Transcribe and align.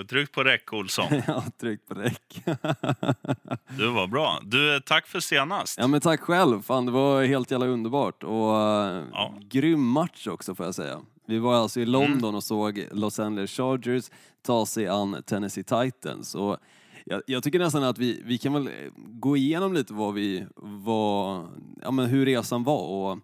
du 0.00 0.06
tryckt 0.06 0.32
på 0.32 0.44
räck, 0.44 0.72
Olsson? 0.72 1.06
Jag 1.26 1.34
har 1.34 1.50
tryckt 1.60 1.88
på 1.88 1.94
räck. 1.94 2.42
Du 3.76 3.90
var 3.90 4.06
bra. 4.06 4.38
Du, 4.42 4.80
tack 4.80 5.06
för 5.06 5.20
senast. 5.20 5.78
ja 5.78 5.86
men 5.86 6.00
tack 6.00 6.20
själv, 6.20 6.62
fan 6.62 6.86
det 6.86 6.92
var 6.92 7.24
helt 7.24 7.50
jävla 7.50 7.66
underbart 7.66 8.22
och 8.24 8.50
uh, 8.50 9.02
Ja. 9.12 9.34
grym 9.40 9.86
match 9.86 10.26
också 10.26 10.54
får 10.54 10.66
jag 10.66 10.74
säga. 10.74 11.00
Vi 11.26 11.38
var 11.38 11.54
alltså 11.54 11.80
i 11.80 11.86
London 11.86 12.34
och 12.34 12.44
såg 12.44 12.86
Los 12.92 13.18
Angeles 13.20 13.50
Chargers 13.50 14.10
ta 14.42 14.66
sig 14.66 14.88
an 14.88 15.22
Tennessee 15.26 15.62
Titans 15.64 16.34
och 16.34 16.56
jag, 17.04 17.22
jag 17.26 17.42
tycker 17.42 17.58
nästan 17.58 17.84
att 17.84 17.98
vi, 17.98 18.22
vi 18.24 18.38
kan 18.38 18.52
väl 18.52 18.66
eh, 18.66 18.72
gå 18.96 19.36
igenom 19.36 19.72
lite 19.72 19.92
vad 19.94 20.14
vi, 20.14 20.46
vad, 20.56 21.46
ja 21.82 21.90
men 21.90 22.06
hur 22.06 22.26
resan 22.26 22.64
var 22.64 22.82
och 22.86 23.18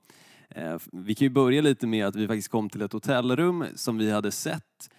eh, 0.51 0.79
vi 0.93 1.15
kan 1.15 1.25
ju 1.25 1.31
börja 1.31 1.61
lite 1.63 1.87
med 1.87 2.07
att 2.07 2.17
vi 2.17 2.27
faktiskt 2.27 2.49
kom 2.51 2.69
till 2.71 2.83
ett 2.83 2.93
hotellrum 2.93 3.65
som 3.75 3.99
vi 3.99 4.11
hade 4.11 4.31
sett 4.31 4.63
eh, 4.63 4.96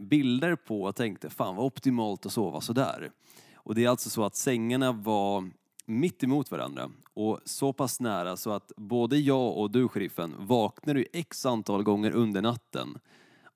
bilder 0.00 0.56
på 0.56 0.82
och 0.82 0.96
tänkte 0.96 1.30
fan 1.30 1.56
vad 1.56 1.66
optimalt 1.66 2.26
att 2.26 2.32
sova 2.32 2.60
sådär. 2.60 3.10
Och 3.54 3.74
det 3.74 3.84
är 3.84 3.88
alltså 3.88 4.10
så 4.10 4.24
att 4.24 4.36
sängarna 4.36 4.92
var 4.92 5.50
mitt 5.86 6.22
emot 6.22 6.50
varandra 6.50 6.90
och 7.14 7.40
så 7.44 7.72
pass 7.72 8.00
nära 8.00 8.36
så 8.36 8.52
att 8.52 8.72
både 8.76 9.16
jag 9.18 9.56
och 9.56 9.70
du 9.70 9.88
sheriffen 9.88 10.34
vaknade 10.38 10.98
ju 10.98 11.06
x 11.12 11.46
antal 11.46 11.82
gånger 11.82 12.10
under 12.10 12.42
natten 12.42 12.98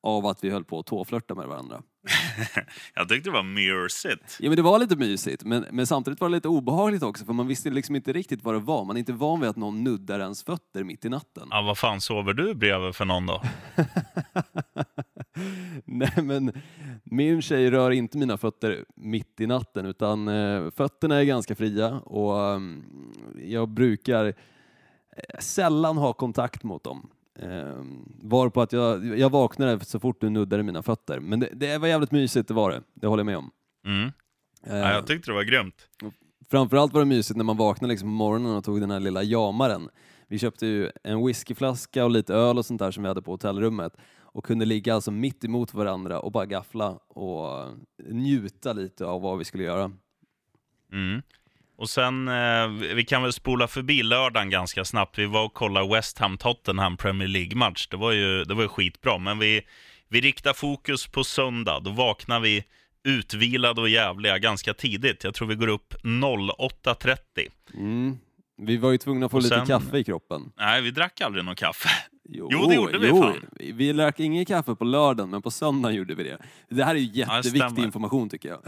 av 0.02 0.26
att 0.26 0.44
vi 0.44 0.50
höll 0.50 0.64
på 0.64 0.78
att 0.78 0.86
tåflörta 0.86 1.34
med 1.34 1.48
varandra. 1.48 1.82
Jag 2.94 3.08
tyckte 3.08 3.30
det 3.30 3.34
var 3.34 3.42
mysigt. 3.42 4.36
Ja 4.40 4.48
men 4.50 4.56
det 4.56 4.62
var 4.62 4.78
lite 4.78 4.96
mysigt 4.96 5.44
men, 5.44 5.66
men 5.70 5.86
samtidigt 5.86 6.20
var 6.20 6.28
det 6.28 6.34
lite 6.34 6.48
obehagligt 6.48 7.02
också 7.02 7.24
för 7.24 7.32
man 7.32 7.46
visste 7.46 7.70
liksom 7.70 7.96
inte 7.96 8.12
riktigt 8.12 8.44
vad 8.44 8.54
det 8.54 8.58
var. 8.58 8.84
Man 8.84 8.96
är 8.96 9.00
inte 9.00 9.12
van 9.12 9.40
vid 9.40 9.50
att 9.50 9.56
någon 9.56 9.84
nuddar 9.84 10.20
ens 10.20 10.44
fötter 10.44 10.84
mitt 10.84 11.04
i 11.04 11.08
natten. 11.08 11.48
Ja, 11.50 11.62
vad 11.62 11.78
fan 11.78 12.00
sover 12.00 12.32
du 12.32 12.54
bredvid 12.54 12.94
för 12.94 13.04
någon 13.04 13.26
då? 13.26 13.42
Nej 15.84 16.12
men 16.22 16.52
min 17.04 17.42
tjej 17.42 17.70
rör 17.70 17.90
inte 17.90 18.18
mina 18.18 18.36
fötter 18.36 18.84
mitt 18.94 19.40
i 19.40 19.46
natten 19.46 19.86
utan 19.86 20.28
eh, 20.28 20.70
fötterna 20.70 21.16
är 21.20 21.24
ganska 21.24 21.54
fria 21.54 22.00
och 22.00 22.40
ehm, 22.40 22.84
jag 23.44 23.68
brukar 23.68 24.24
eh, 24.26 25.38
sällan 25.38 25.96
ha 25.96 26.12
kontakt 26.12 26.62
mot 26.62 26.84
dem. 26.84 27.10
Eh, 27.38 27.84
var 28.22 28.48
på 28.48 28.62
att 28.62 28.72
jag, 28.72 29.18
jag 29.18 29.30
vaknade 29.30 29.84
så 29.84 30.00
fort 30.00 30.20
du 30.20 30.30
nuddade 30.30 30.62
mina 30.62 30.82
fötter. 30.82 31.20
Men 31.20 31.40
det, 31.40 31.48
det 31.52 31.78
var 31.78 31.88
jävligt 31.88 32.12
mysigt, 32.12 32.48
det 32.48 32.54
var 32.54 32.70
det. 32.70 32.82
Det 32.94 33.06
håller 33.06 33.20
jag 33.20 33.26
med 33.26 33.36
om. 33.36 33.50
Mm. 33.86 34.12
Eh, 34.66 34.76
Ja, 34.76 34.92
jag 34.92 35.06
tyckte 35.06 35.30
det 35.30 35.34
var 35.34 35.42
grymt. 35.42 35.88
Framförallt 36.50 36.92
var 36.92 37.00
det 37.00 37.06
mysigt 37.06 37.36
när 37.36 37.44
man 37.44 37.56
vaknade 37.56 37.90
liksom 37.92 38.08
på 38.08 38.12
morgonen 38.12 38.56
och 38.56 38.64
tog 38.64 38.80
den 38.80 38.90
här 38.90 39.00
lilla 39.00 39.22
jamaren. 39.22 39.88
Vi 40.28 40.38
köpte 40.38 40.66
ju 40.66 40.90
en 41.02 41.26
whiskyflaska 41.26 42.04
och 42.04 42.10
lite 42.10 42.34
öl 42.34 42.58
och 42.58 42.66
sånt 42.66 42.78
där 42.78 42.90
som 42.90 43.02
vi 43.02 43.08
hade 43.08 43.22
på 43.22 43.30
hotellrummet 43.30 43.96
och 44.32 44.44
kunde 44.44 44.64
ligga 44.64 44.94
alltså 44.94 45.10
mitt 45.10 45.44
emot 45.44 45.74
varandra 45.74 46.20
och 46.20 46.32
bara 46.32 46.46
gaffla 46.46 46.90
och 47.08 47.68
njuta 48.10 48.72
lite 48.72 49.04
av 49.06 49.22
vad 49.22 49.38
vi 49.38 49.44
skulle 49.44 49.64
göra. 49.64 49.92
Mm. 50.92 51.22
Och 51.76 51.90
sen, 51.90 52.28
eh, 52.28 52.68
vi 52.94 53.04
kan 53.04 53.22
väl 53.22 53.32
spola 53.32 53.68
förbi 53.68 54.02
lördagen 54.02 54.50
ganska 54.50 54.84
snabbt. 54.84 55.18
Vi 55.18 55.26
var 55.26 55.44
och 55.44 55.54
kollade 55.54 55.94
West 55.94 56.18
Ham-Tottenham 56.18 56.96
Premier 56.96 57.28
League-match. 57.28 57.88
Det 57.90 57.96
var 57.96 58.12
ju 58.12 58.44
det 58.44 58.54
var 58.54 58.62
ju 58.62 58.68
skitbra, 58.68 59.18
men 59.18 59.38
vi, 59.38 59.62
vi 60.08 60.20
riktar 60.20 60.52
fokus 60.52 61.06
på 61.06 61.24
söndag. 61.24 61.80
Då 61.80 61.90
vaknar 61.90 62.40
vi 62.40 62.64
utvilade 63.04 63.80
och 63.80 63.88
jävliga 63.88 64.38
ganska 64.38 64.74
tidigt. 64.74 65.24
Jag 65.24 65.34
tror 65.34 65.48
vi 65.48 65.54
går 65.54 65.68
upp 65.68 65.94
08.30. 66.04 67.16
Mm. 67.74 68.18
Vi 68.56 68.76
var 68.76 68.90
ju 68.90 68.98
tvungna 68.98 69.26
att 69.26 69.32
få 69.32 69.36
Och 69.36 69.42
lite 69.42 69.56
sen- 69.56 69.66
kaffe 69.66 69.98
i 69.98 70.04
kroppen. 70.04 70.52
Nej, 70.56 70.82
vi 70.82 70.90
drack 70.90 71.20
aldrig 71.20 71.44
någon 71.44 71.56
kaffe. 71.56 71.88
Jo, 72.32 72.48
Jo, 72.52 72.66
det 72.66 72.74
gjorde 72.74 72.98
vi 72.98 73.08
fan. 73.10 73.46
Vi 73.58 73.92
drack 73.92 74.20
ingen 74.20 74.44
kaffe 74.44 74.74
på 74.74 74.84
lördagen, 74.84 75.30
men 75.30 75.42
på 75.42 75.50
söndagen 75.50 75.96
gjorde 75.96 76.14
vi 76.14 76.22
det. 76.24 76.38
Det 76.68 76.84
här 76.84 76.94
är 76.94 76.98
ju 76.98 77.04
Ja, 77.04 77.36
jätteviktig 77.36 77.60
stämmer. 77.70 77.84
information 77.84 78.28
tycker 78.28 78.48
jag. 78.48 78.60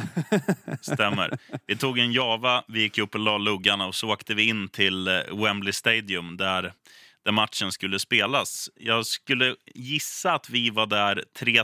Stämmer. 0.80 1.38
Vi 1.66 1.77
tog 1.77 1.98
en 1.98 2.12
Java, 2.12 2.64
vi 2.69 2.80
gick 2.80 2.98
upp 2.98 3.14
och 3.14 3.20
la 3.20 3.38
luggarna 3.38 3.86
och 3.86 3.94
så 3.94 4.12
åkte 4.12 4.34
vi 4.34 4.48
in 4.48 4.69
till 4.69 5.08
eh, 5.08 5.14
Wembley 5.32 5.72
Stadium 5.72 6.36
där, 6.36 6.72
där 7.25 7.32
matchen 7.32 7.72
skulle 7.72 7.98
spelas. 7.98 8.70
Jag 8.76 9.06
skulle 9.06 9.54
gissa 9.75 10.32
att 10.32 10.50
vi 10.50 10.70
var 10.70 10.87
där 10.87 11.25
tre, 11.38 11.62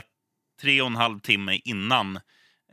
tre 0.61 0.81
och 0.81 0.87
en 0.87 0.95
halv 0.95 1.19
timme 1.19 1.59
innan 1.65 2.19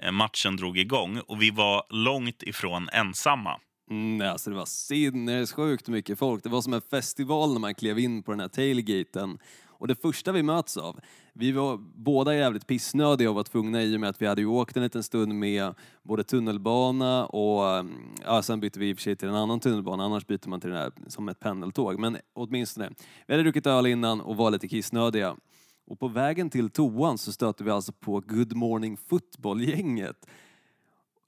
eh, 0.03 0.13
matchen 0.13 0.57
drog 0.57 0.79
igång 0.79 1.21
och 1.21 1.43
vi 1.43 1.51
var 1.51 1.85
långt 1.91 2.43
ifrån 2.43 2.89
ensamma. 2.93 3.61
Mm, 3.91 4.17
nej, 4.17 4.29
alltså 4.29 4.51
det 4.51 4.57
var 4.57 4.67
sinnessjukt 4.67 5.89
mycket 5.89 6.19
folk. 6.19 6.43
Det 6.43 6.49
var 6.49 6.63
som 6.63 6.73
en 6.73 6.81
festival 6.81 7.53
när 7.53 7.61
man 7.61 7.75
klev 7.75 7.99
in 7.99 8.23
på 8.23 8.31
den 8.31 8.41
här 8.41 8.49
tailgaten. 8.49 9.39
Och 9.79 9.89
det 9.89 9.95
första 9.95 10.33
vi 10.33 10.43
möts 10.43 10.77
av, 10.77 11.01
vi 11.33 11.53
var 11.53 11.77
båda 11.95 12.35
jävligt 12.35 12.67
pissnödiga 12.67 13.31
och 13.31 13.37
var 13.37 13.43
tvungna 13.43 13.83
i 13.83 13.97
och 13.97 14.01
med 14.01 14.11
att 14.11 14.23
vi 14.23 14.27
hade 14.27 14.41
ju 14.41 14.47
åkt 14.47 14.77
en 14.77 14.83
liten 14.83 15.03
stund 15.03 15.35
med 15.35 15.75
både 16.03 16.25
tunnelbana 16.25 17.27
och 17.27 17.69
mm, 17.69 17.93
ja, 18.25 18.43
sen 18.43 18.61
bytte 18.61 18.79
vi 18.79 18.91
i 18.91 18.93
och 18.93 18.97
för 18.97 19.03
sig 19.03 19.17
till 19.17 19.29
en 19.29 19.35
annan 19.35 19.61
tunnelbana, 19.61 20.05
annars 20.05 20.27
byter 20.27 20.49
man 20.49 20.61
till 20.61 20.71
den 20.71 20.79
här 20.79 20.93
som 21.07 21.29
ett 21.29 21.41
pendeltåg. 21.41 21.99
Men 21.99 22.17
åtminstone, 22.35 22.91
vi 23.27 23.35
hade 23.35 23.43
druckit 23.43 23.67
öl 23.67 23.87
innan 23.87 24.21
och 24.21 24.37
var 24.37 24.51
lite 24.51 24.69
kissnödiga. 24.69 25.37
Och 25.87 25.99
på 25.99 26.09
vägen 26.09 26.51
till 26.51 26.71
toan 26.71 27.19
så 27.19 27.33
stötte 27.33 27.65
vi 27.65 27.71
alltså 27.71 27.93
på 27.93 28.21
Good 28.21 28.53
Morning 28.57 28.97
Football-gänget 28.97 30.27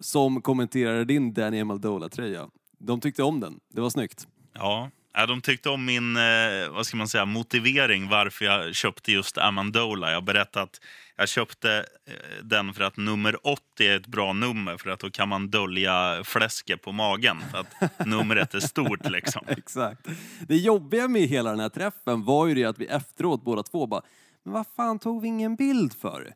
som 0.01 0.43
kommenterade 0.43 1.05
din 1.05 1.35
Danny 1.35 1.61
Amendola-tröja. 1.61 2.49
De 2.79 3.01
tyckte 3.01 3.23
om 3.23 3.41
den. 3.41 3.61
Det 3.73 3.81
var 3.81 3.91
snyggt. 3.91 4.27
Ja, 4.53 4.91
ja, 5.15 5.27
de 5.27 5.41
tyckte 5.41 5.69
om 5.69 5.85
min 5.85 6.17
eh, 6.17 6.23
vad 6.71 6.87
ska 6.87 6.97
man 6.97 7.09
säga, 7.09 7.25
motivering 7.25 8.09
varför 8.09 8.45
jag 8.45 8.75
köpte 8.75 9.13
just 9.13 9.39
Amandola. 9.39 10.13
Jag 10.13 10.25
berättade 10.25 10.63
att 10.63 10.81
jag 11.17 11.29
köpte 11.29 11.87
eh, 12.07 12.45
den 12.45 12.75
för 12.75 12.85
att 12.85 12.97
nummer 12.97 13.47
80 13.47 13.61
är 13.79 13.97
ett 13.97 14.07
bra 14.07 14.33
nummer 14.33 14.77
för 14.77 14.91
att 14.91 15.01
då 15.01 15.11
kan 15.11 15.29
man 15.29 15.51
dölja 15.51 16.25
fläsket 16.25 16.83
på 16.83 16.93
magen. 16.93 17.37
För 17.51 17.59
att 17.59 18.07
numret 18.07 18.55
är 18.55 18.61
stort 18.61 19.11
liksom. 19.11 19.43
Exakt. 19.49 20.07
Det 20.49 20.57
jobbiga 20.57 21.09
med 21.09 21.23
hela 21.23 21.51
den 21.51 21.61
här 21.61 21.69
träffen 21.69 22.25
var 22.25 22.47
ju 22.47 22.55
det 22.55 22.65
att 22.65 22.79
vi 22.79 22.87
efteråt 22.87 23.45
båda 23.45 23.63
två 23.63 23.87
bara, 23.87 24.03
men 24.45 24.53
vad 24.53 24.67
fan 24.77 24.99
tog 24.99 25.23
vi 25.23 25.29
ingen 25.29 25.57
bild 25.57 25.93
för? 25.93 26.35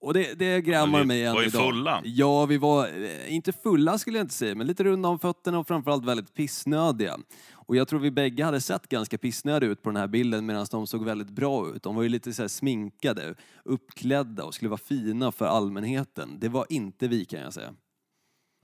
Och 0.00 0.14
det, 0.14 0.34
det 0.38 0.66
Ja, 0.66 0.86
vi 0.86 1.04
mig 1.04 1.24
än 1.24 1.34
var 1.34 1.42
idag. 1.42 1.62
fulla. 1.62 2.00
Ja, 2.04 2.46
vi 2.46 2.58
var, 2.58 2.86
eh, 2.86 3.34
inte 3.34 3.52
fulla 3.52 3.98
skulle 3.98 4.18
jag 4.18 4.24
inte 4.24 4.34
säga, 4.34 4.54
men 4.54 4.66
lite 4.66 4.84
runda 4.84 5.08
om 5.08 5.18
fötterna 5.18 5.58
och 5.58 5.66
framförallt 5.68 6.04
väldigt 6.04 6.34
pissnödiga. 6.34 7.18
Och 7.52 7.76
jag 7.76 7.88
tror 7.88 8.00
vi 8.00 8.10
bägge 8.10 8.44
hade 8.44 8.60
sett 8.60 8.88
ganska 8.88 9.18
pissnödiga 9.18 9.70
ut 9.70 9.82
på 9.82 9.90
den 9.90 9.96
här 9.96 10.06
bilden 10.06 10.46
medan 10.46 10.66
de 10.70 10.86
såg 10.86 11.04
väldigt 11.04 11.30
bra 11.30 11.68
ut. 11.68 11.82
De 11.82 11.96
var 11.96 12.02
ju 12.02 12.08
lite 12.08 12.32
så 12.32 12.48
sminkade, 12.48 13.34
uppklädda 13.64 14.44
och 14.44 14.54
skulle 14.54 14.68
vara 14.68 14.80
fina 14.88 15.32
för 15.32 15.46
allmänheten. 15.46 16.38
Det 16.40 16.48
var 16.48 16.66
inte 16.68 17.08
vi 17.08 17.24
kan 17.24 17.40
jag 17.40 17.52
säga. 17.52 17.74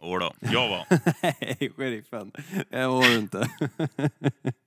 Jodå, 0.02 0.32
jag 0.40 0.68
var 0.68 0.86
Nej, 1.22 1.72
sheriffen. 1.76 2.32
Det 2.70 2.86
var 2.86 3.02
du 3.02 3.18
inte. 3.18 3.48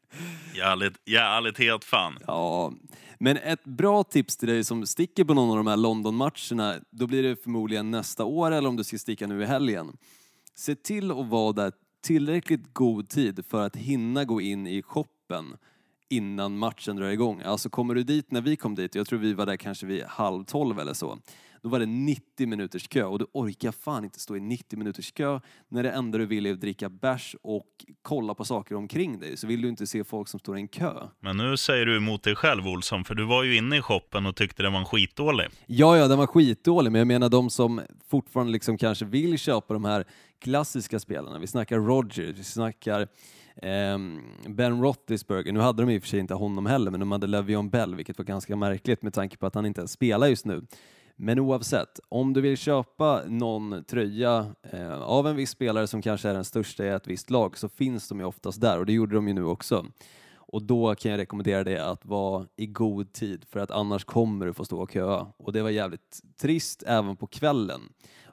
jävligt, 0.56 0.94
jävligt 1.06 1.58
helt 1.58 1.84
fan. 1.84 2.18
Ja, 2.28 2.74
men 3.20 3.38
ett 3.38 3.64
bra 3.64 4.04
tips 4.04 4.38
till 4.38 4.48
dig 4.48 4.64
som 4.64 4.86
sticker 4.86 5.24
på 5.24 5.34
någon 5.34 5.50
av 5.50 5.58
de 5.58 5.68
här 5.68 5.78
London-matcherna, 5.78 6.76
då 6.92 7.08
blir 7.08 7.24
det 7.24 7.44
förmodligen 7.44 7.92
nästa 7.92 8.26
år 8.26 8.52
eller 8.52 8.70
om 8.70 8.76
du 8.76 8.84
ska 8.84 8.98
sticka 8.98 9.28
nu 9.28 9.42
i 9.44 9.46
helgen. 9.46 9.98
Se 10.56 10.76
till 10.76 11.12
att 11.12 11.28
vara 11.28 11.54
där 11.54 11.72
tillräckligt 12.04 12.74
god 12.74 13.10
tid 13.10 13.46
för 13.50 13.66
att 13.66 13.76
hinna 13.76 14.26
gå 14.26 14.42
in 14.42 14.68
i 14.68 14.82
shoppen 14.82 15.58
innan 16.10 16.58
matchen 16.58 16.96
drar 16.96 17.10
igång. 17.10 17.42
Alltså 17.42 17.70
kommer 17.70 17.96
du 17.96 18.04
dit 18.04 18.32
när 18.32 18.42
vi 18.42 18.56
kom 18.56 18.76
dit, 18.76 18.96
jag 18.96 19.08
tror 19.08 19.20
vi 19.20 19.34
var 19.34 19.46
där 19.46 19.58
kanske 19.58 19.86
vid 19.86 20.04
halv 20.04 20.44
tolv 20.44 20.80
eller 20.80 20.94
så, 20.94 21.20
då 21.62 21.70
var 21.70 21.80
det 21.80 21.86
90 21.86 22.48
minuters 22.48 22.88
kö 22.88 23.04
och 23.04 23.20
du 23.20 23.26
orkar 23.34 23.72
fan 23.72 24.04
inte 24.04 24.20
stå 24.20 24.36
i 24.36 24.40
90 24.40 24.80
minuters 24.80 25.12
kö 25.12 25.40
när 25.68 25.84
det 25.84 25.92
enda 25.92 26.18
du 26.18 26.26
vill 26.26 26.46
är 26.46 26.54
att 26.54 26.62
dricka 26.62 26.90
bärs 26.90 27.36
och 27.42 27.68
kolla 28.02 28.34
på 28.34 28.46
saker 28.46 28.76
omkring 28.76 29.20
dig. 29.20 29.38
Så 29.38 29.48
vill 29.48 29.62
du 29.62 29.70
inte 29.70 29.88
se 29.88 30.04
folk 30.04 30.28
som 30.28 30.40
står 30.40 30.58
i 30.58 30.62
en 30.62 30.68
kö. 30.68 30.94
Men 31.20 31.38
nu 31.38 31.58
säger 31.58 31.86
du 31.86 31.98
emot 31.98 32.24
dig 32.24 32.36
själv 32.36 32.68
Olsson, 32.68 33.04
för 33.04 33.16
du 33.16 33.26
var 33.26 33.44
ju 33.44 33.58
inne 33.58 33.78
i 33.78 33.82
shoppen 33.82 34.26
och 34.26 34.36
tyckte 34.36 34.64
den 34.64 34.74
var 34.74 34.86
skitdålig. 34.86 35.48
Ja, 35.66 35.98
ja, 35.98 36.08
den 36.08 36.18
var 36.18 36.28
skitdålig, 36.28 36.92
men 36.92 37.00
jag 37.00 37.08
menar 37.08 37.30
de 37.30 37.50
som 37.50 37.82
fortfarande 38.10 38.52
liksom 38.52 38.78
kanske 38.78 39.06
vill 39.06 39.38
köpa 39.38 39.74
de 39.74 39.86
här 39.86 40.06
klassiska 40.40 41.00
spelarna. 41.00 41.40
Vi 41.40 41.48
snackar 41.48 41.80
Rodgers, 41.80 42.38
vi 42.38 42.44
snackar 42.44 43.08
ehm, 43.62 44.22
Ben 44.48 44.82
Roethlisberger. 44.82 45.52
Nu 45.52 45.60
hade 45.60 45.84
de 45.84 45.90
i 45.90 45.98
och 45.98 46.02
för 46.02 46.10
sig 46.10 46.20
inte 46.20 46.34
honom 46.34 46.66
heller, 46.66 46.92
men 46.92 47.00
de 47.00 47.12
hade 47.12 47.28
Le'Veon 47.28 47.70
Bell, 47.70 47.96
vilket 47.96 48.18
var 48.18 48.26
ganska 48.26 48.56
märkligt 48.56 49.02
med 49.02 49.14
tanke 49.14 49.38
på 49.38 49.46
att 49.46 49.56
han 49.56 49.66
inte 49.66 49.82
ens 49.82 49.92
spelar 49.92 50.28
just 50.28 50.46
nu. 50.46 50.66
Men 51.22 51.40
oavsett, 51.40 52.00
om 52.10 52.34
du 52.34 52.42
vill 52.42 52.58
köpa 52.58 53.22
någon 53.28 53.84
tröja 53.84 54.46
eh, 54.64 55.02
av 55.02 55.28
en 55.28 55.36
viss 55.36 55.50
spelare 55.50 55.88
som 55.88 56.02
kanske 56.02 56.30
är 56.30 56.34
den 56.34 56.44
största 56.44 56.86
i 56.86 56.90
ett 56.90 57.08
visst 57.08 57.30
lag 57.30 57.58
så 57.58 57.70
finns 57.70 58.10
de 58.10 58.20
ju 58.20 58.26
oftast 58.26 58.62
där 58.62 58.80
och 58.80 58.86
det 58.86 58.94
gjorde 58.94 59.16
de 59.16 59.28
ju 59.28 59.34
nu 59.34 59.44
också. 59.44 59.86
Och 60.36 60.64
då 60.64 60.96
kan 60.96 61.12
jag 61.12 61.18
rekommendera 61.18 61.64
dig 61.64 61.78
att 61.78 62.06
vara 62.06 62.46
i 62.56 62.68
god 62.68 63.14
tid 63.14 63.46
för 63.50 63.60
att 63.60 63.72
annars 63.72 64.04
kommer 64.04 64.46
du 64.46 64.54
få 64.54 64.66
stå 64.66 64.82
och 64.82 64.92
köa. 64.92 65.28
Och 65.38 65.54
det 65.54 65.62
var 65.62 65.70
jävligt 65.70 66.22
trist 66.42 66.84
även 66.88 67.16
på 67.16 67.28
kvällen. 67.28 67.82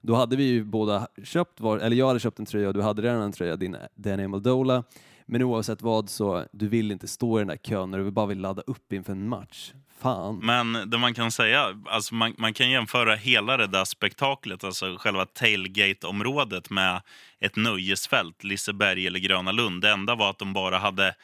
Då 0.02 0.14
hade 0.14 0.36
vi 0.36 0.44
ju 0.44 0.64
båda 0.64 1.08
köpt, 1.24 1.60
var, 1.60 1.78
eller 1.78 1.96
jag 1.96 2.06
hade 2.06 2.20
köpt 2.20 2.38
en 2.38 2.46
tröja 2.46 2.68
och 2.68 2.74
du 2.74 2.82
hade 2.82 3.02
redan 3.02 3.22
en 3.22 3.32
tröja, 3.32 3.56
din 3.56 3.76
Daniel 3.94 4.42
Dola. 4.42 4.84
Men 5.26 5.42
oavsett 5.42 5.82
vad 5.82 6.10
så, 6.10 6.46
du 6.52 6.68
vill 6.68 6.92
inte 6.92 7.08
stå 7.08 7.38
i 7.38 7.40
den 7.40 7.48
där 7.48 7.56
kön 7.56 7.90
när 7.90 7.98
du 7.98 8.10
bara 8.10 8.26
vill 8.26 8.40
ladda 8.40 8.62
upp 8.62 8.92
inför 8.92 9.12
en 9.12 9.28
match. 9.28 9.72
Fan. 9.98 10.38
Men 10.38 10.90
det 10.90 10.98
man 10.98 11.14
kan 11.14 11.30
säga, 11.30 11.82
alltså 11.86 12.14
man, 12.14 12.34
man 12.38 12.54
kan 12.54 12.70
jämföra 12.70 13.14
hela 13.14 13.56
det 13.56 13.66
där 13.66 13.84
spektaklet, 13.84 14.64
alltså 14.64 14.96
själva 14.98 15.26
tailgate-området 15.26 16.70
med 16.70 17.02
ett 17.40 17.56
nöjesfält, 17.56 18.44
Liseberg 18.44 19.06
eller 19.06 19.18
Gröna 19.18 19.52
Lund. 19.52 19.82
Det 19.82 19.90
enda 19.90 20.14
var 20.14 20.30
att 20.30 20.38
de 20.38 20.52
bara 20.52 20.78
hade 20.78 21.14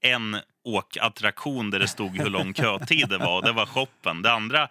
en 0.00 0.36
åkattraktion 0.64 1.70
där 1.70 1.78
det 1.78 1.88
stod 1.88 2.18
hur 2.18 2.30
lång 2.30 2.54
kötid 2.54 3.08
det 3.08 3.18
var. 3.18 3.36
Och 3.36 3.44
det 3.44 3.52
var 3.52 3.66
shoppen. 3.66 4.22
Det 4.22 4.32
andra, 4.32 4.68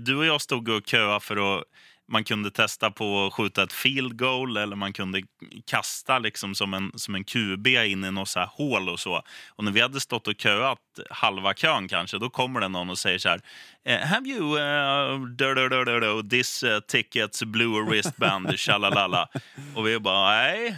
du 0.00 0.16
och 0.16 0.26
jag 0.26 0.40
stod 0.40 0.68
och 0.68 0.86
köade 0.86 1.20
för 1.20 1.56
att 1.58 1.64
man 2.10 2.24
kunde 2.24 2.50
testa 2.50 2.90
på 2.90 3.26
att 3.26 3.32
skjuta 3.32 3.62
ett 3.62 3.72
field 3.72 4.18
goal 4.18 4.56
eller 4.56 4.76
man 4.76 4.92
kunde 4.92 5.22
kasta 5.66 6.18
liksom 6.18 6.54
som 6.54 6.74
en, 6.74 6.92
som 6.94 7.14
en 7.14 7.24
QB 7.24 7.66
in 7.66 8.04
i 8.04 8.10
något 8.10 8.28
så 8.28 8.38
här 8.40 8.50
hål 8.52 8.88
och 8.88 9.00
så. 9.00 9.22
Och 9.48 9.64
när 9.64 9.72
vi 9.72 9.80
hade 9.80 10.00
stått 10.00 10.28
och 10.28 10.34
köat 10.38 10.78
halva 11.10 11.54
kön 11.54 11.88
kanske, 11.88 12.18
då 12.18 12.30
kommer 12.30 12.60
det 12.60 12.68
någon 12.68 12.90
och 12.90 12.98
säger 12.98 13.18
så 13.18 13.28
här. 13.28 13.40
"Eh, 13.84 13.98
Have 14.00 14.28
you 14.28 14.58
uh, 14.58 16.28
this 16.28 16.62
uh, 16.62 16.80
tickets 16.80 17.42
blue 17.44 17.82
wristband, 17.82 18.58
shalalala. 18.60 19.28
Och 19.74 19.86
vi 19.86 19.98
bara, 19.98 20.30
nej. 20.30 20.76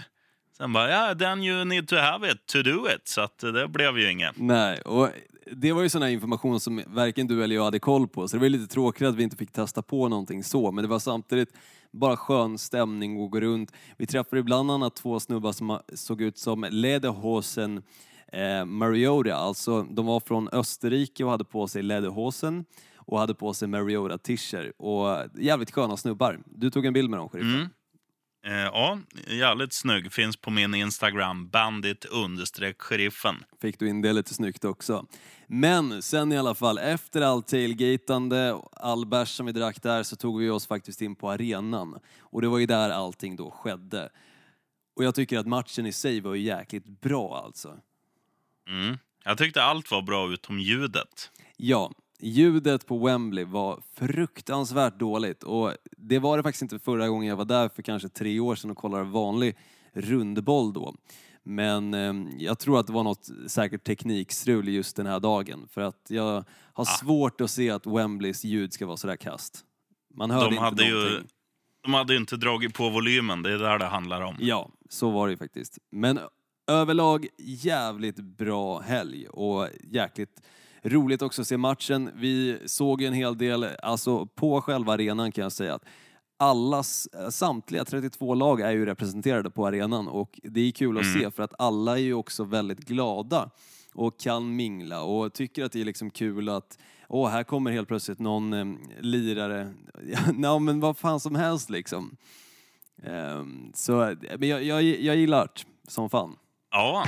Sen 0.57 0.73
bara, 0.73 0.91
ja, 0.91 1.05
yeah, 1.05 1.19
then 1.19 1.43
you 1.45 1.65
need 1.65 1.89
to 1.89 1.97
have 1.97 2.31
it 2.31 2.47
to 2.47 2.63
do 2.63 2.89
it. 2.95 3.09
Så 3.09 3.21
att 3.21 3.39
det 3.39 3.69
blev 3.69 3.99
ju 3.99 4.11
inget. 4.11 4.37
Nej, 4.37 4.81
och 4.81 5.11
det 5.47 5.73
var 5.73 5.83
ju 5.83 5.89
sån 5.89 6.03
här 6.03 6.09
information 6.09 6.61
som 6.61 6.83
varken 6.87 7.27
du 7.27 7.45
eller 7.45 7.55
jag 7.55 7.65
hade 7.65 7.79
koll 7.79 8.09
på, 8.09 8.29
så 8.29 8.37
det 8.37 8.41
var 8.41 8.47
ju 8.47 8.51
lite 8.59 8.75
tråkigt 8.75 9.09
att 9.09 9.15
vi 9.15 9.23
inte 9.23 9.37
fick 9.37 9.53
testa 9.53 9.83
på 9.83 10.09
någonting 10.09 10.45
så, 10.45 10.73
men 10.73 10.85
det 10.85 10.89
var 10.89 10.99
samtidigt 10.99 11.55
bara 11.91 12.17
skön 12.17 12.59
stämning 12.59 13.21
och 13.21 13.31
gå 13.31 13.41
runt. 13.41 13.73
Vi 13.97 14.07
träffade 14.07 14.43
bland 14.43 14.71
annat 14.71 14.97
två 14.97 15.21
snubbar 15.21 15.53
som 15.53 15.79
såg 15.95 16.23
ut 16.23 16.39
som 16.39 16.67
Lederhosen 16.71 17.83
eh, 18.33 18.65
Mariota, 18.65 19.35
alltså 19.35 19.83
de 19.83 20.07
var 20.07 20.21
från 20.21 20.49
Österrike 20.49 21.25
och 21.25 21.31
hade 21.31 21.45
på 21.45 21.69
sig 21.69 21.83
Lederhosen 21.83 22.65
och 22.97 23.19
hade 23.19 23.35
på 23.35 23.55
sig 23.55 23.69
Mariota-tischer 23.69 24.73
och 24.77 25.29
jävligt 25.39 25.71
sköna 25.71 25.97
snubbar. 25.97 26.41
Du 26.47 26.71
tog 26.71 26.87
en 26.87 26.93
bild 26.93 27.11
med 27.11 27.19
dem, 27.19 27.29
sheriffen. 27.29 27.55
Mm. 27.55 27.69
Eh, 28.45 28.55
ja, 28.55 28.99
jävligt 29.27 29.73
snygg. 29.73 30.13
Finns 30.13 30.37
på 30.37 30.51
min 30.51 30.75
Instagram, 30.75 31.49
bandit 31.49 32.07
sheriffen. 32.79 33.45
Fick 33.61 33.79
du 33.79 33.89
in 33.89 34.03
det 34.03 34.13
lite 34.13 34.35
snyggt 34.35 34.65
också. 34.65 35.07
Men 35.47 36.03
sen 36.03 36.33
i 36.33 36.39
alla 36.39 36.55
fall, 36.55 36.79
efter 36.79 37.21
allt 37.21 37.49
tailgatande 37.49 38.53
och 38.53 38.69
all 38.73 39.07
bärs 39.07 39.29
som 39.29 39.47
vi 39.47 39.53
drack 39.53 39.83
där 39.83 40.03
så 40.03 40.17
tog 40.17 40.41
vi 40.41 40.51
oss 40.51 40.67
faktiskt 40.67 41.03
in 41.03 41.17
på 41.17 41.31
arenan. 41.31 41.99
Och 42.21 42.43
det 42.43 42.49
var 42.49 42.59
ju 42.59 42.67
där 42.67 42.91
allting 42.91 43.37
då 43.37 43.51
skedde. 43.51 44.11
Och 44.97 45.05
jag 45.05 45.15
tycker 45.15 45.39
att 45.39 45.47
matchen 45.47 45.87
i 45.87 45.93
sig 45.93 46.21
var 46.21 46.35
ju 46.35 46.43
jäkligt 46.43 47.01
bra 47.01 47.43
alltså. 47.45 47.79
Mm. 48.69 48.99
Jag 49.25 49.39
tyckte 49.39 49.63
allt 49.63 49.91
var 49.91 50.03
bra 50.03 50.33
utom 50.33 50.59
ljudet. 50.59 51.31
Ja, 51.57 51.93
ljudet 52.23 52.87
på 52.87 52.99
Wembley 52.99 53.45
var 53.45 53.83
fruktansvärt 53.95 54.99
dåligt 54.99 55.43
och 55.43 55.73
det 55.97 56.19
var 56.19 56.37
det 56.37 56.43
faktiskt 56.43 56.63
inte 56.63 56.79
förra 56.79 57.09
gången 57.09 57.29
jag 57.29 57.37
var 57.37 57.45
där 57.45 57.69
för 57.69 57.83
kanske 57.83 58.09
tre 58.09 58.41
år 58.41 58.55
sedan 58.55 58.71
och 58.71 58.77
kollade 58.77 59.05
vanlig 59.05 59.57
rundboll 59.93 60.73
då. 60.73 60.95
Men 61.45 61.95
eh, 61.95 62.15
jag 62.39 62.59
tror 62.59 62.81
att 62.81 62.87
det 62.87 62.93
var 62.93 63.05
något 63.05 63.29
säkert 63.47 63.85
teknikstrul 63.85 64.69
just 64.69 64.97
den 64.97 65.07
här 65.07 65.21
dagen 65.21 65.69
för 65.71 65.81
att 65.81 66.07
jag 66.09 66.45
har 66.73 66.83
Ah. 66.83 66.85
svårt 66.85 67.41
att 67.41 67.51
se 67.51 67.71
att 67.71 67.87
Wembleys 67.87 68.45
ljud 68.45 68.73
ska 68.73 68.87
vara 68.87 68.97
sådär 68.97 69.17
kast. 69.17 69.65
Man 70.15 70.31
hörde 70.31 70.45
De 70.47 70.51
inte 70.53 70.65
hade, 70.65 70.85
ju, 70.85 70.95
någonting. 70.95 71.29
de 71.83 71.95
hade 71.95 72.13
ju 72.13 72.19
inte 72.19 72.37
dragit 72.37 72.75
på 72.75 72.91
volymen, 72.91 73.43
det 73.43 73.53
är 73.53 73.59
där 73.59 73.79
det 73.79 73.85
handlar 73.87 74.21
om. 74.21 74.37
Ja, 74.41 74.71
så 74.89 75.11
var 75.11 75.27
det 75.27 75.31
ju 75.31 75.37
faktiskt. 75.37 75.79
Men 75.91 76.19
överlag 76.67 77.27
jävligt 77.39 78.17
bra 78.17 78.81
helg 78.81 79.29
och 79.29 79.69
jäkligt 79.91 80.43
roligt 80.83 81.23
också 81.23 81.43
att 81.43 81.49
se 81.49 81.57
matchen. 81.57 82.11
Vi 82.15 82.59
såg 82.67 83.01
ju 83.01 83.07
en 83.07 83.13
hel 83.13 83.39
del, 83.39 83.65
alltså 83.83 84.27
på 84.27 84.61
själva 84.61 84.93
arenan 84.93 85.33
kan 85.33 85.43
jag 85.43 85.53
säga 85.53 85.75
att 85.75 85.85
allas, 86.37 87.09
samtliga 87.31 87.85
32 87.85 88.35
lag 88.35 88.61
är 88.61 88.71
ju 88.71 88.87
representerade 88.87 89.51
på 89.51 89.67
arenan 89.67 90.09
och 90.09 90.41
det 90.43 90.61
är 90.61 90.71
kul 90.73 90.99
att 90.99 91.13
se 91.13 91.31
för 91.31 91.43
att 91.43 91.55
alla 91.59 91.93
är 91.93 92.03
ju 92.03 92.15
också 92.15 92.45
väldigt 92.45 92.81
glada 92.81 93.51
och 93.95 94.21
kan 94.21 94.57
mingla 94.57 95.03
och 95.03 95.33
tycker 95.33 95.65
att 95.65 95.73
det 95.73 95.81
är 95.81 95.85
liksom 95.85 96.11
kul 96.11 96.49
att 96.49 96.79
åh, 97.09 97.29
här 97.29 97.45
kommer 97.45 97.71
helt 97.71 97.89
plötsligt 97.89 98.19
någon 98.19 98.53
eh, 98.53 98.67
lirare, 99.01 99.75
ja 100.43 100.59
men 100.59 100.81
vad 100.81 100.97
fan 100.97 101.21
som 101.21 101.35
helst 101.35 101.71
liksom. 101.71 102.17
Ehm, 103.03 103.73
så 103.75 104.17
men 104.39 104.49
jag, 104.49 104.65
jag, 104.65 104.83
jag 104.83 105.17
gillar 105.17 105.49
det 105.55 105.91
som 105.91 106.11
fan. 106.11 106.37
Ja, 106.71 107.05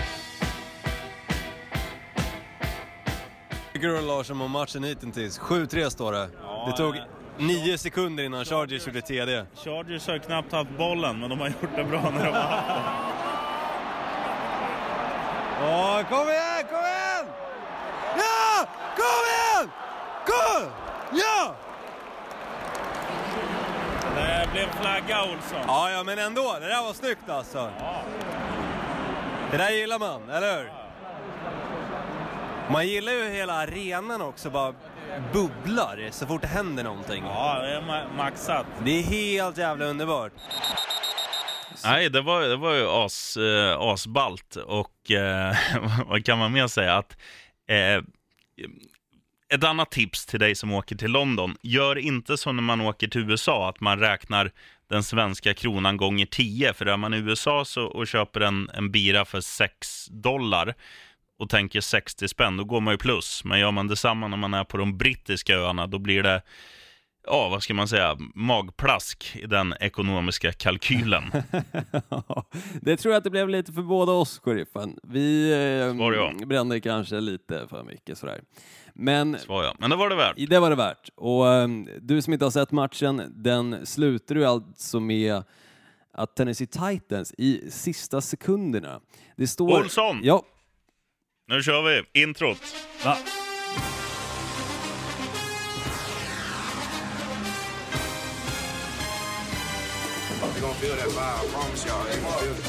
du 3.89 4.01
Larsson 4.01 4.41
om 4.41 4.51
matchen 4.51 4.85
hittills? 4.85 5.41
7-3 5.41 5.91
står 5.91 6.13
det. 6.13 6.29
det 6.67 6.77
tog 6.77 7.01
nio 7.39 7.79
sekunder 7.79 8.25
innan 8.25 8.45
Chargers 8.45 8.87
gjorde 8.87 9.01
TD. 9.01 9.47
Chargers 9.65 10.07
har 10.07 10.19
knappt 10.19 10.53
haft 10.53 10.71
bollen, 10.79 11.21
men 11.21 11.31
de 11.31 11.41
har 11.41 11.49
gjort 11.49 11.77
det 11.77 11.85
bra 11.85 12.11
när 12.11 12.25
de 12.25 12.33
har 12.33 12.43
haft 12.43 12.69
den. 12.69 12.83
Åh, 15.63 16.03
kom 16.09 16.29
igen, 16.29 16.65
kom 16.71 16.85
igen! 16.85 17.27
Ja! 18.17 18.67
Kom 18.97 19.25
igen! 19.33 19.71
Kom! 20.27 20.71
Ja! 21.13 21.55
Det 24.17 24.49
blev 24.53 24.67
flagga, 24.81 25.23
Olsson. 25.23 25.65
Ja, 25.67 25.91
ja, 25.91 26.03
men 26.03 26.19
ändå. 26.19 26.57
Det 26.61 26.67
där 26.67 26.83
var 26.83 26.93
snyggt 26.93 27.29
alltså. 27.29 27.71
Det 29.51 29.57
där 29.57 29.71
gillar 29.71 29.99
man, 29.99 30.31
eller 30.31 30.57
hur? 30.57 30.84
Man 32.71 32.89
gillar 32.89 33.13
ju 33.13 33.31
hela 33.31 33.53
arenan 33.53 34.23
också, 34.23 34.51
bara 34.51 34.75
bubblar 35.33 36.09
så 36.11 36.27
fort 36.27 36.43
det 36.43 36.49
händer 36.49 36.85
någonting. 36.85 37.25
Ja, 37.25 37.59
det 37.63 37.71
är 37.77 37.81
ma- 37.81 38.17
maxat. 38.17 38.67
Det 38.85 38.91
är 38.99 39.03
helt 39.03 39.59
jävla 39.59 39.85
underbart. 39.85 40.33
Nej, 41.85 42.11
det 42.11 42.21
var, 42.21 42.43
det 42.43 42.57
var 42.57 42.75
ju 42.75 42.89
as, 42.89 43.37
eh, 43.37 43.79
asballt. 43.81 44.57
Och 44.57 45.11
eh, 45.11 45.57
vad 46.07 46.25
kan 46.25 46.39
man 46.39 46.53
mer 46.53 46.67
säga? 46.67 46.95
Att, 46.97 47.17
eh, 47.69 48.03
ett 49.55 49.65
annat 49.65 49.91
tips 49.91 50.27
till 50.27 50.41
dig 50.41 50.55
som 50.55 50.73
åker 50.73 50.97
till 50.97 51.11
London. 51.11 51.57
Gör 51.63 51.99
inte 51.99 52.37
som 52.37 52.57
när 52.57 52.63
man 52.63 52.81
åker 52.81 53.09
till 53.09 53.31
USA, 53.31 53.69
att 53.69 53.81
man 53.81 53.99
räknar 53.99 54.51
den 54.91 55.03
svenska 55.03 55.55
kronan 55.55 55.97
gånger 55.97 56.27
10. 56.27 56.73
För 56.73 56.87
är 56.87 56.97
man 56.97 57.15
i 57.15 57.17
USA 57.17 57.65
så, 57.65 57.85
och 57.85 58.07
köper 58.07 58.41
en, 58.41 58.71
en 58.75 58.91
bira 58.91 59.25
för 59.25 59.41
6 59.41 60.07
dollar 60.11 60.75
och 61.39 61.51
tänker 61.51 61.81
60 61.81 62.29
spänn, 62.29 62.57
då 62.57 62.65
går 62.65 62.81
man 62.81 62.95
ju 62.95 62.99
plus. 62.99 63.45
Men 63.45 63.61
gör 63.61 63.71
man 63.71 63.89
detsamma 63.89 64.29
när 64.29 64.37
man 64.37 64.55
är 64.55 64.65
på 64.65 64.77
de 64.77 64.99
brittiska 64.99 65.57
öarna, 65.57 65.87
då 65.87 65.99
blir 65.99 66.23
det 66.23 66.43
Ja, 67.27 67.49
vad 67.49 67.63
ska 67.63 67.75
man 67.75 67.89
säga? 67.89 68.17
Magplask 68.35 69.37
i 69.37 69.47
den 69.47 69.75
ekonomiska 69.81 70.53
kalkylen. 70.53 71.23
det 72.81 72.97
tror 72.97 73.15
jag 73.15 73.19
att 73.19 73.25
det 73.25 73.31
blev 73.31 73.49
lite 73.49 73.73
för 73.73 73.83
båda 73.83 74.13
oss, 74.13 74.41
sheriffen. 74.45 74.99
Vi 75.03 75.53
eh, 76.41 76.47
brände 76.47 76.81
kanske 76.81 77.21
lite 77.21 77.67
för 77.69 77.83
mycket 77.83 78.19
sådär. 78.19 78.41
Men 78.95 79.39
Svar 79.39 79.65
ja. 79.65 79.75
Men 79.79 79.91
det 79.91 79.97
var 79.97 80.09
det 80.09 80.17
värt. 80.17 80.35
det 80.49 80.59
var 80.59 80.71
det 80.71 80.77
värt. 80.77 81.11
Och 81.15 81.49
eh, 81.49 81.69
du 82.01 82.23
som 82.23 82.33
inte 82.33 82.45
har 82.45 82.51
sett 82.51 82.73
matchen, 82.73 83.33
den 83.37 83.87
slutar 83.87 84.35
ju 84.35 84.45
alltså 84.45 85.01
med 85.01 85.43
att 86.13 86.37
Tennessee 86.37 86.67
Titans 86.67 87.35
i 87.39 87.71
sista 87.71 88.21
sekunderna. 88.21 89.01
Det 89.37 89.47
står... 89.47 89.81
Olsson! 89.81 90.21
Ja, 90.23 90.43
Nu 91.47 91.63
kör 91.63 91.83
vi 91.83 92.23
introt. 92.23 92.59
va? 93.05 93.17
They're 100.41 100.61
gonna 100.61 100.75
feel 100.75 100.97
that 100.97 101.09
vibe. 101.09 101.21
I 101.21 101.53
promise 101.53 101.87
y'all. 101.87 102.05
They're 102.05 102.21
gonna 102.21 102.39
feel 102.39 102.53
it. 102.53 102.65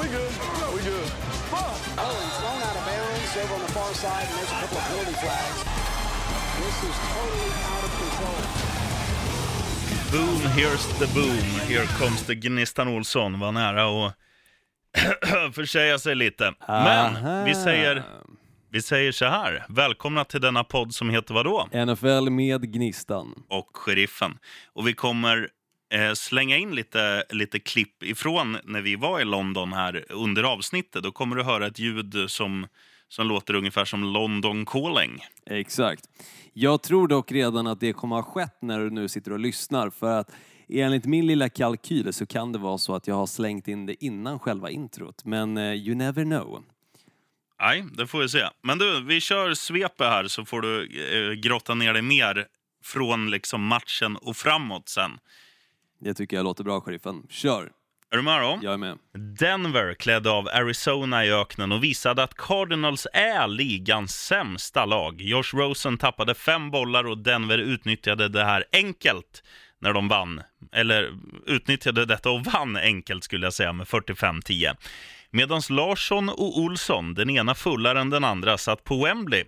We 0.00 0.06
good. 0.08 0.32
We 0.74 0.80
good. 0.90 1.08
Oh, 1.52 2.16
he's 2.24 2.36
thrown 2.40 2.62
out 2.68 2.76
of 2.76 2.84
bounds 2.86 3.36
over 3.42 3.54
on 3.54 3.60
the 3.60 3.72
far 3.72 3.92
side, 3.94 4.26
and 4.28 4.36
there's 4.38 4.52
a 4.52 4.60
couple 4.60 4.78
of 4.78 4.84
penalty 4.88 5.16
flags. 5.22 5.58
This 6.62 6.78
is 6.88 6.96
totally 7.12 7.52
out 7.72 7.84
of 7.84 7.92
control. 8.00 8.40
Boom, 10.12 10.40
here's 10.56 10.86
the 10.98 11.06
boom. 11.06 11.44
Here 11.68 11.86
comes 11.98 12.22
the 12.26 12.34
Gnistan 12.34 12.88
Olsson. 12.88 13.38
Var 13.40 13.52
nära 13.52 14.06
att 14.06 14.14
försäga 15.52 15.98
sig 15.98 16.14
lite. 16.14 16.54
Men 16.68 17.44
vi 17.44 17.54
säger, 17.54 18.02
vi 18.70 18.82
säger 18.82 19.12
så 19.12 19.24
här. 19.24 19.64
Välkomna 19.68 20.24
till 20.24 20.40
denna 20.40 20.64
podd 20.64 20.94
som 20.94 21.10
heter 21.10 21.34
vadå? 21.34 21.68
NFL 21.86 22.30
med 22.30 22.72
Gnistan. 22.72 23.42
och 23.48 23.70
sheriffen. 23.76 24.38
Och 24.72 24.88
vi 24.88 24.92
kommer 24.94 25.48
eh, 25.94 26.12
slänga 26.12 26.56
in 26.56 26.74
lite, 26.74 27.24
lite 27.30 27.58
klipp 27.58 28.02
ifrån 28.02 28.58
när 28.64 28.80
vi 28.80 28.96
var 28.96 29.20
i 29.20 29.24
London 29.24 29.72
här 29.72 30.04
under 30.08 30.42
avsnittet. 30.42 31.02
Då 31.02 31.12
kommer 31.12 31.36
du 31.36 31.42
höra 31.42 31.66
ett 31.66 31.78
ljud 31.78 32.14
som, 32.28 32.66
som 33.08 33.26
låter 33.26 33.54
ungefär 33.54 33.84
som 33.84 34.04
London 34.04 34.66
calling. 34.66 35.24
Exakt. 35.46 36.04
Jag 36.52 36.82
tror 36.82 37.08
dock 37.08 37.32
redan 37.32 37.66
att 37.66 37.80
det 37.80 37.92
kommer 37.92 38.16
ha 38.16 38.22
skett 38.22 38.56
när 38.60 38.80
du 38.80 38.90
nu 38.90 39.08
sitter 39.08 39.32
och 39.32 39.38
lyssnar 39.38 39.90
för 39.90 40.18
att 40.18 40.30
enligt 40.80 41.04
min 41.04 41.26
lilla 41.26 41.48
kalkyl 41.48 42.12
så 42.12 42.26
kan 42.26 42.52
det 42.52 42.58
vara 42.58 42.78
så 42.78 42.94
att 42.94 43.06
jag 43.06 43.14
har 43.14 43.26
slängt 43.26 43.68
in 43.68 43.86
det 43.86 44.04
innan 44.04 44.38
själva 44.38 44.70
introt. 44.70 45.24
Men 45.24 45.56
eh, 45.56 45.72
you 45.72 45.94
never 45.94 46.24
know. 46.24 46.64
Nej, 47.60 47.84
det 47.92 48.06
får 48.06 48.18
vi 48.18 48.28
se. 48.28 48.44
Men 48.62 48.78
du, 48.78 49.04
vi 49.04 49.20
kör 49.20 49.54
svepet 49.54 50.06
här 50.06 50.28
så 50.28 50.44
får 50.44 50.60
du 50.60 50.82
eh, 50.82 51.32
grotta 51.32 51.74
ner 51.74 51.92
dig 51.92 52.02
mer 52.02 52.46
från 52.84 53.30
liksom 53.30 53.66
matchen 53.66 54.16
och 54.16 54.36
framåt 54.36 54.88
sen. 54.88 55.18
Det 56.00 56.14
tycker 56.14 56.36
jag 56.36 56.44
låter 56.44 56.64
bra, 56.64 56.80
sheriffen. 56.80 57.26
Kör! 57.30 57.72
Är 58.10 58.16
du 58.16 58.22
med 58.22 58.40
då? 58.40 58.58
Jag 58.62 58.72
är 58.72 58.78
med. 58.78 58.98
Denver 59.38 59.94
klädde 59.94 60.30
av 60.30 60.48
Arizona 60.48 61.24
i 61.24 61.32
öknen 61.32 61.72
och 61.72 61.84
visade 61.84 62.22
att 62.22 62.34
Cardinals 62.34 63.06
är 63.12 63.48
ligans 63.48 64.14
sämsta 64.14 64.84
lag. 64.84 65.20
Josh 65.20 65.54
Rosen 65.54 65.98
tappade 65.98 66.34
fem 66.34 66.70
bollar 66.70 67.04
och 67.04 67.18
Denver 67.18 67.58
utnyttjade 67.58 68.28
det 68.28 68.44
här 68.44 68.64
enkelt 68.72 69.42
när 69.82 69.92
de 69.92 70.08
vann. 70.08 70.42
Eller 70.72 71.12
utnyttjade 71.46 72.04
detta 72.04 72.30
och 72.30 72.44
vann 72.44 72.76
enkelt 72.76 73.24
skulle 73.24 73.46
jag 73.46 73.54
säga 73.54 73.72
med 73.72 73.86
45-10. 73.86 74.76
Medan 75.30 75.62
Larsson 75.70 76.28
och 76.28 76.58
Olsson, 76.58 77.14
den 77.14 77.30
ena 77.30 77.54
fullare 77.54 78.00
än 78.00 78.10
den 78.10 78.24
andra, 78.24 78.58
satt 78.58 78.84
på 78.84 79.04
Wembley 79.04 79.44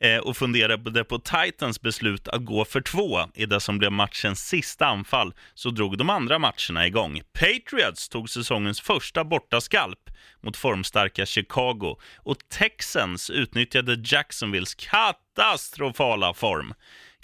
eh, 0.00 0.18
och 0.18 0.36
funderade 0.36 1.04
på 1.04 1.18
Titans 1.18 1.80
beslut 1.80 2.28
att 2.28 2.44
gå 2.44 2.64
för 2.64 2.80
två 2.80 3.20
i 3.34 3.46
det 3.46 3.60
som 3.60 3.78
blev 3.78 3.92
matchens 3.92 4.48
sista 4.48 4.86
anfall, 4.86 5.34
så 5.54 5.70
drog 5.70 5.98
de 5.98 6.10
andra 6.10 6.38
matcherna 6.38 6.86
igång. 6.86 7.20
Patriots 7.32 8.08
tog 8.08 8.30
säsongens 8.30 8.80
första 8.80 9.24
bortaskalp 9.24 10.10
mot 10.42 10.56
formstarka 10.56 11.26
Chicago 11.26 11.96
och 12.16 12.36
Texans 12.48 13.30
utnyttjade 13.30 14.02
Jacksonvilles 14.04 14.74
katastrofala 14.74 16.34
form. 16.34 16.74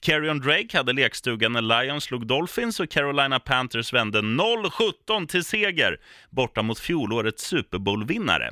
Carrion 0.01 0.41
Drake 0.41 0.77
hade 0.77 0.93
lekstugan 0.93 1.53
när 1.53 1.83
Lions 1.83 2.05
slog 2.05 2.27
Dolphins 2.27 2.81
och 2.81 2.91
Carolina 2.91 3.41
Panthers 3.41 3.93
vände 3.93 4.21
0-17 4.21 5.27
till 5.27 5.45
seger 5.45 6.01
borta 6.31 6.63
mot 6.63 6.79
fjolårets 6.79 7.45
Super 7.45 7.79
Bowl-vinnare. 7.79 8.51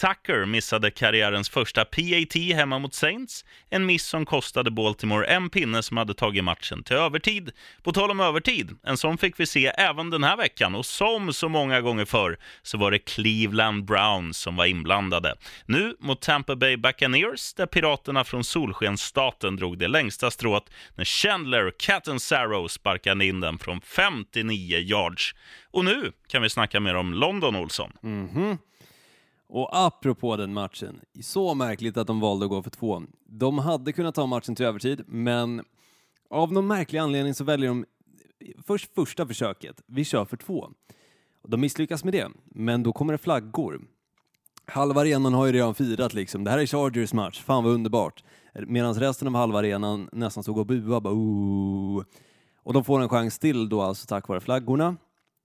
Tucker 0.00 0.44
missade 0.44 0.90
karriärens 0.90 1.48
första 1.48 1.84
PAT 1.84 2.34
hemma 2.54 2.78
mot 2.78 2.94
Saints, 2.94 3.44
en 3.70 3.86
miss 3.86 4.06
som 4.06 4.26
kostade 4.26 4.70
Baltimore 4.70 5.26
en 5.26 5.50
pinne 5.50 5.82
som 5.82 5.96
hade 5.96 6.14
tagit 6.14 6.44
matchen 6.44 6.82
till 6.82 6.96
övertid. 6.96 7.50
På 7.82 7.92
tal 7.92 8.10
om 8.10 8.20
övertid, 8.20 8.78
en 8.82 8.96
sån 8.96 9.18
fick 9.18 9.40
vi 9.40 9.46
se 9.46 9.66
även 9.66 10.10
den 10.10 10.24
här 10.24 10.36
veckan 10.36 10.74
och 10.74 10.86
som 10.86 11.32
så 11.32 11.48
många 11.48 11.80
gånger 11.80 12.04
förr 12.04 12.38
så 12.62 12.78
var 12.78 12.90
det 12.90 12.98
Cleveland 12.98 13.84
Browns 13.84 14.38
som 14.38 14.56
var 14.56 14.66
inblandade. 14.66 15.34
Nu 15.66 15.96
mot 15.98 16.22
Tampa 16.22 16.56
Bay 16.56 16.76
Buccaneers 16.76 17.54
där 17.54 17.66
piraterna 17.66 18.24
från 18.24 18.44
Solskensstaten 18.44 19.56
drog 19.56 19.78
det 19.78 19.88
längsta 19.88 20.30
strået 20.30 20.64
när 20.94 21.04
Chandler 21.04 21.72
Catanzaro 21.78 22.68
sparkade 22.68 23.26
in 23.26 23.40
den 23.40 23.58
från 23.58 23.80
59 23.80 24.78
yards. 24.78 25.34
Och 25.70 25.84
nu 25.84 26.12
kan 26.28 26.42
vi 26.42 26.50
snacka 26.50 26.80
mer 26.80 26.94
om 26.94 27.14
London, 27.14 27.56
Olsson. 27.56 27.92
Mhm. 28.02 28.58
Och 29.46 29.68
apropå 29.72 30.36
den 30.36 30.54
matchen, 30.54 31.00
så 31.20 31.54
märkligt 31.54 31.96
att 31.96 32.06
de 32.06 32.20
valde 32.20 32.44
att 32.44 32.50
gå 32.50 32.62
för 32.62 32.70
två. 32.70 33.02
De 33.26 33.58
hade 33.58 33.92
kunnat 33.92 34.14
ta 34.14 34.26
matchen 34.26 34.54
till 34.54 34.66
övertid, 34.66 35.02
men 35.06 35.64
av 36.30 36.52
någon 36.52 36.66
märklig 36.66 36.98
anledning 36.98 37.34
så 37.34 37.44
väljer 37.44 37.68
de 37.68 37.84
först 38.66 38.94
första 38.94 39.26
försöket, 39.26 39.82
vi 39.86 40.04
kör 40.04 40.24
för 40.24 40.36
två. 40.36 40.70
De 41.48 41.60
misslyckas 41.60 42.04
med 42.04 42.12
det, 42.12 42.28
men 42.44 42.82
då 42.82 42.92
kommer 42.92 43.12
det 43.12 43.18
flaggor. 43.18 43.80
Halva 44.66 45.00
arenan 45.00 45.34
har 45.34 45.46
ju 45.46 45.52
redan 45.52 45.74
firat 45.74 46.14
liksom, 46.14 46.44
det 46.44 46.50
här 46.50 46.58
är 46.58 46.66
Chargers 46.66 47.12
match, 47.12 47.40
fan 47.40 47.64
vad 47.64 47.72
underbart. 47.72 48.24
Medan 48.66 48.94
resten 48.94 49.28
av 49.28 49.34
halva 49.34 49.58
arenan 49.58 50.08
nästan 50.12 50.42
stod 50.42 50.58
och 50.58 50.66
buade, 50.66 51.00
bara 51.00 51.14
Ooh. 51.14 52.04
Och 52.62 52.72
de 52.72 52.84
får 52.84 53.00
en 53.00 53.08
chans 53.08 53.38
till 53.38 53.68
då 53.68 53.82
alltså 53.82 54.06
tack 54.06 54.28
vare 54.28 54.40
flaggorna. 54.40 54.96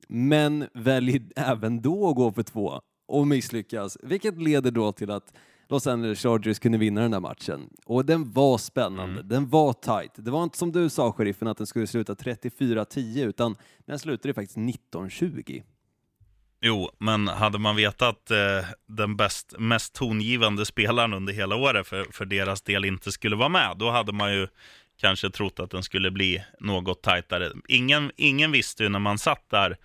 Men 0.08 0.68
väljer 0.74 1.22
även 1.36 1.82
då 1.82 2.10
att 2.10 2.15
gå 2.15 2.32
för 2.32 2.44
två 2.44 2.82
och 3.09 3.27
misslyckas, 3.27 3.97
vilket 4.03 4.41
leder 4.41 4.71
då 4.71 4.91
till 4.91 5.11
att 5.11 5.33
Los 5.69 5.87
Angeles 5.87 6.19
Chargers 6.19 6.59
kunde 6.59 6.77
vinna 6.77 7.01
den 7.01 7.11
där 7.11 7.19
matchen. 7.19 7.69
Och 7.85 8.05
den 8.05 8.33
var 8.33 8.57
spännande, 8.57 9.23
den 9.23 9.49
var 9.49 9.73
tight. 9.73 10.11
Det 10.15 10.31
var 10.31 10.43
inte 10.43 10.57
som 10.57 10.71
du 10.71 10.89
sa, 10.89 11.11
sheriffen, 11.11 11.47
att 11.47 11.57
den 11.57 11.67
skulle 11.67 11.87
sluta 11.87 12.13
34-10, 12.13 13.25
utan 13.25 13.55
den 13.85 13.99
slutade 13.99 14.33
faktiskt 14.33 14.57
19-20. 14.57 15.63
Jo, 16.61 16.89
men 16.97 17.27
hade 17.27 17.59
man 17.59 17.75
vetat 17.75 18.31
eh, 18.31 18.37
den 18.87 19.15
bäst, 19.15 19.53
mest 19.59 19.93
tongivande 19.93 20.65
spelaren 20.65 21.13
under 21.13 21.33
hela 21.33 21.55
året 21.55 21.87
för, 21.87 22.05
för 22.11 22.25
deras 22.25 22.61
del 22.61 22.85
inte 22.85 23.11
skulle 23.11 23.35
vara 23.35 23.49
med, 23.49 23.75
då 23.77 23.91
hade 23.91 24.11
man 24.11 24.33
ju 24.33 24.47
kanske 24.97 25.29
trott 25.29 25.59
att 25.59 25.71
den 25.71 25.83
skulle 25.83 26.11
bli 26.11 26.43
något 26.59 27.01
tajtare. 27.01 27.51
Ingen, 27.67 28.11
ingen 28.15 28.51
visste 28.51 28.83
ju 28.83 28.89
när 28.89 28.99
man 28.99 29.17
satt 29.17 29.49
där 29.49 29.77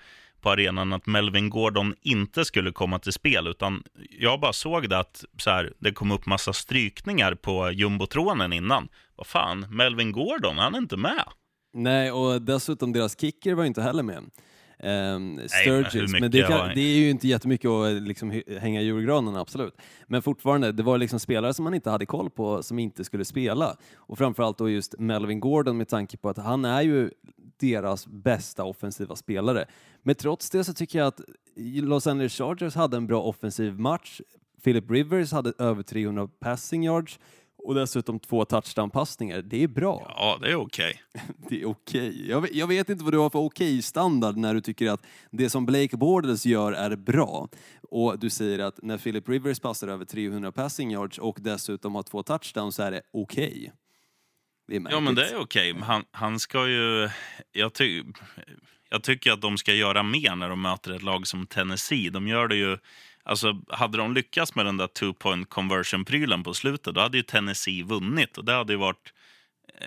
på 0.45 0.51
arenan 0.51 0.93
att 0.93 1.07
Melvin 1.07 1.51
Gordon 1.51 1.95
inte 2.01 2.45
skulle 2.45 2.73
komma 2.73 2.99
till 2.99 3.13
spel, 3.13 3.47
utan 3.47 3.83
jag 4.11 4.41
bara 4.41 4.53
såg 4.53 4.89
det 4.89 4.99
att 4.99 5.25
så 5.39 5.51
här, 5.51 5.73
det 5.79 5.93
kom 5.93 6.11
upp 6.11 6.27
massa 6.27 6.53
strykningar 6.53 7.35
på 7.35 7.71
jumbotronen 7.71 8.53
innan. 8.53 8.89
Vad 9.17 9.27
fan, 9.27 9.67
Melvin 9.71 10.13
Gordon, 10.13 10.59
han 10.59 10.75
är 10.75 10.79
inte 10.79 10.97
med. 10.97 11.25
Nej, 11.75 12.13
och 12.13 12.43
dessutom 12.43 12.93
deras 12.93 13.21
kicker 13.21 13.55
var 13.55 13.65
inte 13.65 13.83
heller 13.83 14.03
med. 14.03 14.25
Um, 14.85 15.41
Sturgis, 15.49 16.13
men, 16.13 16.21
mycket 16.21 16.33
det, 16.33 16.43
kan, 16.43 16.69
det 16.75 16.81
är 16.81 16.97
ju 16.97 17.11
inte 17.11 17.29
jättemycket 17.29 17.71
att 17.71 18.03
liksom, 18.03 18.43
hänga 18.59 18.81
i 18.81 18.85
julgranen, 18.85 19.37
absolut. 19.37 19.75
Men 20.07 20.23
fortfarande, 20.23 20.73
det 20.73 20.83
var 20.83 20.99
liksom 20.99 21.21
spelare 21.21 21.55
som 21.55 21.65
man 21.65 21.75
inte 21.75 21.91
hade 21.91 22.07
koll 22.07 22.31
på 22.31 22.63
som 22.63 22.79
inte 22.79 23.05
skulle 23.05 23.25
spela. 23.25 23.77
Och 23.97 24.19
framförallt 24.19 24.59
då 24.59 24.71
just 24.71 24.99
Melvin 24.99 25.41
Gordon 25.41 25.77
med 25.77 25.89
tanke 25.89 26.17
på 26.17 26.29
att 26.29 26.39
han 26.39 26.65
är 26.65 26.83
ju 26.83 27.11
deras 27.61 28.07
bästa 28.07 28.65
offensiva 28.65 29.17
spelare. 29.17 29.65
Men 30.03 30.15
trots 30.15 30.51
det 30.51 30.65
så 30.65 30.75
tycker 30.75 30.99
jag 30.99 31.09
att 31.09 31.21
Los 31.57 32.07
Angeles 32.07 32.33
Chargers 32.33 32.75
hade 32.75 32.97
en 32.97 33.07
bra 33.07 33.23
offensiv 33.23 33.79
match. 33.79 34.21
Philip 34.65 34.91
Rivers 34.91 35.33
hade 35.33 35.53
över 35.59 35.83
300 35.83 36.29
passing 36.41 36.85
yards 36.85 37.19
och 37.65 37.75
dessutom 37.75 38.21
två 38.21 38.45
touchdown-passningar. 38.45 39.43
Det 39.43 39.63
är 39.63 39.69
bra. 39.69 40.13
Ja, 40.17 40.39
det 40.43 40.51
är 40.51 40.55
okej. 40.55 41.03
Det 41.49 41.63
är 41.63 41.67
okej. 41.69 42.29
Jag, 42.31 42.41
vet- 42.41 42.55
jag 42.55 42.67
vet 42.67 42.89
inte 42.89 43.05
vad 43.05 43.13
du 43.13 43.19
har 43.19 43.31
för 43.31 43.39
okej-standard 43.39 44.37
när 44.37 44.55
du 44.55 44.61
tycker 44.61 44.91
att 44.91 45.07
det 45.31 45.51
som 45.51 45.67
Blake 45.67 45.97
Bortles 45.97 46.47
gör 46.47 46.73
är 46.73 46.97
bra. 46.97 47.49
Och 47.91 48.19
du 48.19 48.31
säger 48.31 48.59
att 48.59 48.83
när 48.83 48.99
Philip 48.99 49.29
Rivers 49.29 49.61
passar 49.61 49.89
över 49.89 50.05
300 50.05 50.53
passing 50.53 50.93
yards 50.93 51.19
och 51.19 51.37
dessutom 51.41 51.95
har 51.95 52.03
två 52.03 52.23
touchdowns 52.23 52.75
så 52.77 52.83
är 52.83 52.91
det 52.91 53.03
okej. 53.13 53.73
Det 54.69 54.77
är 54.77 54.81
Ja, 54.91 55.01
men 55.01 55.15
det 55.15 55.21
märkligt. 55.21 55.33
är 55.39 55.43
okej. 55.43 55.75
Han, 55.83 56.05
han 56.11 56.39
ska 56.41 56.69
ju... 56.69 57.09
Jag, 57.53 57.75
ty, 57.75 58.03
jag 58.91 59.03
tycker 59.03 59.33
att 59.33 59.41
de 59.41 59.59
ska 59.59 59.73
göra 59.75 60.03
mer 60.03 60.37
när 60.37 60.49
de 60.49 60.63
möter 60.63 60.93
ett 60.93 61.03
lag 61.03 61.27
som 61.27 61.47
Tennessee. 61.47 62.11
De 62.11 62.29
gör 62.29 62.49
det 62.49 62.57
ju... 62.57 62.79
Alltså, 63.25 63.61
hade 63.69 63.99
de 63.99 64.15
lyckats 64.15 64.55
med 64.55 64.67
den 64.67 64.77
där 64.77 64.87
two-point 64.87 65.45
conversion-prylen 65.49 66.43
på 66.43 66.55
slutet, 66.55 66.95
då 66.95 67.01
hade 67.01 67.17
ju 67.17 67.23
Tennessee 67.23 67.83
vunnit. 67.83 68.39
Och 68.39 68.45
det 68.45 68.53
hade 68.53 68.73
ju 68.73 68.79
varit 68.79 69.13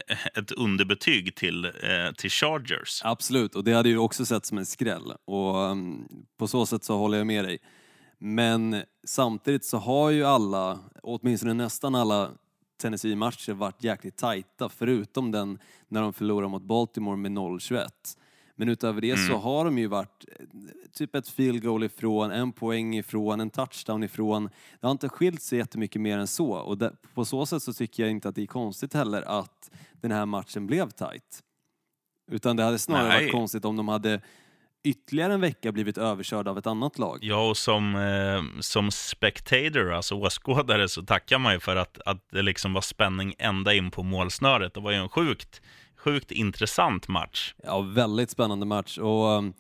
eh, 0.08 0.28
ett 0.36 0.52
underbetyg 0.52 1.36
till, 1.36 1.66
eh, 1.66 1.72
till 2.18 2.30
Chargers. 2.30 3.02
Absolut, 3.04 3.56
och 3.56 3.64
det 3.64 3.74
hade 3.74 3.90
ju 3.90 3.98
också 3.98 4.26
sett 4.26 4.46
som 4.46 4.58
en 4.58 4.66
skräll. 4.66 5.14
Och 5.26 5.56
um, 5.56 6.08
på 6.38 6.48
så 6.48 6.66
sätt 6.66 6.84
så 6.84 6.98
håller 6.98 7.18
jag 7.18 7.28
med 7.28 7.46
dig. 7.46 7.60
Men 8.20 8.84
samtidigt 9.08 9.66
så 9.66 9.78
har 9.78 10.10
ju 10.10 10.26
alla, 10.26 10.80
åtminstone 11.04 11.54
nästan 11.54 11.96
alla 11.96 12.32
Tennessee-matcher 12.82 13.54
varit 13.54 13.84
jäkligt 13.84 14.18
tajta, 14.18 14.70
förutom 14.70 15.32
den 15.32 15.60
när 15.88 16.02
de 16.02 16.14
förlorade 16.14 16.50
mot 16.50 16.64
Baltimore 16.64 17.18
med 17.18 17.32
0-21. 17.32 17.88
Men 18.60 18.70
utöver 18.70 19.02
det 19.02 19.18
så 19.18 19.38
har 19.38 19.66
de 19.66 19.78
ju 19.78 19.88
varit 19.88 20.26
eh, 20.40 20.46
typ 20.94 21.16
ett 21.16 21.30
field 21.30 21.64
goal 21.64 21.84
ifrån, 21.84 22.32
en 22.32 22.52
poäng 22.52 22.96
ifrån, 22.96 23.40
en 23.40 23.50
touchdown 23.50 24.04
ifrån. 24.04 24.50
Det 24.80 24.88
har 24.88 24.92
inte 24.92 25.10
skilt 25.10 25.42
sig 25.42 25.60
jättemycket 25.60 26.02
mer 26.02 26.18
än 26.18 26.28
så 26.28 26.52
och 26.52 26.78
där, 26.78 26.92
på 27.14 27.26
så 27.26 27.46
sätt 27.46 27.64
så 27.64 27.74
tycker 27.74 28.04
jag 28.04 28.12
inte 28.12 28.30
att 28.30 28.36
det 28.36 28.42
är 28.42 28.48
konstigt 28.48 28.94
heller 28.94 29.40
att 29.40 29.72
den 30.02 30.12
här 30.12 30.26
matchen 30.26 30.68
blev 30.68 30.90
tight. 30.90 31.44
Utan 32.32 32.56
det 32.56 32.64
hade 32.64 32.80
snarare 32.80 33.08
Nej. 33.08 33.24
varit 33.24 33.32
konstigt 33.32 33.66
om 33.66 33.76
de 33.76 33.88
hade 33.88 34.22
ytterligare 34.84 35.34
en 35.34 35.42
vecka 35.42 35.72
blivit 35.72 35.98
överkörda 35.98 36.52
av 36.52 36.58
ett 36.58 36.68
annat 36.68 37.00
lag. 37.00 37.20
Ja, 37.22 37.50
och 37.50 37.58
som, 37.58 37.96
eh, 37.96 38.62
som 38.62 38.92
spectator, 38.92 39.94
alltså 39.94 40.16
åskådare, 40.16 40.90
så 40.90 41.02
tackar 41.02 41.40
man 41.40 41.54
ju 41.54 41.60
för 41.60 41.76
att, 41.76 42.02
att 42.06 42.30
det 42.32 42.42
liksom 42.42 42.74
var 42.74 42.82
spänning 42.82 43.34
ända 43.40 43.74
in 43.74 43.92
på 43.92 44.04
målsnöret. 44.04 44.74
Det 44.74 44.80
var 44.80 44.92
ju 44.92 44.98
en 44.98 45.10
sjukt, 45.10 45.62
sjukt 46.08 46.32
intressant 46.32 47.08
match. 47.08 47.54
Ja, 47.64 47.82
väldigt 47.82 48.30
spännande 48.30 48.66
match. 48.66 48.98
Och, 48.98 49.26
um, 49.26 49.54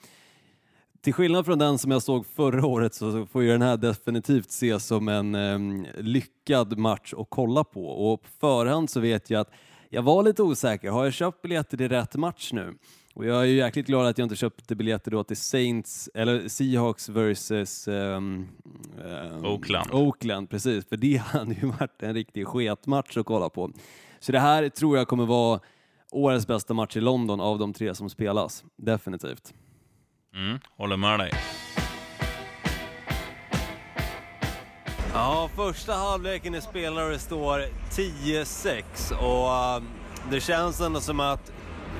till 1.01 1.13
skillnad 1.13 1.45
från 1.45 1.59
den 1.59 1.77
som 1.77 1.91
jag 1.91 2.01
såg 2.01 2.25
förra 2.35 2.65
året 2.65 2.93
så 2.93 3.25
får 3.25 3.43
ju 3.43 3.49
den 3.49 3.61
här 3.61 3.77
definitivt 3.77 4.49
ses 4.49 4.85
som 4.85 5.07
en 5.07 5.35
um, 5.35 5.87
lyckad 5.97 6.77
match 6.77 7.13
att 7.17 7.27
kolla 7.29 7.63
på. 7.63 7.87
Och 7.87 8.21
på 8.21 8.27
förhand 8.39 8.89
så 8.89 8.99
vet 8.99 9.29
jag 9.29 9.41
att 9.41 9.51
jag 9.89 10.01
var 10.01 10.23
lite 10.23 10.43
osäker. 10.43 10.89
Har 10.89 11.03
jag 11.03 11.13
köpt 11.13 11.41
biljetter 11.41 11.77
till 11.77 11.89
rätt 11.89 12.15
match 12.15 12.49
nu? 12.53 12.73
Och 13.13 13.25
jag 13.25 13.41
är 13.41 13.45
ju 13.45 13.55
jäkligt 13.55 13.87
glad 13.87 14.07
att 14.07 14.17
jag 14.17 14.25
inte 14.25 14.35
köpte 14.35 14.75
biljetter 14.75 15.11
då 15.11 15.23
till 15.23 15.37
Saints, 15.37 16.09
eller 16.13 16.47
Seahawks 16.47 17.09
versus 17.09 17.87
ehm, 17.87 18.47
ehm, 19.05 19.45
Oakland. 19.45 19.91
Oakland, 19.91 20.49
precis. 20.49 20.85
För 20.89 20.97
det 20.97 21.17
hade 21.25 21.53
ju 21.53 21.67
varit 21.67 22.03
en 22.03 22.13
riktig 22.13 22.47
sketmatch 22.47 23.17
att 23.17 23.25
kolla 23.25 23.49
på. 23.49 23.71
Så 24.19 24.31
det 24.31 24.39
här 24.39 24.69
tror 24.69 24.97
jag 24.97 25.07
kommer 25.07 25.25
vara 25.25 25.59
årets 26.11 26.47
bästa 26.47 26.73
match 26.73 26.95
i 26.95 27.01
London 27.01 27.39
av 27.39 27.59
de 27.59 27.73
tre 27.73 27.95
som 27.95 28.09
spelas. 28.09 28.63
Definitivt. 28.77 29.53
Mm, 30.35 30.59
håller 30.77 30.97
med 30.97 31.19
dig. 31.19 31.31
Ja, 35.13 35.49
första 35.55 35.93
halvleken 35.93 36.55
är 36.55 36.59
spelare 36.61 37.09
det 37.09 37.19
står 37.19 37.63
10-6 37.91 38.83
och 39.13 39.77
um, 39.77 39.87
det 40.31 40.39
känns 40.39 40.81
ändå 40.81 40.99
som 40.99 41.19
att 41.19 41.51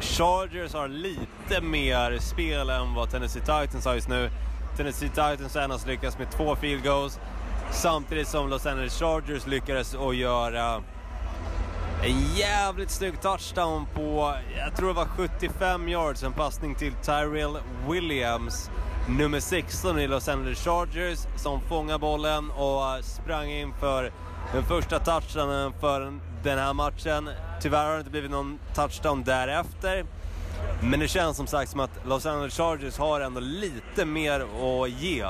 Chargers 0.02 0.74
har 0.74 0.88
lite 0.88 1.62
mer 1.62 2.20
spel 2.20 2.70
än 2.70 2.94
vad 2.96 3.10
Tennessee 3.10 3.40
Titans 3.40 3.86
har 3.86 3.94
just 3.96 4.10
nu. 4.10 4.30
Tennessee 4.78 5.10
Titans 5.10 5.56
har 5.56 5.62
endast 5.62 5.88
lyckats 5.88 6.18
med 6.18 6.32
två 6.32 6.56
field 6.56 6.84
goals 6.84 7.20
samtidigt 7.72 8.28
som 8.28 8.50
Los 8.50 8.66
Angeles 8.66 9.00
Chargers 9.00 9.48
lyckades 9.48 9.96
att 9.96 10.16
göra 10.16 10.84
en 12.04 12.36
jävligt 12.36 12.92
snygg 12.92 13.22
touchdown 13.22 13.86
på, 13.96 14.34
jag 14.58 14.76
tror 14.76 14.88
det 14.88 14.94
var 14.94 15.06
75 15.06 15.90
yards, 15.90 16.24
en 16.24 16.34
passning 16.34 16.76
till 16.76 16.94
Tyrell 16.94 17.58
Williams, 17.90 18.70
nummer 19.10 19.40
16 19.40 20.00
i 20.00 20.08
Los 20.08 20.28
Angeles 20.28 20.60
Chargers, 20.60 21.20
som 21.36 21.62
fångade 21.62 22.00
bollen 22.00 22.52
och 22.52 23.06
sprang 23.06 23.50
in 23.50 23.74
för 23.80 24.12
den 24.54 24.64
första 24.64 25.00
touchdownen 25.00 25.74
för 25.80 26.20
den 26.44 26.60
här 26.60 26.74
matchen. 26.74 27.30
Tyvärr 27.62 27.86
har 27.86 27.94
det 27.94 28.00
inte 28.00 28.12
blivit 28.12 28.32
någon 28.32 28.60
touchdown 28.76 29.24
därefter. 29.24 30.06
Men 30.82 31.00
det 31.00 31.08
känns 31.08 31.38
som 31.38 31.48
sagt 31.48 31.72
som 31.72 31.80
att 31.80 31.92
Los 32.06 32.26
Angeles 32.26 32.58
Chargers 32.58 32.98
har 32.98 33.22
ändå 33.22 33.40
lite 33.40 34.06
mer 34.06 34.40
att 34.40 34.90
ge 34.90 35.26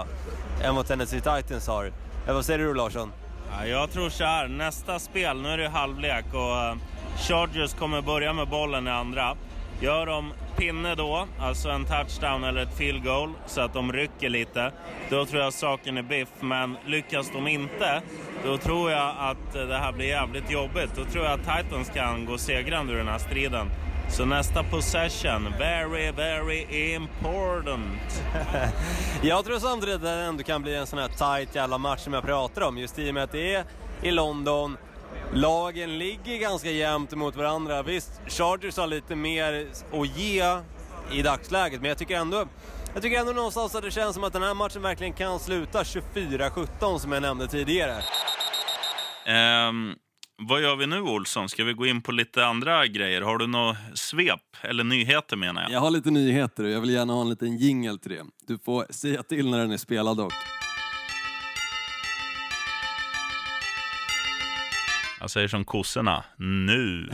än 0.61 0.75
vad 0.75 0.87
Tennessee 0.87 1.21
Titans 1.21 1.67
har. 1.67 1.91
Eh, 2.27 2.33
vad 2.33 2.45
säger 2.45 2.59
du 2.59 2.73
Larsson? 2.73 3.11
Ja, 3.51 3.65
jag 3.65 3.91
tror 3.91 4.09
så 4.09 4.23
här, 4.23 4.47
nästa 4.47 4.99
spel, 4.99 5.41
nu 5.41 5.49
är 5.49 5.57
det 5.57 5.69
halvlek 5.69 6.25
och 6.33 6.57
eh, 6.57 6.75
Chargers 7.17 7.73
kommer 7.73 8.01
börja 8.01 8.33
med 8.33 8.47
bollen 8.47 8.87
i 8.87 8.89
andra. 8.89 9.35
Gör 9.81 10.05
de 10.05 10.33
pinne 10.57 10.95
då, 10.95 11.27
alltså 11.39 11.69
en 11.69 11.85
touchdown 11.85 12.43
eller 12.43 12.61
ett 12.61 12.77
field 12.77 13.03
goal, 13.03 13.33
så 13.45 13.61
att 13.61 13.73
de 13.73 13.93
rycker 13.93 14.29
lite, 14.29 14.71
då 15.09 15.25
tror 15.25 15.41
jag 15.41 15.53
saken 15.53 15.97
är 15.97 16.01
biff. 16.01 16.29
Men 16.39 16.77
lyckas 16.85 17.31
de 17.33 17.47
inte, 17.47 18.01
då 18.45 18.57
tror 18.57 18.91
jag 18.91 19.15
att 19.19 19.53
det 19.53 19.77
här 19.77 19.91
blir 19.91 20.07
jävligt 20.07 20.51
jobbigt. 20.51 20.89
Då 20.95 21.03
tror 21.03 21.25
jag 21.25 21.33
att 21.33 21.57
Titans 21.57 21.89
kan 21.89 22.25
gå 22.25 22.37
segrande 22.37 22.93
ur 22.93 22.97
den 22.97 23.07
här 23.07 23.17
striden. 23.17 23.67
Så 24.09 24.25
nästa 24.25 24.63
possession, 24.63 25.53
very, 25.59 26.11
very 26.11 26.93
important. 26.93 28.23
Jag 29.21 29.45
tror 29.45 29.59
samtidigt 29.59 29.95
att 29.95 30.01
det 30.01 30.09
ändå 30.09 30.43
kan 30.43 30.61
bli 30.61 30.75
en 30.75 30.87
sån 30.87 30.99
här 30.99 31.07
tight 31.07 31.55
jävla 31.55 31.77
match 31.77 31.99
som 31.99 32.13
jag 32.13 32.23
pratar 32.23 32.61
om, 32.61 32.77
just 32.77 32.99
i 32.99 33.09
och 33.09 33.13
med 33.13 33.23
att 33.23 33.31
det 33.31 33.55
är 33.55 33.65
i 34.01 34.11
London. 34.11 34.77
Lagen 35.33 35.97
ligger 35.97 36.37
ganska 36.37 36.69
jämnt 36.69 37.11
mot 37.11 37.35
varandra. 37.35 37.83
Visst, 37.83 38.21
Chargers 38.27 38.77
har 38.77 38.87
lite 38.87 39.15
mer 39.15 39.67
att 39.93 40.17
ge 40.17 40.57
i 41.11 41.21
dagsläget, 41.21 41.81
men 41.81 41.89
jag 41.89 41.97
tycker 41.97 42.17
ändå 42.17 42.45
jag 42.93 43.03
tycker 43.03 43.19
ändå 43.19 43.31
någonstans 43.31 43.75
att 43.75 43.83
det 43.83 43.91
känns 43.91 44.13
som 44.13 44.23
att 44.23 44.33
den 44.33 44.43
här 44.43 44.53
matchen 44.53 44.81
verkligen 44.81 45.13
kan 45.13 45.39
sluta 45.39 45.83
24-17 45.83 46.97
som 46.97 47.11
jag 47.11 47.21
nämnde 47.21 47.47
tidigare. 47.47 47.95
Ehm, 49.25 49.95
vad 50.39 50.61
gör 50.61 50.75
vi 50.75 50.87
nu 50.87 51.01
Olsson? 51.01 51.49
Ska 51.49 51.63
vi 51.63 51.73
gå 51.73 51.85
in 51.85 52.01
på 52.01 52.11
lite 52.11 52.45
andra 52.45 52.87
grejer? 52.87 53.21
Har 53.21 53.37
du 53.37 53.47
något 53.47 53.77
svep? 53.93 54.39
Eller 54.61 54.83
nyheter 54.83 55.37
menar 55.37 55.61
jag. 55.61 55.71
Jag 55.71 55.79
har 55.79 55.91
lite 55.91 56.11
nyheter 56.11 56.63
och 56.63 56.69
jag 56.69 56.81
vill 56.81 56.89
gärna 56.89 57.13
ha 57.13 57.21
en 57.21 57.29
liten 57.29 57.57
jingle 57.57 57.97
till 57.97 58.11
det. 58.11 58.25
Du 58.47 58.57
får 58.57 58.85
säga 58.89 59.23
till 59.23 59.49
när 59.51 59.59
den 59.59 59.71
är 59.71 59.77
spelad 59.77 60.17
dock. 60.17 60.33
Jag 65.19 65.29
säger 65.29 65.47
som 65.47 65.65
kossorna, 65.65 66.23
nu. 66.37 67.09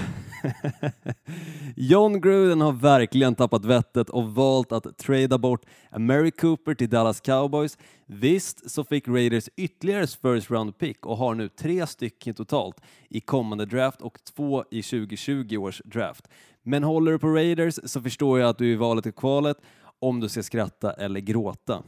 John 1.75 2.21
Gruden 2.21 2.61
har 2.61 2.71
verkligen 2.71 3.35
tappat 3.35 3.65
vettet 3.65 4.09
och 4.09 4.35
valt 4.35 4.71
att 4.71 4.97
trada 4.97 5.37
bort 5.37 5.65
Mary 5.97 6.31
Cooper 6.31 6.73
till 6.73 6.89
Dallas 6.89 7.21
Cowboys. 7.21 7.77
Visst 8.05 8.71
så 8.71 8.83
fick 8.83 9.07
Raiders 9.07 9.49
ytterligare 9.57 10.07
first 10.07 10.51
round 10.51 10.77
pick 10.77 11.05
och 11.05 11.17
har 11.17 11.35
nu 11.35 11.49
tre 11.49 11.87
stycken 11.87 12.33
totalt 12.33 12.81
i 13.09 13.19
kommande 13.19 13.65
draft 13.65 14.01
och 14.01 14.19
två 14.35 14.65
i 14.71 14.81
2020 14.81 15.57
års 15.57 15.81
draft. 15.85 16.27
Men 16.63 16.83
håller 16.83 17.11
du 17.11 17.19
på 17.19 17.27
Raiders 17.27 17.79
så 17.83 18.01
förstår 18.01 18.39
jag 18.39 18.49
att 18.49 18.57
du 18.57 18.69
är 18.69 18.73
i 18.73 18.75
valet 18.75 19.05
och 19.05 19.15
kvalet 19.15 19.57
om 19.99 20.19
du 20.19 20.29
ska 20.29 20.43
skratta 20.43 20.93
eller 20.93 21.19
gråta. 21.19 21.83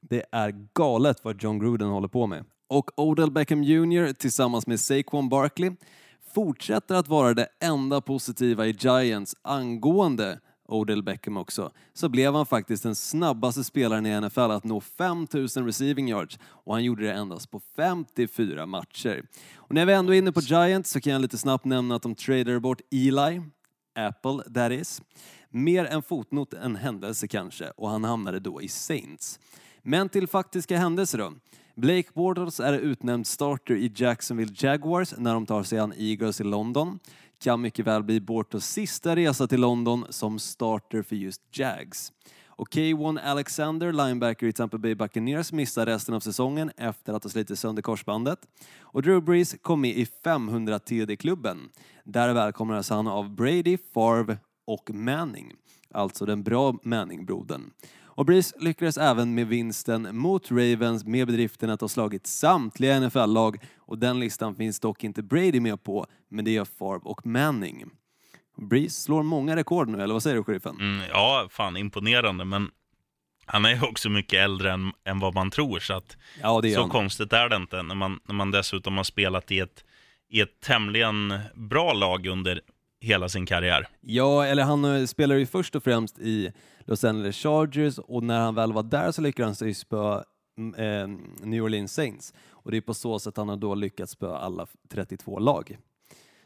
Det 0.00 0.24
är 0.32 0.68
galet 0.74 1.24
vad 1.24 1.42
John 1.42 1.58
Gruden 1.58 1.88
håller 1.88 2.08
på 2.08 2.26
med. 2.26 2.44
Och 2.68 2.90
Odell 2.96 3.30
Beckham 3.30 3.62
Jr 3.62 4.12
tillsammans 4.12 4.66
med 4.66 4.80
Saquon 4.80 5.28
Barkley 5.28 5.70
fortsätter 6.34 6.94
att 6.94 7.08
vara 7.08 7.34
det 7.34 7.48
enda 7.60 8.00
positiva 8.00 8.66
i 8.66 8.76
Giants 8.78 9.36
angående 9.42 10.40
Odell 10.68 11.02
Beckham 11.02 11.36
också, 11.36 11.70
så 11.92 12.08
blev 12.08 12.34
han 12.34 12.46
faktiskt 12.46 12.82
den 12.82 12.94
snabbaste 12.94 13.64
spelaren 13.64 14.06
i 14.06 14.20
NFL 14.20 14.40
att 14.40 14.64
nå 14.64 14.80
5000 14.80 15.66
receiving 15.66 16.08
yards 16.08 16.38
och 16.44 16.74
han 16.74 16.84
gjorde 16.84 17.04
det 17.04 17.12
endast 17.12 17.50
på 17.50 17.60
54 17.76 18.66
matcher. 18.66 19.22
Och 19.54 19.74
när 19.74 19.86
vi 19.86 19.92
ändå 19.92 20.14
är 20.14 20.18
inne 20.18 20.32
på 20.32 20.40
Giants 20.40 20.90
så 20.90 21.00
kan 21.00 21.12
jag 21.12 21.22
lite 21.22 21.38
snabbt 21.38 21.64
nämna 21.64 21.96
att 21.96 22.02
de 22.02 22.14
tradade 22.14 22.60
bort 22.60 22.80
Eli, 22.90 23.42
Apple 23.94 24.52
that 24.54 24.72
is, 24.72 25.02
mer 25.50 25.84
en 25.84 26.02
fotnot 26.02 26.54
än 26.54 26.76
händelse 26.76 27.28
kanske 27.28 27.70
och 27.70 27.90
han 27.90 28.04
hamnade 28.04 28.40
då 28.40 28.62
i 28.62 28.68
Saints. 28.68 29.40
Men 29.82 30.08
till 30.08 30.28
faktiska 30.28 30.78
händelser 30.78 31.18
då. 31.18 31.32
Blake 31.76 32.08
Bortles 32.14 32.60
är 32.60 32.72
utnämnd 32.72 33.26
starter 33.26 33.74
i 33.74 33.92
Jacksonville 33.94 34.54
Jaguars 34.56 35.14
när 35.18 35.34
de 35.34 35.46
tar 35.46 35.62
sig 35.62 35.78
an 35.78 35.92
Eagles 35.96 36.40
i 36.40 36.44
London. 36.44 36.98
Kan 37.42 37.60
mycket 37.60 37.86
väl 37.86 38.02
bli 38.02 38.20
Bortles 38.20 38.66
sista 38.66 39.16
resa 39.16 39.46
till 39.46 39.60
London 39.60 40.04
som 40.10 40.38
starter 40.38 41.02
för 41.02 41.16
just 41.16 41.40
Jags. 41.52 42.12
Och 42.46 42.68
K1 42.68 43.20
Alexander, 43.24 43.92
linebacker 43.92 44.46
i 44.46 44.52
Tampa 44.52 44.78
Bay 44.78 44.94
Buccaneers, 44.94 45.52
missar 45.52 45.86
resten 45.86 46.14
av 46.14 46.20
säsongen 46.20 46.70
efter 46.76 47.12
att 47.12 47.24
ha 47.24 47.30
slitit 47.30 47.58
sönder 47.58 47.82
korsbandet. 47.82 48.38
Och 48.80 49.02
Drew 49.02 49.24
Brees 49.24 49.56
kom 49.62 49.80
med 49.80 49.96
i 49.96 50.06
500 50.24 50.78
TD-klubben. 50.78 51.58
Där 52.04 52.34
välkomnades 52.34 52.90
han 52.90 53.06
av 53.06 53.34
Brady, 53.34 53.78
Favre 53.94 54.38
och 54.66 54.90
Manning. 54.94 55.52
Alltså 55.90 56.26
den 56.26 56.42
bra 56.42 56.74
Manning-brodern. 56.82 57.70
Och 58.16 58.26
Breeze 58.26 58.56
lyckades 58.58 58.98
även 58.98 59.34
med 59.34 59.46
vinsten 59.46 60.16
mot 60.16 60.50
Ravens 60.50 61.04
med 61.04 61.26
bedriften 61.26 61.70
att 61.70 61.80
ha 61.80 61.88
slagit 61.88 62.26
samtliga 62.26 63.00
NFL-lag 63.00 63.56
och 63.78 63.98
den 63.98 64.20
listan 64.20 64.54
finns 64.54 64.80
dock 64.80 65.04
inte 65.04 65.22
Brady 65.22 65.60
med 65.60 65.82
på, 65.82 66.06
men 66.30 66.44
det 66.44 66.50
gör 66.50 66.64
Favre 66.64 67.00
och 67.04 67.26
Manning. 67.26 67.84
Breeze 68.56 69.00
slår 69.00 69.22
många 69.22 69.56
rekord 69.56 69.88
nu, 69.88 70.02
eller 70.02 70.12
vad 70.14 70.22
säger 70.22 70.36
du, 70.36 70.44
sheriffen? 70.44 70.76
Mm, 70.80 71.00
ja, 71.10 71.48
fan 71.50 71.76
imponerande, 71.76 72.44
men 72.44 72.70
han 73.46 73.64
är 73.64 73.74
ju 73.74 73.82
också 73.82 74.08
mycket 74.08 74.38
äldre 74.44 74.72
än, 74.72 74.92
än 75.04 75.18
vad 75.20 75.34
man 75.34 75.50
tror, 75.50 75.78
så 75.78 75.94
att 75.94 76.16
Ja, 76.42 76.62
så 76.62 76.80
han. 76.80 76.90
konstigt 76.90 77.32
är 77.32 77.48
det 77.48 77.56
inte 77.56 77.82
när 77.82 77.94
man, 77.94 78.20
när 78.28 78.34
man 78.34 78.50
dessutom 78.50 78.96
har 78.96 79.04
spelat 79.04 79.52
i 79.52 79.58
ett, 79.60 79.84
i 80.30 80.40
ett 80.40 80.60
tämligen 80.60 81.38
bra 81.54 81.92
lag 81.92 82.26
under 82.26 82.60
hela 83.04 83.28
sin 83.28 83.46
karriär. 83.46 83.88
Ja, 84.00 84.46
eller 84.46 84.62
han 84.62 84.84
eh, 84.84 85.06
spelar 85.06 85.34
ju 85.34 85.46
först 85.46 85.74
och 85.74 85.82
främst 85.82 86.18
i 86.18 86.52
Los 86.84 87.04
Angeles 87.04 87.36
Chargers 87.36 87.98
och 87.98 88.22
när 88.22 88.40
han 88.40 88.54
väl 88.54 88.72
var 88.72 88.82
där 88.82 89.12
så 89.12 89.22
lyckades 89.22 89.46
han 89.46 89.54
sig 89.54 89.74
spöa 89.74 90.24
mm, 90.58 90.74
eh, 90.74 91.18
New 91.46 91.62
Orleans 91.62 91.94
Saints. 91.94 92.34
Och 92.50 92.70
det 92.70 92.76
är 92.76 92.80
på 92.80 92.94
så 92.94 93.18
sätt 93.18 93.36
han 93.36 93.48
har 93.48 93.56
då 93.56 93.74
lyckats 93.74 94.12
spöa 94.12 94.38
alla 94.38 94.66
32 94.88 95.38
lag. 95.38 95.78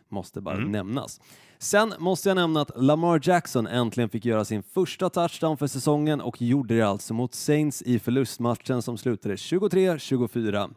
Måste 0.08 0.40
bara 0.40 0.58
nämnas. 0.58 1.20
Sen 1.58 1.94
måste 1.98 2.28
jag 2.28 2.36
nämna 2.36 2.60
att 2.60 2.70
Lamar 2.76 3.20
Jackson 3.22 3.66
äntligen 3.66 4.10
fick 4.10 4.24
göra 4.24 4.44
sin 4.44 4.62
första 4.62 5.10
touchdown 5.10 5.56
för 5.56 5.66
säsongen 5.66 6.20
och 6.20 6.42
gjorde 6.42 6.76
det 6.76 6.82
alltså 6.82 7.14
mot 7.14 7.34
Saints 7.34 7.82
i 7.82 7.98
förlustmatchen 7.98 8.82
som 8.82 8.98
slutade 8.98 9.34
23-24. 9.34 10.70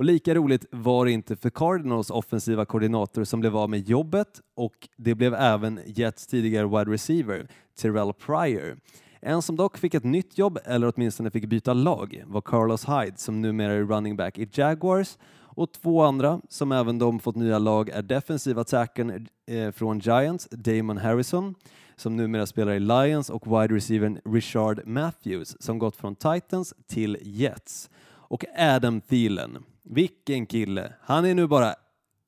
Och 0.00 0.06
lika 0.06 0.34
roligt 0.34 0.64
var 0.70 1.04
det 1.04 1.12
inte 1.12 1.36
för 1.36 1.50
Cardinals 1.50 2.10
offensiva 2.10 2.64
koordinator 2.64 3.24
som 3.24 3.40
blev 3.40 3.56
av 3.56 3.70
med 3.70 3.88
jobbet 3.88 4.40
och 4.56 4.88
det 4.96 5.14
blev 5.14 5.34
även 5.34 5.80
Jets 5.86 6.26
tidigare 6.26 6.66
wide 6.66 6.92
receiver 6.92 7.48
Terrell 7.80 8.12
Pryor. 8.12 8.76
En 9.20 9.42
som 9.42 9.56
dock 9.56 9.78
fick 9.78 9.94
ett 9.94 10.04
nytt 10.04 10.38
jobb, 10.38 10.58
eller 10.64 10.92
åtminstone 10.94 11.30
fick 11.30 11.44
byta 11.44 11.72
lag, 11.72 12.24
var 12.26 12.40
Carlos 12.40 12.84
Hyde 12.88 13.16
som 13.16 13.42
numera 13.42 13.72
är 13.72 13.82
running 13.82 14.16
back 14.16 14.38
i 14.38 14.48
Jaguars 14.52 15.18
och 15.38 15.72
två 15.72 16.02
andra 16.02 16.40
som 16.48 16.72
även 16.72 16.98
de 16.98 17.20
fått 17.20 17.36
nya 17.36 17.58
lag 17.58 17.88
är 17.88 18.02
defensiva 18.02 18.60
attacken 18.60 19.28
eh, 19.46 19.70
från 19.70 19.98
Giants, 19.98 20.48
Damon 20.50 20.98
Harrison, 20.98 21.54
som 21.96 22.16
numera 22.16 22.46
spelar 22.46 22.72
i 22.72 22.80
Lions 22.80 23.30
och 23.30 23.46
wide 23.46 23.74
receivern 23.74 24.20
Richard 24.24 24.86
Matthews 24.86 25.62
som 25.62 25.78
gått 25.78 25.96
från 25.96 26.16
Titans 26.16 26.74
till 26.88 27.18
Jets. 27.22 27.90
Och 28.32 28.44
Adam 28.58 29.00
Thielen, 29.00 29.58
vilken 29.84 30.46
kille! 30.46 30.92
Han 31.02 31.24
är 31.24 31.34
nu 31.34 31.46
bara 31.46 31.74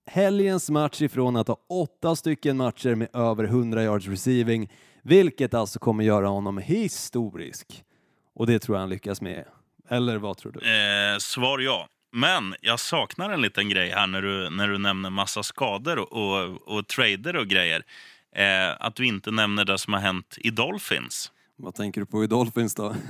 helgens 0.06 0.70
match 0.70 1.02
ifrån 1.02 1.36
att 1.36 1.48
ha 1.48 1.56
åtta 1.68 2.16
stycken 2.16 2.56
matcher 2.56 2.94
med 2.94 3.08
över 3.12 3.44
100 3.44 3.82
yards 3.82 4.08
receiving, 4.08 4.70
Vilket 5.02 5.54
alltså 5.54 5.78
kommer 5.78 6.04
göra 6.04 6.28
honom 6.28 6.58
historisk. 6.58 7.84
Och 8.34 8.46
det 8.46 8.58
tror 8.58 8.76
jag 8.76 8.80
han 8.80 8.90
lyckas 8.90 9.20
med. 9.20 9.44
Eller 9.88 10.18
vad 10.18 10.36
tror 10.36 10.52
du? 10.52 10.58
Eh, 10.58 11.18
svar 11.18 11.58
ja. 11.58 11.88
Men 12.12 12.54
jag 12.60 12.80
saknar 12.80 13.30
en 13.30 13.42
liten 13.42 13.68
grej 13.68 13.90
här 13.90 14.06
när 14.06 14.22
du, 14.22 14.50
när 14.50 14.68
du 14.68 14.78
nämner 14.78 15.10
massa 15.10 15.42
skador 15.42 15.98
och, 15.98 16.12
och, 16.12 16.76
och 16.76 16.88
trader 16.88 17.36
och 17.36 17.46
grejer. 17.46 17.82
Eh, 18.36 18.86
att 18.86 18.94
du 18.94 19.06
inte 19.06 19.30
nämner 19.30 19.64
det 19.64 19.78
som 19.78 19.92
har 19.92 20.00
hänt 20.00 20.36
i 20.38 20.50
Dolphins. 20.50 21.31
Vad 21.56 21.74
tänker 21.74 22.00
du 22.00 22.06
på 22.06 22.24
i 22.24 22.26
Dolphins 22.26 22.74
då? 22.74 22.94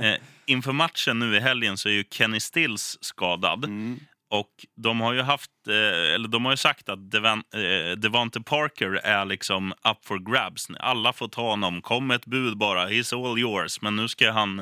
Eh, 0.00 0.14
inför 0.46 0.72
matchen 0.72 1.18
nu 1.18 1.36
i 1.36 1.40
helgen 1.40 1.76
så 1.76 1.88
är 1.88 1.92
ju 1.92 2.04
Kenny 2.10 2.40
Stills 2.40 2.98
skadad. 3.00 3.64
Mm. 3.64 4.00
Och 4.30 4.66
de 4.74 5.00
har 5.00 5.12
ju 5.12 5.22
haft, 5.22 5.50
eh, 5.68 6.14
eller 6.14 6.28
de 6.28 6.44
har 6.44 6.52
ju 6.52 6.56
sagt 6.56 6.88
att 6.88 7.10
Devan, 7.10 7.42
eh, 7.54 7.96
Devante 7.96 8.40
Parker 8.40 8.92
är 8.92 9.24
liksom 9.24 9.72
up 9.72 10.04
for 10.04 10.32
grabs. 10.32 10.68
Alla 10.80 11.12
får 11.12 11.28
ta 11.28 11.50
honom. 11.50 11.82
Kom 11.82 12.10
ett 12.10 12.26
bud 12.26 12.58
bara. 12.58 12.88
He's 12.88 13.30
all 13.30 13.38
yours. 13.38 13.82
Men 13.82 13.96
nu 13.96 14.08
ska 14.08 14.30
han, 14.30 14.58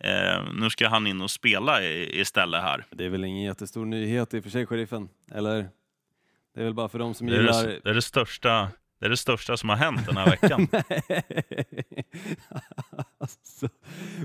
eh, 0.00 0.52
nu 0.54 0.70
ska 0.70 0.88
han 0.88 1.06
in 1.06 1.20
och 1.20 1.30
spela 1.30 1.82
i, 1.82 2.20
istället 2.20 2.62
här. 2.62 2.84
Det 2.90 3.04
är 3.04 3.08
väl 3.08 3.24
ingen 3.24 3.44
jättestor 3.44 3.84
nyhet 3.86 4.34
i 4.34 4.38
och 4.38 4.42
för 4.42 4.50
sig, 4.50 4.66
sheriffen? 4.66 5.08
Eller? 5.32 5.68
Det 6.54 6.60
är 6.60 6.64
väl 6.64 6.74
bara 6.74 6.88
för 6.88 6.98
de 6.98 7.14
som 7.14 7.26
Det 7.26 7.36
är 7.36 7.40
gillar... 7.40 7.66
det, 7.66 7.80
det, 7.84 7.90
är 7.90 7.94
det, 7.94 8.02
största, 8.02 8.68
det 8.98 9.06
är 9.06 9.10
det 9.10 9.16
största 9.16 9.56
som 9.56 9.68
har 9.68 9.76
hänt 9.76 10.06
den 10.06 10.16
här 10.16 10.30
veckan. 10.30 10.68
alltså, 13.18 13.68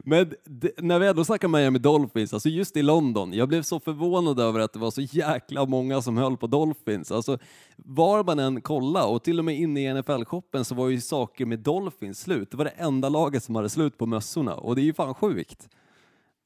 men 0.03 0.34
det, 0.45 0.71
när 0.77 0.99
vi 0.99 1.07
ändå 1.07 1.25
snackar 1.25 1.47
Miami 1.47 1.79
Dolphins, 1.79 2.34
alltså 2.34 2.49
just 2.49 2.77
i 2.77 2.81
London, 2.81 3.34
jag 3.34 3.47
blev 3.49 3.62
så 3.62 3.79
förvånad 3.79 4.39
över 4.39 4.60
att 4.60 4.73
det 4.73 4.79
var 4.79 4.91
så 4.91 5.01
jäkla 5.01 5.65
många 5.65 6.01
som 6.01 6.17
höll 6.17 6.38
på 6.38 6.47
Dolphins. 6.47 7.12
Alltså, 7.12 7.38
var 7.77 8.23
man 8.23 8.39
än 8.39 8.62
kollade, 8.62 9.05
och 9.05 9.23
till 9.23 9.39
och 9.39 9.45
med 9.45 9.60
inne 9.60 9.81
i 9.81 9.93
NFL-shoppen 9.93 10.63
så 10.63 10.75
var 10.75 10.89
ju 10.89 11.01
saker 11.01 11.45
med 11.45 11.60
Dolphins 11.60 12.19
slut. 12.19 12.51
Det 12.51 12.57
var 12.57 12.65
det 12.65 12.71
enda 12.71 13.10
laget 13.10 13.43
som 13.43 13.55
hade 13.55 13.69
slut 13.69 13.97
på 13.97 14.05
mössorna 14.05 14.55
och 14.55 14.75
det 14.75 14.81
är 14.81 14.84
ju 14.84 14.93
fan 14.93 15.13
sjukt. 15.13 15.69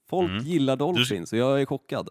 Folk 0.09 0.31
Mm. 0.31 0.43
gillar 0.43 0.75
Dolphins 0.75 1.33
och 1.33 1.39
jag 1.39 1.61
är 1.61 1.65
chockad. 1.65 2.09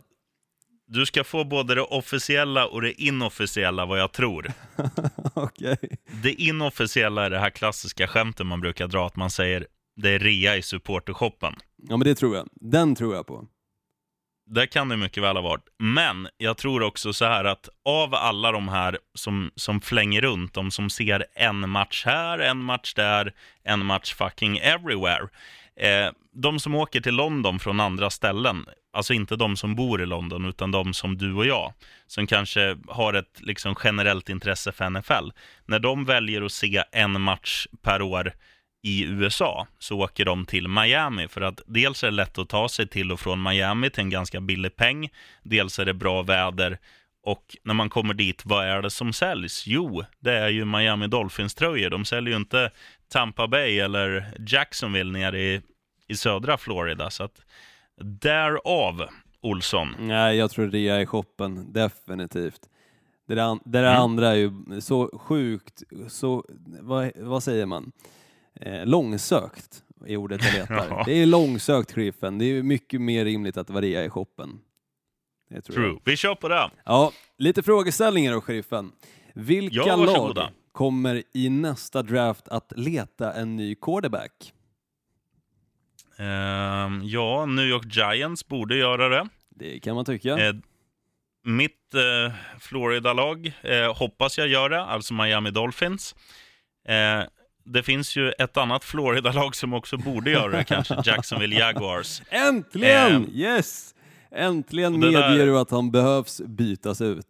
Du 0.86 1.06
ska 1.06 1.24
få 1.24 1.44
både 1.44 1.74
det 1.74 1.80
officiella 1.82 2.66
och 2.66 2.82
det 2.82 3.02
inofficiella 3.02 3.86
vad 3.86 4.00
jag 4.00 4.12
tror. 4.12 4.52
Okej. 5.34 5.78
Det 6.22 6.32
inofficiella 6.32 7.24
är 7.24 7.30
det 7.30 7.38
här 7.38 7.50
klassiska 7.50 8.06
skämtet 8.06 8.46
man 8.46 8.60
brukar 8.60 8.86
dra, 8.88 9.06
att 9.06 9.16
man 9.16 9.30
säger 9.30 9.66
det 9.96 10.10
är 10.10 10.18
rea 10.18 10.56
i 10.56 10.62
supportershoppen. 10.62 11.54
Ja 11.88 11.96
men 11.96 12.04
det 12.08 12.14
tror 12.14 12.36
jag. 12.36 12.48
Den 12.60 12.94
tror 12.94 13.14
jag 13.14 13.26
på. 13.26 13.44
Det 14.46 14.66
kan 14.66 14.88
det 14.88 14.96
mycket 14.96 15.22
väl 15.22 15.36
ha 15.36 15.42
varit. 15.42 15.64
Men 15.78 16.28
jag 16.36 16.56
tror 16.56 16.82
också 16.82 17.12
så 17.12 17.24
här 17.24 17.44
att 17.44 17.68
av 17.84 18.14
alla 18.14 18.52
de 18.52 18.68
här 18.68 18.98
som, 19.14 19.50
som 19.54 19.80
flänger 19.80 20.20
runt, 20.20 20.54
de 20.54 20.70
som 20.70 20.90
ser 20.90 21.26
en 21.34 21.70
match 21.70 22.04
här, 22.06 22.38
en 22.38 22.64
match 22.64 22.94
där, 22.94 23.34
en 23.62 23.86
match 23.86 24.14
fucking 24.14 24.58
everywhere. 24.58 25.28
Eh, 25.76 26.12
de 26.32 26.60
som 26.60 26.74
åker 26.74 27.00
till 27.00 27.14
London 27.14 27.58
från 27.58 27.80
andra 27.80 28.10
ställen, 28.10 28.66
alltså 28.94 29.14
inte 29.14 29.36
de 29.36 29.56
som 29.56 29.74
bor 29.74 30.02
i 30.02 30.06
London, 30.06 30.44
utan 30.44 30.70
de 30.70 30.94
som 30.94 31.18
du 31.18 31.34
och 31.34 31.46
jag, 31.46 31.72
som 32.06 32.26
kanske 32.26 32.76
har 32.88 33.14
ett 33.14 33.40
liksom, 33.40 33.74
generellt 33.84 34.28
intresse 34.28 34.72
för 34.72 34.90
NFL. 34.90 35.30
När 35.66 35.78
de 35.78 36.04
väljer 36.04 36.42
att 36.42 36.52
se 36.52 36.84
en 36.92 37.20
match 37.20 37.66
per 37.82 38.02
år 38.02 38.32
i 38.82 39.04
USA 39.04 39.66
så 39.78 40.00
åker 40.00 40.24
de 40.24 40.46
till 40.46 40.68
Miami 40.68 41.28
för 41.28 41.40
att 41.40 41.60
dels 41.66 42.02
är 42.02 42.06
det 42.06 42.16
lätt 42.16 42.38
att 42.38 42.48
ta 42.48 42.68
sig 42.68 42.88
till 42.88 43.12
och 43.12 43.20
från 43.20 43.42
Miami 43.42 43.90
till 43.90 44.00
en 44.00 44.10
ganska 44.10 44.40
billig 44.40 44.76
peng. 44.76 45.08
Dels 45.42 45.78
är 45.78 45.84
det 45.84 45.94
bra 45.94 46.22
väder 46.22 46.78
och 47.22 47.56
när 47.62 47.74
man 47.74 47.90
kommer 47.90 48.14
dit, 48.14 48.42
vad 48.44 48.66
är 48.66 48.82
det 48.82 48.90
som 48.90 49.12
säljs? 49.12 49.66
Jo, 49.66 50.04
det 50.20 50.32
är 50.32 50.48
ju 50.48 50.64
Miami 50.64 51.06
Dolphins-tröjor. 51.06 51.90
De 51.90 52.04
säljer 52.04 52.30
ju 52.30 52.36
inte 52.36 52.70
Tampa 53.08 53.46
Bay 53.46 53.78
eller 53.78 54.32
Jacksonville 54.46 55.12
nere 55.12 55.40
i, 55.40 55.60
i 56.08 56.16
södra 56.16 56.56
Florida. 56.56 57.10
Så 57.10 57.24
att 57.24 57.40
därav, 58.00 59.08
Olsson. 59.40 59.94
Nej, 59.98 60.36
jag 60.36 60.50
tror 60.50 60.66
rea 60.66 61.00
i 61.00 61.06
shoppen, 61.06 61.72
definitivt. 61.72 62.60
Det 63.26 63.34
där, 63.34 63.58
det 63.64 63.80
där 63.82 63.90
Mm. 63.90 64.02
andra 64.02 64.28
är 64.28 64.34
ju 64.34 64.52
så 64.80 65.18
sjukt, 65.18 65.82
så, 66.08 66.44
vad, 66.80 67.10
vad 67.16 67.42
säger 67.42 67.66
man? 67.66 67.92
Eh, 68.60 68.86
långsökt 68.86 69.82
är 70.06 70.16
ordet 70.16 70.44
jag 70.44 70.54
letar. 70.60 70.86
Ja. 70.90 71.02
Det 71.06 71.12
är 71.22 71.26
långsökt, 71.26 71.94
Griffen. 71.94 72.38
Det 72.38 72.44
är 72.44 72.62
mycket 72.62 73.00
mer 73.00 73.24
rimligt 73.24 73.56
att 73.56 73.66
det 73.66 73.72
var 73.72 73.82
rea 73.82 74.04
i 74.04 74.10
shoppen. 74.10 74.60
Det 75.50 75.60
tror 75.60 75.78
jag. 75.78 75.90
True. 75.90 76.00
Vi 76.04 76.16
kör 76.16 76.34
på 76.34 76.48
det. 76.48 76.70
Ja, 76.84 77.12
lite 77.38 77.62
frågeställningar 77.62 78.32
då, 78.32 78.40
sheriffen. 78.40 78.92
Vilka 79.34 79.76
Ja, 79.76 79.96
lag 79.96 80.38
kommer 80.72 81.22
i 81.34 81.48
nästa 81.48 82.02
draft 82.02 82.48
att 82.48 82.72
leta 82.76 83.32
en 83.32 83.56
ny 83.56 83.74
quarterback? 83.74 84.53
Ehm, 86.18 87.00
ja, 87.04 87.46
New 87.46 87.64
York 87.66 87.84
Giants 87.96 88.48
borde 88.48 88.76
göra 88.76 89.08
det. 89.08 89.28
Det 89.50 89.80
kan 89.80 89.94
man 89.94 90.04
tycka. 90.04 90.38
Eh, 90.38 90.54
mitt 91.44 91.94
eh, 91.94 92.32
Florida-lag 92.60 93.52
eh, 93.62 93.96
hoppas 93.96 94.38
jag 94.38 94.48
gör 94.48 94.68
det, 94.68 94.80
alltså 94.82 95.14
Miami 95.14 95.50
Dolphins. 95.50 96.14
Det 97.64 97.82
finns 97.82 98.16
ju 98.16 98.30
ett 98.32 98.56
annat 98.56 98.84
Florida-lag 98.84 99.56
som 99.56 99.74
också 99.74 99.96
borde 99.96 100.30
göra 100.30 100.48
det, 100.56 100.64
kanske 100.64 100.96
Jacksonville 101.04 101.56
Jaguars. 101.56 102.22
Äntligen! 102.30 103.12
Ehm, 103.14 103.26
yes! 103.32 103.94
Äntligen 104.36 105.00
där- 105.00 105.10
medger 105.10 105.46
du 105.46 105.58
att 105.58 105.70
han 105.70 105.90
behövs 105.90 106.40
bytas 106.46 107.00
ut. 107.00 107.26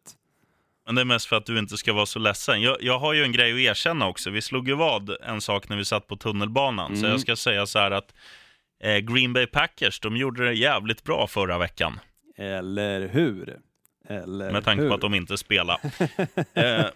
Men 0.87 0.95
det 0.95 1.01
är 1.01 1.05
mest 1.05 1.27
för 1.27 1.37
att 1.37 1.47
du 1.47 1.59
inte 1.59 1.77
ska 1.77 1.93
vara 1.93 2.07
så 2.07 2.19
ledsen. 2.19 2.63
Jag, 2.63 2.77
jag 2.81 2.99
har 2.99 3.13
ju 3.13 3.23
en 3.23 3.33
grej 3.33 3.53
att 3.53 3.59
erkänna 3.71 4.07
också. 4.07 4.31
Vi 4.31 4.43
slog 4.43 4.69
ju 4.69 4.75
vad 4.75 5.17
en 5.23 5.41
sak 5.41 5.69
när 5.69 5.77
vi 5.77 5.85
satt 5.85 6.07
på 6.07 6.17
tunnelbanan. 6.17 6.91
Så 6.97 6.99
Mm. 6.99 7.11
jag 7.11 7.21
ska 7.21 7.37
säga 7.37 7.67
så 7.67 7.79
här 7.79 7.91
att 7.91 8.15
Green 9.03 9.33
Bay 9.33 9.47
Packers, 9.47 10.01
de 10.01 10.17
gjorde 10.17 10.45
det 10.45 10.55
jävligt 10.55 11.05
bra 11.05 11.27
förra 11.27 11.59
veckan. 11.59 12.01
Eller 12.37 13.09
hur? 13.09 13.59
Eller 14.09 14.53
Med 14.53 14.65
tanke 14.65 14.83
hur? 14.83 14.89
på 14.89 14.95
att 14.95 15.01
de 15.01 15.15
inte 15.15 15.39
spelar. 15.39 15.79
eh, 16.55 16.87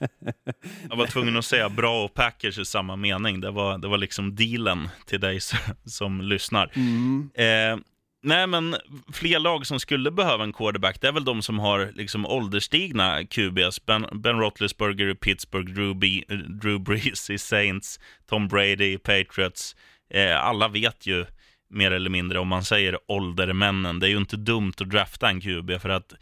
jag 0.88 0.96
var 0.96 1.06
tvungen 1.06 1.36
att 1.36 1.44
säga 1.44 1.68
bra 1.68 2.04
och 2.04 2.14
Packers 2.14 2.58
i 2.58 2.64
samma 2.64 2.96
mening. 2.96 3.40
Det 3.40 3.50
var, 3.50 3.78
det 3.78 3.88
var 3.88 3.98
liksom 3.98 4.34
dealen 4.34 4.88
till 5.06 5.20
dig 5.20 5.40
som, 5.40 5.58
som 5.84 6.20
lyssnar. 6.20 6.70
Mm. 6.74 7.30
Eh, 7.34 7.84
nej, 8.22 8.46
men 8.46 8.76
fler 9.12 9.38
lag 9.38 9.66
som 9.66 9.80
skulle 9.80 10.10
behöva 10.10 10.44
en 10.44 10.52
quarterback, 10.52 11.00
det 11.00 11.08
är 11.08 11.12
väl 11.12 11.24
de 11.24 11.42
som 11.42 11.58
har 11.58 11.92
liksom 11.94 12.26
ålderstigna 12.26 13.24
QBs. 13.24 13.86
Ben, 13.86 14.06
ben 14.12 14.38
Roethlisberger 14.38 15.08
i 15.08 15.14
Pittsburgh, 15.14 15.72
Drew, 15.72 15.94
B, 15.94 16.24
Drew 16.48 16.80
Brees 16.80 17.30
i 17.30 17.38
Saints, 17.38 18.00
Tom 18.26 18.48
Brady 18.48 18.92
i 18.92 18.98
Patriots. 18.98 19.76
Eh, 20.10 20.44
alla 20.44 20.68
vet 20.68 21.06
ju 21.06 21.26
mer 21.70 21.90
eller 21.90 22.10
mindre 22.10 22.38
om 22.38 22.48
man 22.48 22.64
säger 22.64 22.98
åldermännen. 23.06 24.00
Det 24.00 24.06
är 24.06 24.10
ju 24.10 24.16
inte 24.16 24.36
dumt 24.36 24.72
att 24.80 24.90
drafta 24.90 25.28
en 25.28 25.40
QB 25.40 25.80
för 25.80 25.88
att 25.88 26.12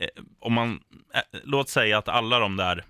eh, 0.00 0.22
om 0.40 0.52
man, 0.52 0.80
eh, 1.14 1.40
låt 1.44 1.68
säga 1.68 1.98
att 1.98 2.08
alla 2.08 2.38
de 2.38 2.56
där 2.56 2.84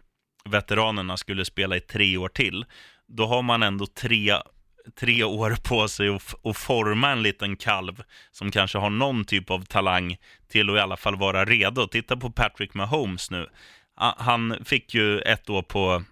veteranerna 0.44 1.16
skulle 1.16 1.44
spela 1.44 1.76
i 1.76 1.80
tre 1.80 2.16
år 2.16 2.28
till, 2.28 2.64
då 3.06 3.26
har 3.26 3.42
man 3.42 3.62
ändå 3.62 3.86
tre, 3.86 4.34
tre 5.00 5.24
år 5.24 5.56
på 5.68 5.88
sig 5.88 6.08
att, 6.08 6.46
att 6.46 6.56
forma 6.56 7.10
en 7.10 7.22
liten 7.22 7.56
kalv 7.56 8.02
som 8.30 8.50
kanske 8.50 8.78
har 8.78 8.90
någon 8.90 9.24
typ 9.24 9.50
av 9.50 9.64
talang 9.64 10.16
till 10.48 10.70
att 10.70 10.76
i 10.76 10.80
alla 10.80 10.96
fall 10.96 11.16
vara 11.16 11.44
redo. 11.44 11.86
Titta 11.86 12.16
på 12.16 12.30
Patrick 12.30 12.74
Mahomes 12.74 13.30
nu. 13.30 13.46
Han 14.16 14.64
fick 14.64 14.94
ju 14.94 15.20
ett 15.20 15.50
år 15.50 15.62
på, 15.62 16.02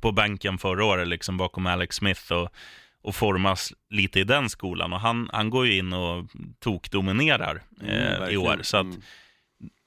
på 0.00 0.12
bänken 0.12 0.58
förra 0.58 0.84
året, 0.84 1.08
liksom 1.08 1.36
bakom 1.36 1.66
Alex 1.66 1.96
Smith 1.96 2.32
och, 2.32 2.48
och 3.04 3.14
formas 3.14 3.72
lite 3.90 4.20
i 4.20 4.24
den 4.24 4.50
skolan. 4.50 4.92
Och 4.92 5.00
han, 5.00 5.30
han 5.32 5.50
går 5.50 5.66
ju 5.66 5.78
in 5.78 5.92
och 5.92 6.24
tokdominerar 6.58 7.62
Mm, 7.80 7.90
eh, 7.94 7.96
i 8.04 8.18
verkligen. 8.18 8.40
år. 8.42 8.58
Så 8.62 8.76
att, 8.76 8.84
Mm. 8.84 9.00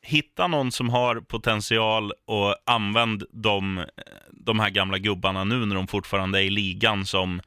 hitta 0.02 0.48
någon 0.48 0.72
som 0.72 0.90
har 0.90 1.16
potential 1.16 2.12
och 2.26 2.56
använd 2.66 3.24
de, 3.32 3.86
de 4.32 4.60
här 4.60 4.70
gamla 4.70 4.98
gubbarna 4.98 5.44
nu 5.44 5.66
när 5.66 5.76
de 5.76 5.88
fortfarande 5.88 6.40
är 6.40 6.44
i 6.44 6.50
ligan 6.50 7.06
som 7.06 7.42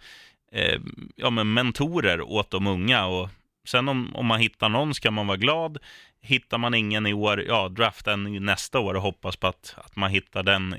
eh, 0.53 0.81
ja, 1.17 1.31
men 1.31 1.53
mentorer 1.53 2.21
åt 2.21 2.51
de 2.51 2.67
unga. 2.67 3.07
Och 3.07 3.29
sen 3.69 3.89
om, 3.89 4.17
om 4.17 4.27
man 4.27 4.41
hittar 4.41 4.69
någon 4.69 4.95
ska 4.95 5.11
man 5.11 5.27
vara 5.27 5.37
glad. 5.37 5.79
Hittar 6.23 6.59
man 6.59 6.75
ingen 6.75 7.07
i 7.07 7.13
år, 7.13 7.45
ja, 7.49 7.69
drafta 7.69 8.13
en 8.13 8.45
nästa 8.45 8.79
år 8.81 8.95
och 8.95 9.03
hoppas 9.03 9.37
på 9.37 9.47
att, 9.47 9.75
att 9.77 9.97
man 9.97 10.11
hittar 10.11 10.43
den 10.43 10.75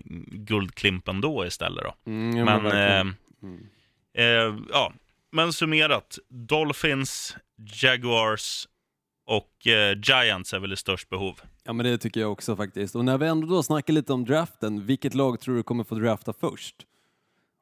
guldklimpen 0.45 1.21
då 1.21 1.45
istället. 1.45 1.83
Då. 1.83 2.11
Mm, 2.11 2.37
ja, 2.37 2.45
Men, 2.45 2.63
verkligen. 2.63 3.07
eh, 3.07 3.13
Mm. 3.43 3.65
Eh, 4.17 4.55
ja, 4.71 4.93
men 5.31 5.53
summerat. 5.53 6.19
Dolphins, 6.29 7.35
Jaguars 7.81 8.67
och 9.25 9.67
eh, 9.67 9.97
Giants 10.03 10.53
är 10.53 10.59
väl 10.59 10.73
i 10.73 10.77
störst 10.77 11.09
behov. 11.09 11.39
Ja 11.63 11.73
men 11.73 11.85
det 11.85 11.97
tycker 11.97 12.21
jag 12.21 12.31
också 12.31 12.55
faktiskt. 12.55 12.95
Och 12.95 13.05
när 13.05 13.17
vi 13.17 13.27
ändå 13.27 13.47
då 13.47 13.63
snackar 13.63 13.93
lite 13.93 14.13
om 14.13 14.25
draften, 14.25 14.85
vilket 14.85 15.13
lag 15.13 15.39
tror 15.39 15.55
du 15.55 15.63
kommer 15.63 15.83
få 15.83 15.95
drafta 15.95 16.33
först? 16.33 16.75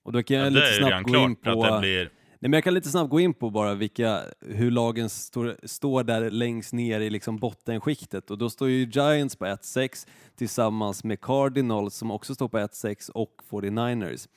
Och 0.04 0.12
då 0.12 0.24
kan 0.24 0.38
jag 0.38 0.46
Ja, 0.46 0.50
lite 0.50 0.74
snabbt 0.74 1.10
gå 1.10 1.18
in 1.18 1.36
på... 1.36 1.66
det 1.66 1.80
blir... 1.80 2.10
Nej, 2.42 2.50
men 2.50 2.54
jag 2.54 2.64
kan 2.64 2.74
lite 2.74 2.90
snabbt 2.90 3.10
gå 3.10 3.20
in 3.20 3.34
på 3.34 3.50
bara 3.50 3.74
vilka, 3.74 4.22
hur 4.42 4.72
lagen 4.72 5.10
står, 5.10 5.58
står 5.64 6.04
där 6.04 6.30
längst 6.32 6.74
ner 6.74 7.00
i 7.00 7.10
liksom 7.10 7.38
bottenskiktet. 7.38 8.32
Och 8.32 8.38
då 8.38 8.50
står 8.50 8.70
ju 8.70 8.90
Giants 8.92 9.36
på 9.36 9.46
1-6 9.46 10.08
tillsammans 10.38 11.04
med 11.04 11.22
Cardinals 11.22 11.96
som 11.96 12.12
också 12.12 12.36
står 12.36 12.48
på 12.48 12.58
1-6 12.58 13.12
och 13.12 13.32
49ers. 13.50 14.28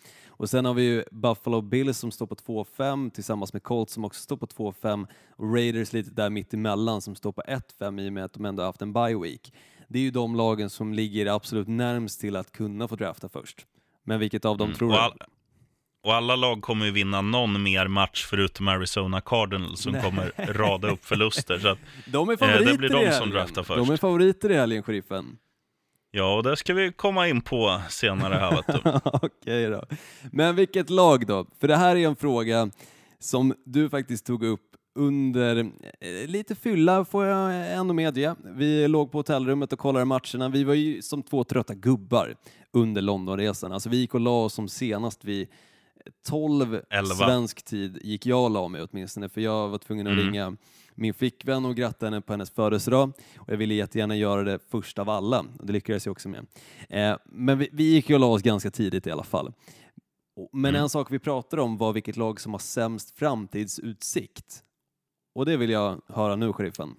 Och 0.42 0.50
sen 0.50 0.64
har 0.64 0.74
vi 0.74 0.83
ju 0.83 1.05
Buffalo 1.11 1.61
Bills 1.61 1.98
som 1.98 2.11
står 2.11 2.26
på 2.26 2.35
2-5 2.35 3.11
tillsammans 3.11 3.52
med 3.52 3.62
Colts 3.62 3.92
som 3.92 4.05
också 4.05 4.20
står 4.22 4.37
på 4.37 4.46
2-5 4.46 5.07
och 5.37 5.55
Raiders 5.55 5.92
lite 5.92 6.11
där 6.11 6.31
mitt 6.31 6.55
emellan 6.55 7.02
som 7.02 7.14
står 7.14 7.33
på 7.33 7.42
1-5 7.81 8.00
i 8.00 8.09
och 8.09 8.12
med 8.12 8.24
att 8.24 8.33
de 8.33 8.44
ändå 8.44 8.62
haft 8.62 8.83
en 8.83 8.92
bye 8.92 9.18
week. 9.22 9.52
Det 9.88 9.98
är 9.98 10.02
ju 10.02 10.11
de 10.11 10.37
lagen 10.37 10.70
som 10.70 10.92
ligger 10.92 11.26
absolut 11.26 11.68
närmst 11.68 12.20
till 12.20 12.37
att 12.37 12.52
kunna 12.52 12.88
få 12.88 12.96
drafta 12.96 13.28
först. 13.28 13.66
Men 14.05 14.20
vilket 14.20 14.44
av 14.44 14.57
dem 14.59 14.66
Mm, 14.66 14.78
tror 14.78 14.88
du? 14.92 14.96
all- 14.98 15.18
Och 16.05 16.14
alla 16.14 16.37
lag 16.37 16.62
kommer 16.62 16.87
ju 16.87 16.92
vinna 16.92 17.20
någon 17.20 17.62
mer 17.62 17.88
match 17.88 18.26
förutom 18.31 18.68
Arizona 18.68 19.20
Cardinals 19.20 19.81
som 19.81 19.92
kommer 20.00 20.33
rada 20.52 20.90
upp 20.90 21.05
förluster. 21.05 21.59
Så 21.59 21.68
att, 21.68 21.78
De 22.07 22.28
är 22.28 22.33
Eh, 22.33 22.37
favoriter 22.38 22.72
det 22.72 22.78
blir 22.78 22.88
de 22.88 23.07
i 23.09 23.12
som 23.12 23.31
draftar 23.31 23.62
först. 23.62 23.87
De 23.87 23.90
är 23.92 23.96
favoriter 23.96 24.50
i 24.50 24.55
helgen, 24.55 24.83
sheriffen. 24.83 25.37
Ja, 26.12 26.37
och 26.37 26.42
det 26.42 26.57
ska 26.57 26.75
vi 26.75 26.92
komma 26.92 27.29
in 27.29 27.40
på 27.40 27.81
senare 27.88 28.35
här. 28.35 28.62
Okej 29.25 29.70
då. 29.70 29.85
Men 30.33 30.57
vilket 30.57 30.90
lag 30.90 31.27
då? 31.27 31.46
För 31.61 31.68
det 31.68 31.77
här 31.77 31.96
är 31.96 32.07
en 32.09 32.16
fråga 32.16 32.70
som 33.18 33.55
du 33.64 33.88
faktiskt 33.90 34.27
tog 34.27 34.42
upp 34.44 34.61
under 34.94 35.57
eh, 36.01 36.27
lite 36.29 36.55
fylla 36.55 37.05
får 37.05 37.25
jag 37.27 37.72
ändå 37.72 37.94
medge. 37.94 38.35
Vi 38.44 38.88
låg 38.88 39.12
på 39.12 39.18
hotellrummet 39.18 39.72
och 39.72 39.79
kollade 39.79 40.05
matcherna. 40.05 40.48
Vi 40.48 40.64
var 40.64 40.75
ju 40.75 41.03
som 41.03 41.22
två 41.22 41.44
trötta 41.44 41.75
gubbar 41.75 42.35
under 42.72 43.03
Londonresan. 43.03 43.72
Alltså 43.72 43.88
vi 43.88 43.96
gick 43.96 44.14
och 44.14 44.20
la 44.20 44.44
oss 44.44 44.55
som 44.55 44.68
senast 44.68 45.25
vid 45.25 45.48
12 46.29 46.81
Elva. 46.90 47.14
svensk 47.14 47.62
tid 47.64 47.98
gick 48.03 48.27
jag 48.27 48.44
och 48.44 48.51
la 48.51 48.68
mig 48.68 48.83
åtminstone 48.90 49.29
för 49.29 49.40
jag 49.40 49.68
var 49.68 49.79
tvungen 49.79 50.07
att 50.07 50.12
Mm. 50.12 50.25
ringa 50.27 50.57
min 50.94 51.14
flickvän 51.14 51.64
och 51.64 51.76
gratta 51.76 52.07
henne 52.07 52.20
på 52.20 52.33
hennes 52.33 52.50
födelsedag 52.50 53.12
och 53.38 53.52
jag 53.52 53.57
ville 53.57 53.74
jättegärna 53.74 54.16
göra 54.16 54.42
det 54.42 54.59
först 54.70 54.98
av 54.98 55.11
alla 55.11 55.40
och 55.59 55.66
det 55.66 55.72
lyckades 55.72 56.07
jag 56.07 56.12
också 56.12 56.28
med. 56.28 56.46
Eh, 56.88 57.16
men 57.24 57.59
vi, 57.59 57.68
vi 57.72 57.85
gick 57.85 58.09
ju 58.09 58.14
och 58.14 58.20
la 58.20 58.26
oss 58.26 58.42
ganska 58.42 58.70
tidigt 58.70 59.07
i 59.07 59.11
alla 59.11 59.24
fall. 59.24 59.52
Men 60.52 60.68
Mm. 60.70 60.83
en 60.83 60.88
sak 60.88 61.07
vi 61.11 61.18
pratade 61.18 61.62
om 61.62 61.76
var 61.76 61.92
vilket 61.92 62.16
lag 62.16 62.40
som 62.40 62.52
har 62.52 62.59
sämst 62.59 63.18
framtidsutsikt. 63.18 64.62
Och 65.35 65.46
det 65.46 65.57
vill 65.57 65.70
jag 65.70 66.00
höra 66.09 66.37
nu, 66.37 66.52
sheriffen. 66.52 66.94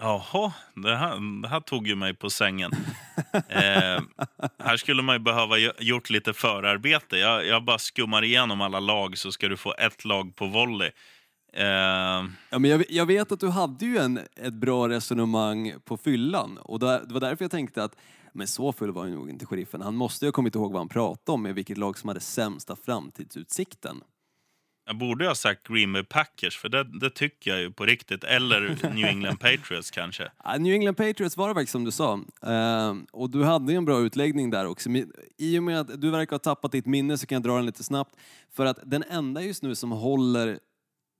Jaha, 0.00 0.52
det 0.74 0.96
här, 0.96 1.42
det 1.42 1.48
här 1.48 1.60
tog 1.60 1.86
ju 1.88 1.94
mig 1.94 2.14
på 2.14 2.30
sängen. 2.30 2.70
Eh, 3.32 4.00
här 4.58 4.76
skulle 4.76 5.02
man 5.02 5.14
ju 5.14 5.18
behöva 5.18 5.58
gjort 5.78 6.10
lite 6.10 6.32
förarbete. 6.32 7.16
Jag, 7.16 7.46
jag 7.46 7.64
bara 7.64 7.78
skummar 7.78 8.24
igenom 8.24 8.60
alla 8.60 8.80
lag 8.80 9.18
så 9.18 9.32
ska 9.32 9.48
du 9.48 9.56
få 9.56 9.74
ett 9.78 10.04
lag 10.04 10.36
på 10.36 10.46
volley. 10.46 10.90
Eh, 11.58 12.24
Ja, 12.50 12.58
men 12.58 12.70
jag, 12.70 12.84
jag 12.88 13.06
vet 13.06 13.32
att 13.32 13.40
du 13.40 13.48
hade 13.48 13.84
ju 13.84 13.98
en, 13.98 14.20
ett 14.36 14.54
bra 14.54 14.88
resonemang 14.88 15.74
på 15.84 15.96
fyllan 15.96 16.58
och 16.58 16.78
där, 16.78 17.04
det 17.06 17.14
var 17.14 17.20
därför 17.20 17.44
jag 17.44 17.50
tänkte 17.50 17.84
att 17.84 17.96
men 18.32 18.46
så 18.46 18.72
full 18.72 18.90
var 18.92 19.06
ju 19.06 19.14
nog 19.14 19.30
inte 19.30 19.46
sheriffen. 19.46 19.80
Han 19.82 19.94
måste 19.94 20.24
ju 20.24 20.28
ha 20.28 20.32
kommit 20.32 20.54
ihåg 20.54 20.72
vad 20.72 20.80
han 20.80 20.88
pratade 20.88 21.34
om 21.34 21.42
med 21.42 21.54
vilket 21.54 21.78
lag 21.78 21.98
som 21.98 22.08
hade 22.08 22.20
sämsta 22.20 22.76
framtidsutsikten. 22.76 24.00
jag 24.86 24.98
borde 24.98 25.26
ha 25.28 25.34
sagt 25.34 25.68
Green 25.68 25.92
Bay 25.92 26.02
Packers, 26.04 26.58
för 26.58 26.68
det, 26.68 26.98
det 27.00 27.10
tycker 27.10 27.50
jag 27.50 27.60
ju 27.60 27.70
på 27.70 27.84
riktigt. 27.84 28.24
Eller 28.24 28.78
New 28.94 29.04
England 29.04 29.36
Patriots 29.40 29.90
kanske. 29.90 30.30
Ja, 30.44 30.56
New 30.58 30.72
England 30.74 30.94
Patriots 30.94 31.36
var 31.36 31.48
det 31.48 31.54
faktiskt 31.54 31.72
som 31.72 31.84
du 31.84 31.90
sa. 31.90 32.20
Eh, 32.42 32.94
och 33.12 33.30
du 33.30 33.44
hade 33.44 33.72
ju 33.72 33.78
en 33.78 33.84
bra 33.84 34.00
utläggning 34.00 34.50
där 34.50 34.66
också. 34.66 34.90
Men 34.90 35.12
I 35.38 35.58
och 35.58 35.62
med 35.62 35.80
att 35.80 36.00
du 36.00 36.10
verkar 36.10 36.32
ha 36.32 36.38
tappat 36.38 36.72
ditt 36.72 36.86
minne 36.86 37.18
så 37.18 37.26
kan 37.26 37.36
jag 37.36 37.42
dra 37.42 37.56
den 37.56 37.66
lite 37.66 37.84
snabbt. 37.84 38.16
För 38.52 38.66
att 38.66 38.78
den 38.84 39.04
enda 39.10 39.42
just 39.42 39.62
nu 39.62 39.74
som 39.74 39.92
håller 39.92 40.58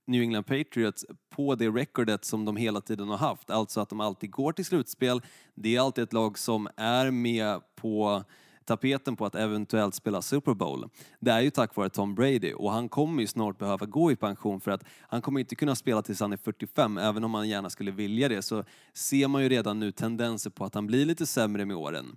New 0.08 0.22
England 0.22 0.44
Patriots 0.44 1.06
på 1.30 1.54
det 1.54 1.68
recordet 1.68 2.24
som 2.24 2.44
de 2.44 2.56
hela 2.56 2.80
tiden 2.80 3.08
har 3.08 3.16
haft, 3.16 3.50
alltså 3.50 3.80
att 3.80 3.88
de 3.88 4.00
alltid 4.00 4.30
går 4.30 4.52
till 4.52 4.64
slutspel. 4.64 5.22
Det 5.54 5.76
är 5.76 5.80
alltid 5.80 6.04
ett 6.04 6.12
lag 6.12 6.38
som 6.38 6.68
är 6.76 7.10
med 7.10 7.60
på 7.76 8.24
tapeten 8.64 9.16
på 9.16 9.26
att 9.26 9.34
eventuellt 9.34 9.94
spela 9.94 10.22
Super 10.22 10.54
Bowl. 10.54 10.88
Det 11.20 11.30
är 11.30 11.40
ju 11.40 11.50
tack 11.50 11.76
vare 11.76 11.88
Tom 11.88 12.14
Brady 12.14 12.52
och 12.52 12.72
han 12.72 12.88
kommer 12.88 13.20
ju 13.20 13.26
snart 13.26 13.58
behöva 13.58 13.86
gå 13.86 14.12
i 14.12 14.16
pension 14.16 14.60
för 14.60 14.70
att 14.70 14.84
han 15.00 15.22
kommer 15.22 15.40
inte 15.40 15.54
kunna 15.54 15.74
spela 15.74 16.02
tills 16.02 16.20
han 16.20 16.32
är 16.32 16.36
45, 16.36 16.98
även 16.98 17.24
om 17.24 17.34
han 17.34 17.48
gärna 17.48 17.70
skulle 17.70 17.90
vilja 17.90 18.28
det 18.28 18.42
så 18.42 18.64
ser 18.94 19.28
man 19.28 19.42
ju 19.42 19.48
redan 19.48 19.80
nu 19.80 19.92
tendenser 19.92 20.50
på 20.50 20.64
att 20.64 20.74
han 20.74 20.86
blir 20.86 21.06
lite 21.06 21.26
sämre 21.26 21.64
med 21.64 21.76
åren. 21.76 22.16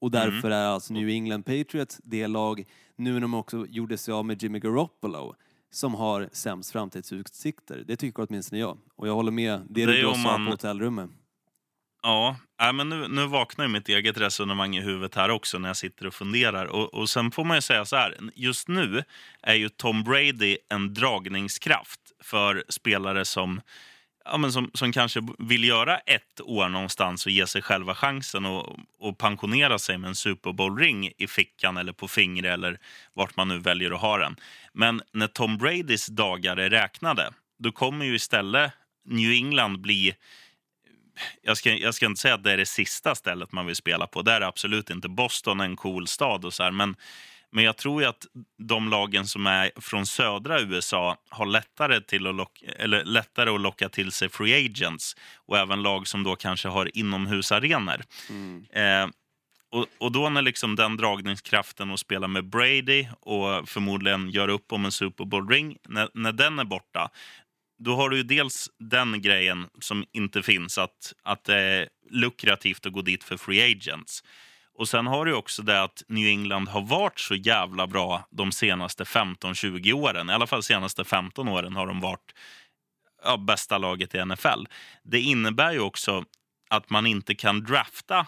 Och 0.00 0.10
därför 0.10 0.50
är 0.50 0.66
alltså 0.66 0.92
New 0.92 1.08
England 1.08 1.42
Patriots 1.42 2.00
det 2.04 2.26
lag, 2.26 2.64
nu 2.96 3.12
när 3.12 3.20
de 3.20 3.34
också 3.34 3.66
gjorde 3.66 3.98
sig 3.98 4.14
av 4.14 4.24
med 4.24 4.42
Jimmy 4.42 4.58
Garoppolo, 4.58 5.34
som 5.70 5.94
har 5.94 6.28
sämst 6.32 6.72
framtidsutsikter. 6.72 7.84
Det 7.86 7.96
tycker 7.96 8.26
åtminstone 8.28 8.60
jag. 8.60 8.78
Och 8.96 9.08
jag 9.08 9.14
håller 9.14 9.32
med 9.32 9.60
det, 9.70 9.86
Det 9.86 9.92
du 9.92 10.02
sa 10.02 10.16
man- 10.16 10.44
på 10.46 10.50
hotellrummet. 10.52 11.10
Ja, 12.02 12.36
nej, 12.60 12.72
men 12.72 12.88
nu, 12.88 13.08
nu 13.08 13.26
vaknar 13.26 13.64
ju 13.64 13.70
mitt 13.72 13.88
eget 13.88 14.18
resonemang 14.18 14.76
i 14.76 14.80
huvudet 14.80 15.14
här 15.14 15.28
också 15.30 15.58
när 15.58 15.68
jag 15.68 15.76
sitter 15.76 16.06
och 16.06 16.14
funderar. 16.14 16.64
Och, 16.66 16.94
och 16.94 17.08
sen 17.10 17.30
får 17.30 17.44
man 17.44 17.56
ju 17.56 17.60
säga 17.60 17.84
så 17.84 17.96
här, 17.96 18.18
just 18.34 18.68
nu 18.68 19.02
är 19.42 19.54
ju 19.54 19.68
Tom 19.68 20.04
Brady 20.04 20.58
en 20.68 20.94
dragningskraft 20.94 22.00
för 22.22 22.64
spelare 22.68 23.24
som, 23.24 23.60
ja, 24.24 24.36
men 24.36 24.52
som, 24.52 24.70
som 24.74 24.92
kanske 24.92 25.20
vill 25.38 25.64
göra 25.64 25.98
ett 25.98 26.40
år 26.40 26.68
någonstans 26.68 27.26
och 27.26 27.32
ge 27.32 27.46
sig 27.46 27.62
själva 27.62 27.94
chansen 27.94 28.46
och, 28.46 28.78
och 28.98 29.18
pensionera 29.18 29.78
sig 29.78 29.98
med 29.98 30.08
en 30.08 30.14
Super 30.14 30.52
Bowl-ring 30.52 31.12
i 31.18 31.26
fickan 31.26 31.76
eller 31.76 31.92
på 31.92 32.08
fingret 32.08 32.52
eller 32.52 32.78
vart 33.14 33.36
man 33.36 33.48
nu 33.48 33.58
väljer 33.58 33.90
att 33.90 34.00
ha 34.00 34.18
den. 34.18 34.36
Men 34.72 35.02
när 35.12 35.26
Tom 35.26 35.58
Bradys 35.58 36.06
dagar 36.06 36.56
är 36.56 36.70
räknade, 36.70 37.30
då 37.58 37.72
kommer 37.72 38.04
ju 38.06 38.14
istället 38.14 38.72
New 39.04 39.30
England 39.30 39.80
bli 39.80 40.14
jag 41.42 41.56
ska, 41.56 41.70
jag 41.70 41.94
ska 41.94 42.06
inte 42.06 42.20
säga 42.20 42.34
att 42.34 42.44
det 42.44 42.52
är 42.52 42.56
det 42.56 42.66
sista 42.66 43.14
stället 43.14 43.52
man 43.52 43.66
vill 43.66 43.76
spela 43.76 44.06
på. 44.06 44.22
Det 44.22 44.32
är 44.32 44.40
absolut 44.40 44.90
inte. 44.90 45.08
Boston 45.08 45.60
är 45.60 45.64
en 45.64 45.76
cool 45.76 46.06
stad 46.06 46.44
och 46.44 46.54
så 46.54 46.62
här, 46.62 46.70
men, 46.70 46.96
men 47.52 47.64
jag 47.64 47.76
tror 47.76 48.04
att 48.04 48.26
de 48.58 48.88
lagen 48.88 49.26
som 49.26 49.46
är 49.46 49.70
från 49.76 50.06
södra 50.06 50.60
USA 50.60 51.16
har 51.28 51.46
lättare, 51.46 52.00
till 52.00 52.26
att 52.26 52.34
locka, 52.34 52.66
eller 52.66 53.04
lättare 53.04 53.50
att 53.50 53.60
locka 53.60 53.88
till 53.88 54.12
sig 54.12 54.28
free 54.28 54.66
agents 54.66 55.16
och 55.34 55.58
även 55.58 55.82
lag 55.82 56.08
som 56.08 56.22
då 56.22 56.36
kanske 56.36 56.68
har 56.68 56.96
inomhusarenor. 56.98 58.02
Eh, 58.72 59.08
och, 59.72 59.86
och 59.98 60.12
då 60.12 60.28
när 60.28 60.42
liksom 60.42 60.76
den 60.76 60.96
dragningskraften 60.96 61.90
att 61.90 62.00
spela 62.00 62.28
med 62.28 62.44
Brady 62.44 63.06
och 63.20 63.68
förmodligen 63.68 64.30
göra 64.30 64.52
upp 64.52 64.72
om 64.72 64.84
en 64.84 64.92
Super 64.92 65.24
Bowl-ring, 65.24 65.76
när, 65.88 66.08
när 66.14 66.32
den 66.32 66.58
är 66.58 66.64
borta, 66.64 67.10
då 67.78 67.96
har 67.96 68.10
du 68.10 68.16
ju 68.16 68.22
dels 68.22 68.70
den 68.78 69.22
grejen 69.22 69.66
som 69.80 70.04
inte 70.12 70.42
finns, 70.42 70.78
att, 70.78 71.12
att 71.22 71.44
det 71.44 71.56
är 71.56 71.88
lukrativt 72.10 72.86
att 72.86 72.92
gå 72.92 73.02
dit 73.02 73.24
för 73.24 73.36
free 73.36 73.72
agents. 73.72 74.24
Och 74.80 74.88
sen 74.88 75.06
har 75.06 75.24
du 75.24 75.34
också 75.34 75.62
det 75.62 75.82
att 75.82 76.02
New 76.08 76.26
England 76.26 76.68
har 76.68 76.80
varit 76.80 77.20
så 77.20 77.34
jävla 77.34 77.86
bra 77.86 78.26
de 78.30 78.52
senaste 78.52 79.04
15-20 79.04 79.92
åren. 79.92 80.30
I 80.30 80.32
alla 80.32 80.46
fall 80.46 80.62
senaste 80.62 81.04
15 81.04 81.48
åren 81.48 81.76
har 81.76 81.86
de 81.86 82.00
varit 82.00 82.34
ja, 83.24 83.36
bästa 83.36 83.78
laget 83.78 84.14
i 84.14 84.24
NFL. 84.24 84.66
Det 85.02 85.20
innebär 85.20 85.72
ju 85.72 85.80
också 85.80 86.24
att 86.70 86.90
man 86.90 87.06
inte 87.06 87.34
kan 87.34 87.64
drafta 87.64 88.26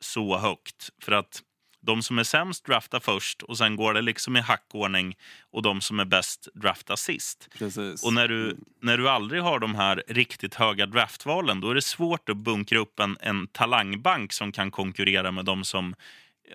så 0.00 0.38
högt. 0.38 0.90
För 1.02 1.12
att 1.12 1.42
de 1.80 2.02
som 2.02 2.18
är 2.18 2.24
sämst 2.24 2.64
draftar 2.64 3.00
först 3.00 3.42
och 3.42 3.58
sen 3.58 3.76
går 3.76 3.94
det 3.94 4.02
liksom 4.02 4.36
i 4.36 4.40
hackordning 4.40 5.16
och 5.50 5.62
de 5.62 5.80
som 5.80 6.00
är 6.00 6.04
bäst 6.04 6.48
draftar 6.54 6.96
sist. 6.96 7.48
Precis. 7.58 8.04
Och 8.04 8.12
när 8.12 8.28
du, 8.28 8.56
när 8.82 8.98
du 8.98 9.08
aldrig 9.08 9.42
har 9.42 9.58
de 9.58 9.74
här 9.74 10.02
riktigt 10.08 10.54
höga 10.54 10.86
draftvalen 10.86 11.60
då 11.60 11.70
är 11.70 11.74
det 11.74 11.82
svårt 11.82 12.28
att 12.28 12.36
bunkra 12.36 12.78
upp 12.78 13.00
en, 13.00 13.16
en 13.20 13.46
talangbank 13.46 14.32
som 14.32 14.52
kan 14.52 14.70
konkurrera 14.70 15.30
med 15.30 15.44
de 15.44 15.64
som 15.64 15.94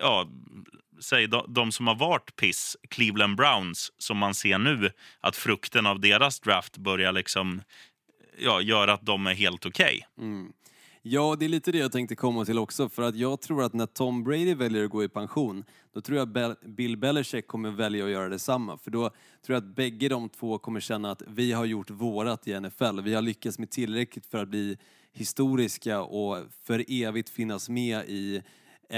ja, 0.00 0.28
säg 1.00 1.26
de, 1.26 1.44
de 1.48 1.72
som 1.72 1.86
har 1.86 1.94
varit 1.94 2.36
piss, 2.36 2.76
Cleveland 2.88 3.36
Browns, 3.36 3.92
som 3.98 4.18
man 4.18 4.34
ser 4.34 4.58
nu 4.58 4.90
att 5.20 5.36
frukten 5.36 5.86
av 5.86 6.00
deras 6.00 6.40
draft 6.40 6.76
börjar 6.76 7.12
liksom 7.12 7.62
ja, 8.38 8.60
göra 8.60 8.92
att 8.92 9.06
de 9.06 9.26
är 9.26 9.34
helt 9.34 9.66
okej. 9.66 10.06
Ja, 11.08 11.36
det 11.38 11.44
är 11.44 11.48
lite 11.48 11.72
det 11.72 11.78
jag 11.78 11.92
tänkte 11.92 12.14
komma 12.14 12.44
till 12.44 12.58
också. 12.58 12.88
För 12.88 13.02
att 13.02 13.16
jag 13.16 13.40
tror 13.40 13.62
att 13.62 13.72
när 13.72 13.86
Tom 13.86 14.24
Brady 14.24 14.54
väljer 14.54 14.84
att 14.84 14.90
gå 14.90 15.04
i 15.04 15.08
pension, 15.08 15.64
då 15.92 16.00
tror 16.00 16.18
jag 16.18 16.56
Bill 16.64 16.96
Belichick 16.96 17.46
kommer 17.46 17.70
välja 17.70 18.04
att 18.04 18.10
göra 18.10 18.28
detsamma. 18.28 18.78
För 18.78 18.90
då 18.90 19.10
tror 19.46 19.54
jag 19.54 19.56
att 19.56 19.76
bägge 19.76 20.08
de 20.08 20.28
två 20.28 20.58
kommer 20.58 20.80
känna 20.80 21.10
att 21.10 21.22
vi 21.26 21.52
har 21.52 21.64
gjort 21.64 21.90
vårat 21.90 22.48
i 22.48 22.60
NFL. 22.60 23.00
Vi 23.00 23.14
har 23.14 23.22
lyckats 23.22 23.58
med 23.58 23.70
tillräckligt 23.70 24.26
för 24.26 24.38
att 24.38 24.48
bli 24.48 24.78
historiska 25.12 26.02
och 26.02 26.38
för 26.62 26.84
evigt 26.88 27.28
finnas 27.28 27.68
med 27.68 28.04
i 28.08 28.42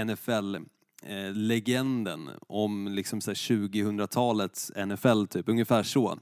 NFL-legenden 0.05 2.31
om 2.41 2.89
liksom 2.89 3.21
så 3.21 3.31
här 3.31 3.35
2000-talets 3.35 4.73
NFL, 4.87 5.25
typ. 5.25 5.49
Ungefär 5.49 5.83
så. 5.83 6.19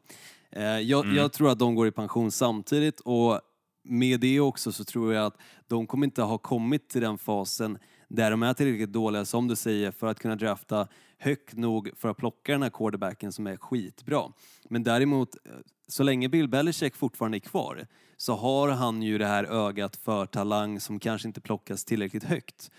Eh, 0.51 0.81
Jag, 0.81 1.15
jag 1.15 1.33
tror 1.33 1.51
att 1.51 1.59
de 1.59 1.75
går 1.75 1.87
i 1.87 1.93
pension 1.93 2.31
samtidigt 2.31 3.01
och 3.01 3.41
med 3.89 4.21
det 4.21 4.41
också 4.41 4.73
så 4.73 4.85
tror 4.85 5.15
jag 5.15 5.27
att 5.27 5.37
de 5.67 5.87
kommer 5.87 6.07
inte 6.07 6.23
ha 6.23 6.39
kommit 6.39 6.89
till 6.89 7.01
den 7.01 7.19
fasen 7.19 7.79
där 8.09 8.31
de 8.31 8.43
är 8.43 8.55
tillräckligt 8.55 8.93
dåliga, 8.93 9.25
som 9.25 9.49
du 9.49 9.57
säger, 9.57 9.91
för 9.91 10.07
att 10.07 10.19
kunna 10.19 10.37
drafta 10.37 10.89
högt 11.19 11.57
nog 11.57 11.91
för 11.97 12.09
att 12.09 12.17
plocka 12.17 12.53
den 12.53 12.63
här 12.63 12.71
quarterbacken 12.71 13.33
som 13.33 13.47
är 13.47 13.57
skitbra. 13.57 14.33
Men 14.69 14.83
däremot, 14.83 15.37
eh, 15.45 15.53
så 15.89 16.03
länge 16.03 16.29
Bill 16.29 16.49
Belichick 16.49 16.97
fortfarande 16.97 17.37
är 17.37 17.41
kvar 17.41 17.87
så 18.17 18.35
har 18.35 18.69
han 18.69 19.03
ju 19.03 19.19
det 19.19 19.27
här 19.27 19.45
ögat 19.45 19.97
för 19.97 20.27
talang 20.27 20.81
som 20.81 20.99
kanske 20.99 21.29
inte 21.29 21.41
plockas 21.41 21.85
tillräckligt 21.85 22.25
högt. 22.25 22.71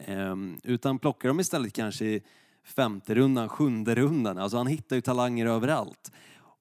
Ehm, 0.00 0.60
utan 0.64 0.98
plockar 0.98 1.28
de 1.28 1.40
istället 1.40 1.72
kanske 1.72 2.04
i 2.04 2.22
femte 2.64 3.14
rundan, 3.14 3.48
sjunde 3.48 3.94
rundan. 3.94 4.38
Alltså 4.38 4.56
han 4.56 4.66
hittar 4.66 4.96
ju 4.96 5.02
talanger 5.02 5.46
överallt. 5.46 6.12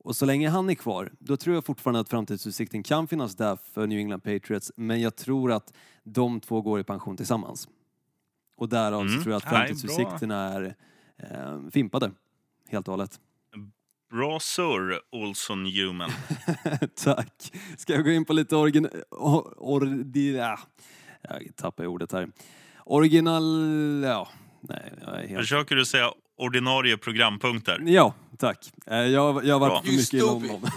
Och 0.04 0.16
så 0.16 0.26
länge 0.26 0.50
han 0.50 0.70
är 0.70 0.76
kvar, 0.76 1.12
då 1.20 1.38
tror 1.38 1.56
jag 1.56 1.66
fortfarande 1.66 2.00
att 2.00 2.10
framtidsutsikten 2.10 2.84
kan 2.84 3.08
finnas 3.08 3.36
där 3.36 3.56
för 3.74 3.88
New 3.88 4.00
England 4.00 4.22
Patriots. 4.22 4.72
Men 4.76 5.02
jag 5.02 5.16
tror 5.16 5.52
att 5.52 5.74
de 6.04 6.40
två 6.40 6.62
går 6.62 6.80
i 6.80 6.84
pension 6.84 7.18
tillsammans. 7.18 7.68
Och 8.58 8.70
därav 8.70 9.02
så 9.08 9.12
Mm. 9.12 9.24
tror 9.24 9.32
jag 9.34 9.38
att 9.38 9.50
framtidsutsikterna 9.50 10.36
är 10.54 10.76
eh, 11.18 11.70
fimpade. 11.72 12.12
Helt 12.70 12.88
och 12.88 12.92
hållet. 12.92 13.20
Bra 14.12 14.40
surr, 14.40 15.00
Olsson 15.12 15.66
Human. 15.66 16.10
Tack. 17.04 17.54
Ska 17.78 17.94
jag 17.94 18.04
gå 18.04 18.12
in 18.12 18.26
på 18.26 18.34
lite 18.34 18.56
origin... 18.56 18.88
Or, 19.12 19.54
ordi, 19.58 20.36
ja. 20.38 20.60
Jag 21.22 21.56
tappar 21.56 21.86
ordet 21.88 22.12
här. 22.12 22.32
Original... 22.86 23.44
Ja, 24.04 24.30
nej, 24.62 24.94
jag 25.02 25.24
är 25.24 25.28
helt... 25.28 25.42
Försöker 25.42 25.76
du 25.76 25.86
säga 25.86 26.12
ordinarie 26.38 26.98
programpunkter? 26.98 27.82
Ja, 27.86 28.14
tack. 28.40 28.72
Eh, 28.88 28.98
Jag, 28.98 29.46
jag 29.46 29.60
har 29.60 29.60
Bra. 29.60 29.70
varit 29.70 29.86
för 29.86 29.92
You 29.92 29.98
mycket 29.98 30.14
i. 30.14 30.20
London. 30.20 30.62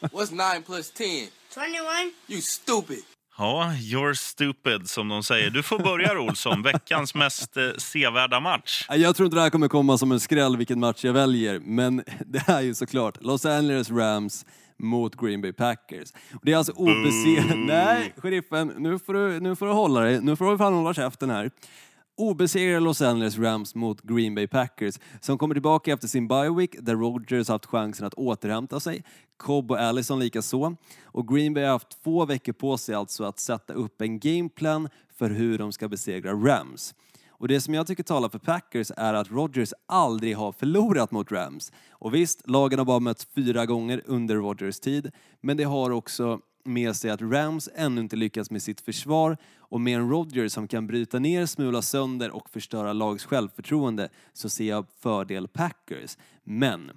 What's 0.00 0.54
9 0.56 0.62
plus 0.66 0.90
10? 0.90 1.06
21. 1.54 2.14
You 2.28 2.40
stupid. 2.40 2.98
Ja, 3.38 3.72
you're 3.76 4.14
stupid 4.14 4.88
som 4.88 5.08
de 5.08 5.22
säger. 5.22 5.50
Du 5.50 5.62
får 5.62 5.78
börja 5.78 6.20
Olsson, 6.20 6.62
veckans 6.62 7.14
mest 7.14 7.56
eh, 7.56 7.70
sevärda 7.78 8.40
match. 8.40 8.86
Eh, 8.90 8.96
Jag 8.96 9.16
tror 9.16 9.26
inte 9.26 9.36
det 9.36 9.40
här 9.42 9.50
kommer 9.50 9.68
komma 9.68 9.98
som 9.98 10.12
en 10.12 10.20
skräll 10.20 10.56
vilken 10.56 10.80
match 10.80 11.04
jag 11.04 11.12
väljer, 11.12 11.60
men 11.60 11.96
det 12.26 12.48
är 12.48 12.60
ju 12.60 12.74
såklart 12.74 13.22
Los 13.22 13.46
Angeles 13.46 13.90
Rams 13.90 14.46
mot 14.78 15.20
Green 15.20 15.40
Bay 15.40 15.52
Packers. 15.52 16.12
Och 16.34 16.40
det 16.42 16.52
är 16.52 16.56
alltså 16.56 16.72
obesegrade... 16.72 17.54
Nej, 17.66 18.14
sheriffen, 18.16 18.68
nu 18.78 18.98
får, 18.98 19.14
du, 19.14 19.40
nu 19.40 19.56
får 19.56 19.66
du 19.66 19.72
hålla 19.72 20.00
dig. 20.00 20.20
Nu 20.20 20.36
får 20.36 20.50
du 20.50 20.58
fan 20.58 20.74
hålla 20.74 20.94
käften 20.94 21.30
här. 21.30 21.50
Obesegrade 22.16 22.80
Los 22.80 23.02
Angeles 23.02 23.38
Rams 23.38 23.74
mot 23.74 24.02
Green 24.02 24.34
Bay 24.34 24.46
Packers 24.46 24.98
som 25.20 25.38
kommer 25.38 25.54
tillbaka 25.54 25.92
efter 25.92 26.08
sin 26.08 26.28
bye 26.28 26.50
week 26.50 26.76
där 26.80 26.94
Rodgers 26.94 27.48
haft 27.48 27.66
chansen 27.66 28.06
att 28.06 28.14
återhämta 28.14 28.80
sig. 28.80 29.04
Cobb 29.36 29.70
och 29.70 29.80
Allison 29.80 30.18
likaså. 30.18 30.76
Och 31.04 31.28
Green 31.28 31.54
Bay 31.54 31.64
har 31.64 31.72
haft 31.72 32.02
två 32.04 32.24
veckor 32.24 32.52
på 32.52 32.76
sig 32.76 32.94
alltså 32.94 33.24
att 33.24 33.38
sätta 33.38 33.72
upp 33.72 34.00
en 34.00 34.18
gameplan 34.18 34.88
för 35.18 35.30
hur 35.30 35.58
de 35.58 35.72
ska 35.72 35.88
besegra 35.88 36.32
Rams. 36.32 36.94
Och 37.28 37.48
det 37.48 37.60
som 37.60 37.74
jag 37.74 37.86
tycker 37.86 38.02
talar 38.02 38.28
för 38.28 38.38
Packers 38.38 38.92
är 38.96 39.14
att 39.14 39.30
Rodgers 39.30 39.72
aldrig 39.86 40.36
har 40.36 40.52
förlorat 40.52 41.10
mot 41.10 41.32
Rams. 41.32 41.72
Och 41.90 42.14
visst, 42.14 42.48
lagen 42.48 42.78
har 42.78 42.86
bara 42.86 43.00
mötts 43.00 43.24
fyra 43.34 43.66
gånger 43.66 44.02
under 44.06 44.36
Rodgers 44.36 44.80
tid, 44.80 45.10
men 45.40 45.56
det 45.56 45.64
har 45.64 45.90
också 45.90 46.40
med 46.64 46.96
sig 46.96 47.10
att 47.10 47.22
Rams 47.22 47.68
ännu 47.74 48.00
inte 48.00 48.16
lyckats 48.16 48.50
med 48.50 48.62
sitt 48.62 48.80
försvar 48.80 49.36
och 49.58 49.80
med 49.80 49.98
en 49.98 50.10
Rodgers 50.10 50.52
som 50.52 50.68
kan 50.68 50.86
bryta 50.86 51.18
ner, 51.18 51.46
smula 51.46 51.82
sönder 51.82 52.30
och 52.30 52.50
förstöra 52.50 52.92
lags 52.92 53.24
självförtroende 53.24 54.08
så 54.32 54.48
ser 54.48 54.68
jag 54.68 54.86
fördel 55.00 55.48
Packers. 55.48 56.18
Men 56.44 56.90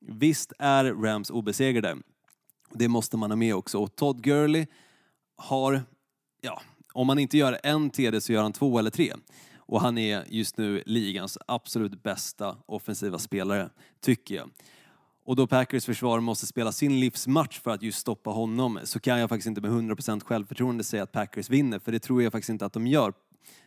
visst 0.00 0.52
är 0.58 0.84
Rams 0.84 1.30
obesegrade. 1.30 1.96
Det 2.74 2.88
måste 2.88 3.16
man 3.16 3.30
ha 3.30 3.36
med 3.36 3.54
också. 3.54 3.78
Och 3.78 3.96
Todd 3.96 4.22
Gurley 4.22 4.66
har, 5.36 5.82
ja, 6.40 6.62
om 6.92 7.08
han 7.08 7.18
inte 7.18 7.38
gör 7.38 7.60
en 7.62 7.90
TD 7.90 8.20
så 8.20 8.32
gör 8.32 8.42
han 8.42 8.52
två 8.52 8.78
eller 8.78 8.90
tre. 8.90 9.12
Och 9.56 9.80
han 9.80 9.98
är 9.98 10.24
just 10.28 10.56
nu 10.56 10.82
ligans 10.86 11.38
absolut 11.46 12.02
bästa 12.02 12.56
offensiva 12.66 13.18
spelare, 13.18 13.70
tycker 14.00 14.34
jag. 14.34 14.50
Och 15.32 15.36
då 15.36 15.46
Packers 15.46 15.84
försvar 15.84 16.20
måste 16.20 16.46
spela 16.46 16.72
sin 16.72 17.00
livsmatch 17.00 17.60
för 17.60 17.70
att 17.70 17.82
just 17.82 17.98
stoppa 17.98 18.30
honom 18.30 18.80
så 18.84 19.00
kan 19.00 19.20
jag 19.20 19.28
faktiskt 19.28 19.46
inte 19.46 19.60
med 19.60 19.70
100% 19.70 20.24
självförtroende 20.24 20.84
säga 20.84 21.02
att 21.02 21.12
Packers 21.12 21.50
vinner, 21.50 21.78
för 21.78 21.92
det 21.92 21.98
tror 21.98 22.22
jag 22.22 22.32
faktiskt 22.32 22.50
inte 22.50 22.66
att 22.66 22.72
de 22.72 22.86
gör. 22.86 23.12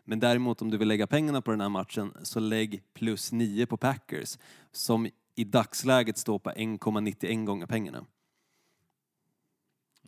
Men 0.04 0.20
däremot 0.20 0.62
om 0.62 0.72
du 0.72 0.78
vill 0.78 0.88
lägga 0.88 1.08
pengarna 1.08 1.42
på 1.42 1.52
den 1.52 1.62
här 1.62 1.70
matchen 1.70 2.14
så 2.24 2.40
lägg 2.40 2.82
plus 2.94 3.32
9 3.32 3.66
på 3.66 3.78
Packers 3.78 4.38
som 4.72 5.10
i 5.36 5.44
dagsläget 5.44 6.18
står 6.18 6.40
på 6.40 6.50
1,91 6.50 7.46
gånger 7.46 7.66
pengarna. 7.66 8.06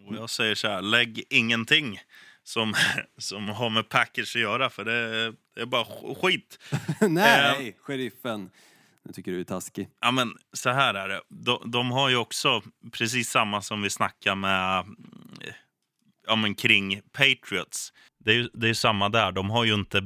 Och 0.08 0.16
jag 0.16 0.30
säger 0.30 0.56
så 0.56 0.68
här, 0.68 0.82
lägg 0.82 1.24
ingenting 1.30 2.00
som, 2.44 2.74
som 3.18 3.50
har 3.50 3.70
med 3.70 3.90
Packers 3.90 4.36
att 4.36 4.42
göra, 4.42 4.70
för 4.70 4.86
det, 4.86 5.34
det 5.56 5.62
är 5.62 5.66
bara 5.66 5.84
sk- 5.84 6.16
skit. 6.22 6.60
Nej, 7.02 7.78
sheriffen. 7.80 8.50
Jag 9.08 9.16
tycker 9.16 9.32
du 9.32 9.40
är 9.40 9.44
taskig. 9.44 9.90
Ja, 10.02 10.12
men 10.12 10.34
så 10.54 10.70
här 10.70 10.94
är 10.94 11.10
det. 11.10 11.22
De, 11.30 11.72
de 11.72 11.92
har 11.92 12.10
ju 12.10 12.16
också 12.16 12.62
precis 12.92 13.30
samma 13.30 13.62
som 13.62 13.82
vi 13.82 13.90
snackar 13.90 14.36
med 14.36 14.86
ja, 16.28 16.36
men 16.36 16.56
kring 16.56 17.02
Patriots. 17.12 17.94
Det 18.20 18.32
är 18.32 18.36
ju 18.36 18.50
det 18.54 18.70
är 18.70 18.74
samma 18.74 19.10
där. 19.10 19.32
De 19.32 19.50
har 19.50 19.64
ju 19.64 19.74
inte 19.74 20.02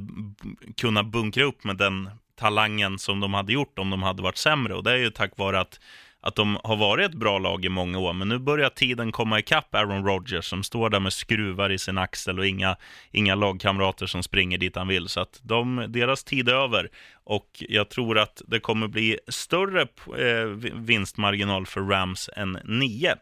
kunnat 0.76 1.06
bunkra 1.06 1.44
upp 1.44 1.64
med 1.64 1.76
den 1.76 2.10
talangen 2.34 2.98
som 2.98 3.20
de 3.20 3.34
hade 3.34 3.52
gjort 3.52 3.78
om 3.78 3.90
de 3.90 4.02
hade 4.02 4.22
varit 4.22 4.36
sämre. 4.36 4.74
Och 4.74 4.82
det 4.82 4.92
är 4.92 4.96
ju 4.96 5.10
tack 5.10 5.36
vare 5.36 5.60
att, 5.60 5.80
att 6.24 6.34
de 6.34 6.58
har 6.64 6.76
varit 6.76 7.06
ett 7.10 7.14
bra 7.14 7.38
lag 7.38 7.64
i 7.64 7.68
många 7.68 7.98
år. 7.98 8.12
Men 8.12 8.28
nu 8.28 8.38
börjar 8.38 8.68
tiden 8.70 9.12
komma 9.12 9.38
ikapp 9.38 9.74
Aaron 9.74 10.06
Rodgers 10.06 10.44
som 10.44 10.62
står 10.62 10.90
där 10.90 11.00
med 11.00 11.12
skruvar 11.12 11.70
i 11.72 11.78
sin 11.78 11.98
axel 11.98 12.38
och 12.38 12.46
inga, 12.46 12.76
inga 13.10 13.34
lagkamrater 13.34 14.06
som 14.06 14.22
springer 14.22 14.58
dit 14.58 14.76
han 14.76 14.88
vill. 14.88 15.08
Så 15.08 15.20
att 15.20 15.40
de, 15.42 15.84
deras 15.88 16.24
tid 16.24 16.48
är 16.48 16.54
över. 16.54 16.88
Och 17.24 17.48
jag 17.68 17.88
tror 17.88 18.18
att 18.18 18.42
det 18.46 18.60
kommer 18.60 18.88
bli 18.88 19.18
större 19.28 19.82
eh, 19.82 20.46
vi- 20.46 20.72
vinstmarginal 20.74 21.66
för 21.66 21.80
Rams 21.80 22.30
än 22.36 22.58
9. 22.64 23.14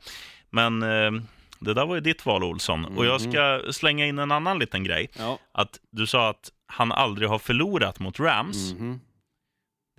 Men 0.51 0.83
eh, 0.83 1.23
det 1.59 1.75
där 1.75 1.87
var 1.87 1.95
ju 1.95 2.01
ditt 2.01 2.27
val, 2.27 2.45
Olsson. 2.45 2.85
Och 2.85 3.07
jag 3.07 3.21
ska 3.21 3.61
slänga 3.73 4.07
in 4.07 4.19
en 4.19 4.33
annan 4.33 4.59
liten 4.59 4.85
grej. 4.85 5.11
Ja. 5.19 5.39
Att 5.53 5.79
du 5.91 6.07
sa 6.07 6.29
att 6.31 6.51
han 6.67 6.93
aldrig 6.93 7.29
har 7.29 7.39
förlorat 7.39 7.99
mot 8.01 8.21
Rams. 8.21 8.73
Mhm. 8.73 9.01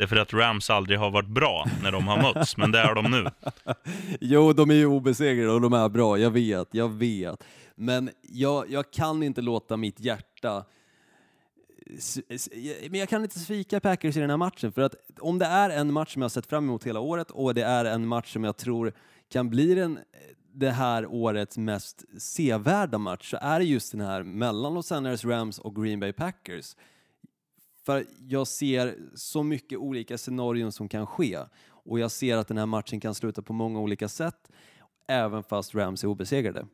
Det 0.01 0.05
är 0.05 0.07
för 0.07 0.15
att 0.15 0.33
Rams 0.33 0.69
aldrig 0.69 0.99
har 0.99 1.11
varit 1.11 1.27
bra 1.27 1.65
när 1.83 1.91
de 1.91 2.07
har 2.07 2.33
mötts, 2.33 2.57
men 2.57 2.71
det 2.71 2.79
är 2.79 2.95
de 2.95 3.11
nu. 3.11 3.25
Jo, 4.21 4.53
de 4.53 4.69
är 4.69 4.75
ju 4.75 4.85
obesegrade 4.85 5.51
och 5.51 5.61
de 5.61 5.73
är 5.73 5.89
bra, 5.89 6.17
jag 6.17 6.31
vet, 6.31 6.67
jag 6.71 6.89
vet. 6.89 7.43
Men 7.75 8.09
jag, 8.21 8.69
jag 8.69 8.91
kan 8.91 9.23
inte 9.23 9.41
låta 9.41 9.77
mitt 9.77 9.99
hjärta... 9.99 10.65
Men 12.89 12.99
jag 12.99 13.09
kan 13.09 13.23
inte 13.23 13.39
svika 13.39 13.79
Packers 13.79 14.17
i 14.17 14.19
den 14.19 14.29
här 14.29 14.37
matchen, 14.37 14.71
för 14.71 14.81
att 14.81 14.95
om 15.19 15.39
det 15.39 15.45
är 15.45 15.69
en 15.69 15.93
match 15.93 16.13
som 16.13 16.21
jag 16.21 16.25
har 16.25 16.29
sett 16.29 16.45
fram 16.45 16.63
emot 16.63 16.83
hela 16.83 16.99
året 16.99 17.31
och 17.31 17.53
det 17.53 17.63
är 17.63 17.85
en 17.85 18.07
match 18.07 18.33
som 18.33 18.43
jag 18.43 18.57
tror 18.57 18.93
kan 19.31 19.49
bli 19.49 19.75
den, 19.75 19.99
det 20.53 20.71
här 20.71 21.05
årets 21.05 21.57
mest 21.57 22.21
sevärda 22.21 22.97
match 22.97 23.29
så 23.31 23.37
är 23.41 23.59
det 23.59 23.65
just 23.65 23.91
den 23.91 24.01
här 24.01 24.23
mellan 24.23 24.73
Los 24.73 24.91
Angeles 24.91 25.25
Rams 25.25 25.59
och 25.59 25.75
Green 25.75 25.99
Bay 25.99 26.13
Packers. 26.13 26.75
För 27.85 28.05
jag 28.27 28.47
ser 28.47 28.95
så 29.15 29.43
mycket 29.43 29.77
olika 29.77 30.17
scenarion 30.17 30.71
som 30.71 30.89
kan 30.89 31.07
ske. 31.07 31.39
Och 31.69 31.99
jag 31.99 32.11
ser 32.11 32.37
att 32.37 32.47
den 32.47 32.57
här 32.57 32.65
matchen 32.65 32.99
kan 32.99 33.15
sluta 33.15 33.41
på 33.41 33.53
många 33.53 33.79
olika 33.79 34.07
sätt, 34.07 34.51
även 35.07 35.43
fast 35.43 35.75
Rams 35.75 36.03
är 36.03 36.07
obesegrade. 36.07 36.65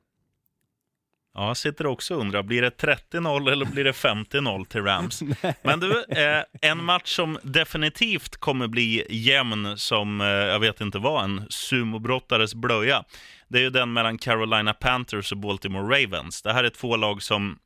Ja, 1.34 1.48
jag 1.48 1.58
sitter 1.58 1.86
också 1.86 2.16
och 2.16 2.22
undrar, 2.22 2.44
blir 2.44 2.62
det 2.62 2.82
30-0 2.82 3.52
eller 3.52 3.66
blir 3.66 3.84
det 3.84 3.92
50-0 3.92 4.66
till 4.66 4.84
Rams? 4.84 5.22
Men 5.64 5.80
du, 5.80 6.06
eh, 6.10 6.44
en 6.62 6.84
match 6.84 7.16
som 7.16 7.40
definitivt 7.44 8.38
kommer 8.38 8.68
bli 8.68 9.06
jämn 9.10 9.78
som, 9.78 10.22
eh, 10.22 10.28
jag 10.28 10.60
vet 10.60 10.82
inte 10.82 11.00
vad, 11.00 11.24
en 11.24 11.48
sumobrottares 11.50 12.56
blöja. 12.56 13.04
Det 13.48 13.58
är 13.58 13.62
ju 13.62 13.70
den 13.70 13.94
mellan 13.94 14.18
Carolina 14.18 14.74
Panthers 14.74 15.32
och 15.32 15.38
Baltimore 15.38 16.04
Ravens. 16.04 16.42
Det 16.42 16.54
här 16.54 16.64
är 16.64 16.70
två 16.70 16.96
lag 16.96 17.22
som 17.22 17.60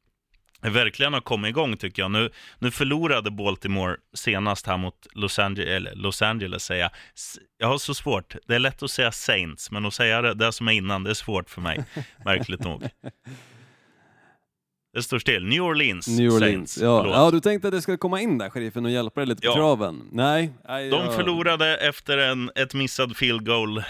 verkligen 0.70 1.14
har 1.14 1.22
kommit 1.22 1.50
igång 1.50 1.78
tycker 1.78 2.02
jag. 2.02 2.12
Nu, 2.12 2.30
nu 2.60 2.72
förlorade 2.72 3.32
Baltimore 3.32 3.96
senast 4.14 4.68
här 4.68 4.78
mot 4.78 5.08
Los 5.14 5.40
Angeles, 5.40 5.70
eller 5.70 5.96
Los 5.96 6.22
Angeles 6.22 6.64
säger 6.64 6.82
jag. 6.82 6.92
Jag 7.58 7.68
har 7.68 7.78
så 7.78 7.94
svårt, 7.94 8.36
det 8.48 8.56
är 8.56 8.60
lätt 8.60 8.84
att 8.84 8.92
säga 8.92 9.12
Saints, 9.12 9.72
men 9.72 9.86
att 9.86 9.94
säga 9.94 10.22
det, 10.22 10.34
det 10.34 10.54
som 10.54 10.68
är 10.68 10.72
innan, 10.72 11.04
det 11.04 11.10
är 11.10 11.14
svårt 11.14 11.50
för 11.50 11.62
mig, 11.62 11.84
märkligt 12.26 12.60
nog. 12.60 12.90
Det 14.94 15.04
står 15.04 15.20
still, 15.20 15.46
New 15.46 15.62
Orleans 15.64 16.08
New 16.08 16.32
Orleans. 16.34 16.40
Saints. 16.74 16.78
Ja. 16.78 17.02
Förlåt. 17.02 17.16
ja, 17.16 17.32
du 17.32 17.40
tänkte 17.40 17.68
att 17.68 17.74
det 17.74 17.82
skulle 17.82 17.98
komma 17.98 18.22
in 18.22 18.38
där, 18.38 18.50
sheriffen, 18.50 18.86
och 18.86 18.92
hjälpa 18.92 19.20
dig 19.22 19.28
lite 19.28 19.42
på 19.42 19.48
Ja. 19.48 19.54
traven? 19.56 20.10
Nej. 20.12 20.54
nej 20.68 20.90
De 20.90 21.06
jag- 21.06 21.16
förlorade 21.16 21.78
efter 21.78 22.18
en, 22.18 22.52
ett 22.56 22.74
missad 22.74 23.18
field 23.18 23.46
goal, 23.46 23.78
eh, 23.78 23.84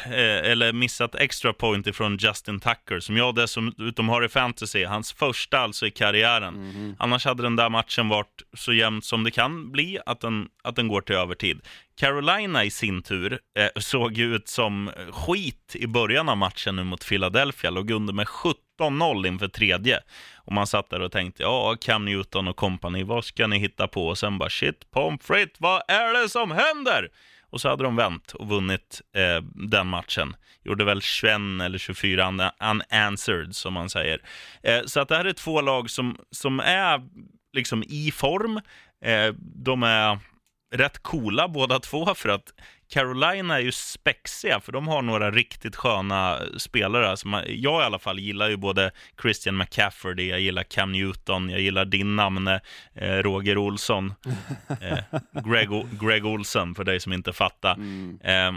eller 0.51 0.73
missat 0.73 1.15
extra 1.15 1.53
point 1.53 1.87
ifrån 1.87 2.17
Justin 2.17 2.59
Tucker, 2.59 2.99
som 2.99 3.17
jag 3.17 3.35
dessutom 3.35 4.09
har 4.09 4.25
i 4.25 4.29
fantasy. 4.29 4.83
Hans 4.85 5.13
första 5.13 5.59
alltså 5.59 5.87
i 5.87 5.91
karriären. 5.91 6.53
Mhm. 6.53 6.95
Annars 6.99 7.25
hade 7.25 7.43
den 7.43 7.55
där 7.55 7.69
matchen 7.69 8.09
varit 8.09 8.41
så 8.57 8.73
jämnt 8.73 9.05
som 9.05 9.23
det 9.23 9.31
kan 9.31 9.71
bli, 9.71 9.99
att 10.05 10.19
den, 10.21 10.47
att 10.63 10.75
den 10.75 10.87
går 10.87 11.01
till 11.01 11.15
övertid. 11.15 11.61
Carolina 12.01 12.63
i 12.63 12.71
sin 12.71 13.01
tur 13.01 13.39
eh, 13.57 13.69
såg 13.75 14.13
ju 14.13 14.35
ut 14.35 14.47
som 14.47 14.91
skit 15.11 15.75
i 15.75 15.87
början 15.87 16.29
av 16.29 16.37
matchen 16.37 16.75
nu 16.75 16.83
mot 16.83 17.07
Philadelphia. 17.07 17.69
Låg 17.69 17.91
under 17.91 18.13
med 18.13 18.27
17-0 18.27 19.27
inför 19.27 19.47
tredje. 19.47 19.99
Och 20.35 20.53
man 20.53 20.67
satt 20.67 20.89
där 20.89 20.99
och 21.01 21.11
tänkte, 21.11 21.43
ja, 21.43 21.75
Cam 21.81 22.05
Newton 22.05 22.47
och 22.47 22.55
company, 22.55 23.03
vad 23.03 23.25
ska 23.25 23.47
ni 23.47 23.57
hitta 23.57 23.87
på? 23.87 24.07
Och 24.07 24.17
sen 24.17 24.37
bara, 24.37 24.49
shit, 24.49 24.91
pommes 24.91 25.21
frites, 25.23 25.55
vad 25.59 25.81
är 25.87 26.21
det 26.21 26.29
som 26.29 26.51
händer? 26.51 27.09
Och 27.49 27.61
så 27.61 27.69
hade 27.69 27.83
de 27.83 27.95
vänt 27.95 28.31
och 28.31 28.47
vunnit 28.47 29.01
eh, 29.15 29.43
den 29.69 29.87
matchen. 29.87 30.35
Gjorde 30.63 30.83
väl 30.85 31.01
21 31.01 31.31
eller 31.63 31.77
24 31.77 32.23
un- 32.23 32.51
unanswered, 32.61 33.55
som 33.55 33.73
man 33.73 33.89
säger. 33.89 34.21
Eh, 34.63 34.81
så 34.85 34.99
att 34.99 35.07
det 35.07 35.17
här 35.17 35.25
är 35.25 35.33
två 35.33 35.61
lag 35.61 35.89
som, 35.89 36.17
som 36.31 36.59
är 36.59 37.01
liksom 37.53 37.83
i 37.83 38.11
form. 38.11 38.61
Eh, 39.05 39.33
de 39.37 39.83
är 39.83 40.19
rätt 40.71 41.03
coola 41.03 41.47
båda 41.47 41.79
två 41.79 42.15
för 42.15 42.29
att 42.29 42.53
Carolina 42.89 43.55
är 43.55 43.59
ju 43.59 43.71
spexiga, 43.71 44.59
för 44.59 44.71
de 44.71 44.87
har 44.87 45.01
några 45.01 45.31
riktigt 45.31 45.75
sköna 45.75 46.39
spelare. 46.57 47.09
Alltså 47.09 47.27
man, 47.27 47.43
jag 47.47 47.81
i 47.81 47.85
alla 47.85 47.99
fall 47.99 48.19
gillar 48.19 48.49
ju 48.49 48.57
både 48.57 48.91
Christian 49.21 49.57
McCaffrey, 49.57 50.29
jag 50.29 50.39
gillar 50.39 50.63
Cam 50.63 50.91
Newton, 50.91 51.49
jag 51.49 51.61
gillar 51.61 51.85
din 51.85 52.15
namne 52.15 52.61
eh, 52.95 53.15
Roger 53.15 53.57
Olsson, 53.57 54.13
eh, 54.81 54.97
Greg, 55.45 55.71
O- 55.71 55.87
Greg 56.01 56.25
Olsen 56.25 56.75
för 56.75 56.83
dig 56.83 56.99
som 56.99 57.13
inte 57.13 57.33
fattar. 57.33 57.71
Eh, 58.23 58.51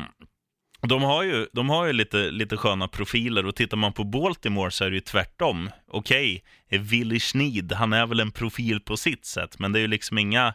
de 0.89 1.03
har 1.03 1.23
ju, 1.23 1.47
de 1.53 1.69
har 1.69 1.87
ju 1.87 1.93
lite, 1.93 2.31
lite 2.31 2.57
sköna 2.57 2.89
profiler 2.89 3.47
och 3.47 3.57
tittar 3.57 3.77
man 3.77 3.93
på 3.93 4.05
Baltimore 4.05 4.71
så 4.71 4.85
är 4.85 4.91
det 4.91 4.95
ju 4.97 5.01
tvärtom. 5.01 5.71
Okej, 5.89 6.43
okay, 6.67 6.79
Willie 6.79 7.21
Schneed, 7.21 7.73
han 7.73 7.93
är 7.93 8.07
väl 8.07 8.21
en 8.21 8.31
profil 8.31 8.81
på 8.81 8.97
sitt 8.97 9.25
sätt, 9.25 9.59
men 9.59 9.73
det 9.73 9.79
är 9.79 9.81
ju 9.81 9.87
liksom 9.89 10.19
inga, 10.19 10.55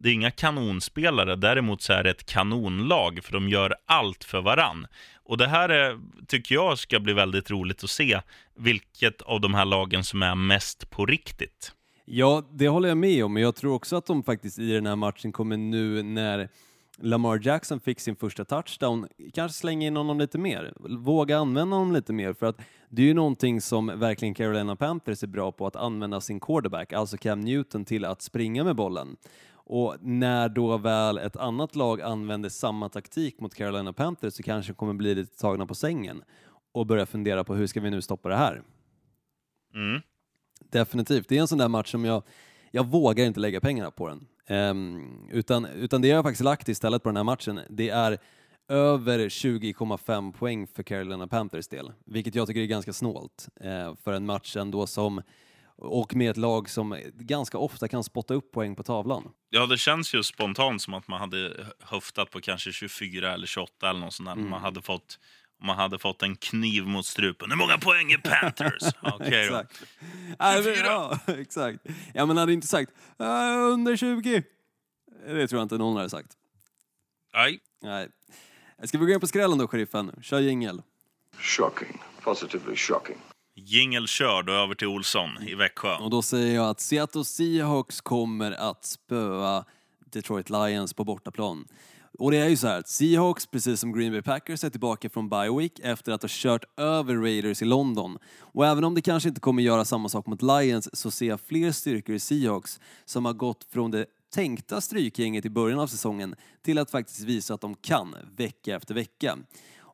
det 0.00 0.08
är 0.08 0.12
inga 0.12 0.30
kanonspelare. 0.30 1.36
Däremot 1.36 1.82
så 1.82 1.92
är 1.92 2.04
det 2.04 2.10
ett 2.10 2.26
kanonlag, 2.26 3.20
för 3.22 3.32
de 3.32 3.48
gör 3.48 3.74
allt 3.86 4.24
för 4.24 4.40
varann. 4.40 4.86
Och 5.24 5.38
det 5.38 5.46
här 5.46 5.68
är, 5.68 5.98
tycker 6.26 6.54
jag 6.54 6.78
ska 6.78 7.00
bli 7.00 7.12
väldigt 7.12 7.50
roligt 7.50 7.84
att 7.84 7.90
se, 7.90 8.20
vilket 8.56 9.22
av 9.22 9.40
de 9.40 9.54
här 9.54 9.64
lagen 9.64 10.04
som 10.04 10.22
är 10.22 10.34
mest 10.34 10.90
på 10.90 11.06
riktigt. 11.06 11.72
Ja, 12.04 12.48
det 12.52 12.68
håller 12.68 12.88
jag 12.88 12.98
med 12.98 13.24
om, 13.24 13.32
men 13.32 13.42
jag 13.42 13.56
tror 13.56 13.74
också 13.74 13.96
att 13.96 14.06
de 14.06 14.22
faktiskt 14.22 14.58
i 14.58 14.72
den 14.72 14.86
här 14.86 14.96
matchen 14.96 15.32
kommer 15.32 15.56
nu 15.56 16.02
när 16.02 16.48
Lamar 16.98 17.40
Jackson 17.42 17.80
fick 17.80 18.00
sin 18.00 18.16
första 18.16 18.44
touchdown, 18.44 19.08
kanske 19.34 19.58
slänga 19.58 19.86
in 19.86 19.96
honom 19.96 20.18
lite 20.18 20.38
mer, 20.38 20.72
våga 20.98 21.38
använda 21.38 21.76
honom 21.76 21.92
lite 21.92 22.12
mer, 22.12 22.32
för 22.32 22.46
att 22.46 22.60
det 22.88 23.02
är 23.02 23.06
ju 23.06 23.14
någonting 23.14 23.60
som 23.60 23.86
verkligen 23.86 24.34
Carolina 24.34 24.76
Panthers 24.76 25.22
är 25.22 25.26
bra 25.26 25.52
på, 25.52 25.66
att 25.66 25.76
använda 25.76 26.20
sin 26.20 26.40
quarterback, 26.40 26.92
alltså 26.92 27.16
Cam 27.16 27.40
Newton, 27.40 27.84
till 27.84 28.04
att 28.04 28.22
springa 28.22 28.64
med 28.64 28.76
bollen. 28.76 29.16
Och 29.72 29.96
när 30.00 30.48
då 30.48 30.76
väl 30.76 31.18
ett 31.18 31.36
annat 31.36 31.76
lag 31.76 32.00
använder 32.00 32.48
samma 32.48 32.88
taktik 32.88 33.40
mot 33.40 33.54
Carolina 33.54 33.92
Panthers 33.92 34.34
så 34.34 34.42
kanske 34.42 34.72
de 34.72 34.76
kommer 34.76 34.94
bli 34.94 35.14
lite 35.14 35.38
tagna 35.38 35.66
på 35.66 35.74
sängen 35.74 36.22
och 36.72 36.86
börja 36.86 37.06
fundera 37.06 37.44
på 37.44 37.54
hur 37.54 37.66
ska 37.66 37.80
vi 37.80 37.90
nu 37.90 38.02
stoppa 38.02 38.28
det 38.28 38.36
här? 38.36 38.62
Mm. 39.74 40.00
Definitivt, 40.70 41.28
det 41.28 41.36
är 41.36 41.40
en 41.40 41.48
sån 41.48 41.58
där 41.58 41.68
match 41.68 41.90
som 41.90 42.04
jag, 42.04 42.22
jag 42.70 42.86
vågar 42.86 43.24
inte 43.24 43.40
lägga 43.40 43.60
pengarna 43.60 43.90
på 43.90 44.08
den. 44.08 44.26
Ehm, 44.46 45.28
utan, 45.32 45.66
utan 45.66 46.02
det 46.02 46.08
jag 46.08 46.24
faktiskt 46.24 46.44
lagt 46.44 46.68
istället 46.68 47.02
på 47.02 47.08
den 47.08 47.16
här 47.16 47.24
matchen, 47.24 47.60
det 47.68 47.88
är 47.88 48.18
över 48.68 49.18
20,5 49.18 50.32
poäng 50.32 50.66
för 50.66 50.82
Carolina 50.82 51.26
Panthers 51.26 51.68
del, 51.68 51.92
vilket 52.06 52.34
jag 52.34 52.46
tycker 52.46 52.60
är 52.60 52.66
ganska 52.66 52.92
snålt 52.92 53.48
eh, 53.60 53.94
för 53.94 54.12
en 54.12 54.26
match 54.26 54.56
ändå 54.56 54.86
som 54.86 55.22
och 55.80 56.14
med 56.14 56.30
ett 56.30 56.36
lag 56.36 56.70
som 56.70 57.00
ganska 57.14 57.58
ofta 57.58 57.88
kan 57.88 58.04
spotta 58.04 58.34
upp 58.34 58.52
poäng 58.52 58.76
på 58.76 58.82
tavlan. 58.82 59.30
Ja, 59.50 59.66
det 59.66 59.78
känns 59.78 60.14
ju 60.14 60.22
spontant 60.22 60.82
som 60.82 60.94
att 60.94 61.08
man 61.08 61.20
hade 61.20 61.66
höftat 61.80 62.30
på 62.30 62.40
kanske 62.40 62.72
24 62.72 63.32
eller 63.34 63.46
28 63.46 63.90
eller 63.90 64.00
något 64.00 64.14
sånt 64.14 64.28
där. 64.28 64.36
Man 64.36 64.60
hade 64.60 64.82
fått 64.82 65.18
om 65.60 65.66
man 65.66 65.76
hade 65.76 65.98
fått 65.98 66.22
en 66.22 66.36
kniv 66.36 66.86
mot 66.86 67.06
strupen. 67.06 67.50
Hur 67.50 67.56
många 67.58 67.78
poäng 67.78 68.12
är 68.12 68.18
Panthers? 68.18 68.82
Okej 69.02 69.48
då. 69.48 69.56
exakt. 69.56 69.82
Ja, 70.84 71.18
exakt. 71.26 71.78
Ja, 72.14 72.26
men 72.26 72.36
hade 72.36 72.52
inte 72.52 72.66
sagt 72.66 72.92
"Äh, 73.18 73.26
under 73.72 73.96
20. 73.96 74.42
Det 75.26 75.48
tror 75.48 75.58
jag 75.58 75.64
inte 75.64 75.78
någon 75.78 75.96
hade 75.96 76.10
sagt. 76.10 76.32
Nej. 77.34 77.60
Nej. 77.82 78.08
Ska 78.84 78.98
vi 78.98 79.06
gå 79.06 79.12
in 79.12 79.20
på 79.20 79.26
skrällen 79.26 79.58
då, 79.58 79.68
sheriffen? 79.68 80.12
Kör 80.22 80.40
jingel. 80.40 80.82
Shocking. 81.38 82.02
Positively 82.20 82.76
shocking. 82.76 83.16
Jingel 83.64 84.06
körd 84.06 84.48
och 84.48 84.54
över 84.54 84.74
till 84.74 84.86
Olsson 84.86 85.30
i 85.46 85.54
Växjö. 85.54 85.96
Och 85.96 86.10
då 86.10 86.22
säger 86.22 86.54
jag 86.54 86.70
att 86.70 86.80
Seattle 86.80 87.24
Seahawks 87.24 88.00
kommer 88.00 88.52
att 88.52 88.84
spöa 88.84 89.64
Detroit 90.12 90.50
Lions 90.50 90.94
på 90.94 91.04
bortaplan. 91.04 91.64
Och 92.18 92.30
det 92.30 92.36
är 92.36 92.48
ju 92.48 92.56
så 92.56 92.66
här 92.66 92.78
att 92.78 92.88
Seahawks, 92.88 93.46
precis 93.46 93.80
som 93.80 93.92
Green 93.92 94.12
Bay 94.12 94.22
Packers, 94.22 94.64
är 94.64 94.70
tillbaka 94.70 95.10
från 95.10 95.28
bye 95.28 95.58
week 95.58 95.78
efter 95.82 96.12
att 96.12 96.22
ha 96.22 96.28
kört 96.32 96.64
över 96.76 97.14
Raiders 97.14 97.62
i 97.62 97.64
London. 97.64 98.18
Och 98.40 98.66
även 98.66 98.84
om 98.84 98.94
det 98.94 99.02
kanske 99.02 99.28
inte 99.28 99.40
kommer 99.40 99.62
göra 99.62 99.84
samma 99.84 100.08
sak 100.08 100.26
mot 100.26 100.42
Lions 100.42 100.96
så 100.96 101.10
ser 101.10 101.26
jag 101.26 101.40
fler 101.40 101.72
styrkor 101.72 102.14
i 102.14 102.18
Seahawks 102.18 102.80
som 103.04 103.24
har 103.24 103.32
gått 103.32 103.66
från 103.72 103.90
det 103.90 104.06
tänkta 104.34 104.80
strykgänget 104.80 105.44
i 105.44 105.50
början 105.50 105.78
av 105.78 105.86
säsongen 105.86 106.34
till 106.62 106.78
att 106.78 106.90
faktiskt 106.90 107.20
visa 107.20 107.54
att 107.54 107.60
de 107.60 107.74
kan, 107.74 108.16
vecka 108.36 108.76
efter 108.76 108.94
vecka. 108.94 109.38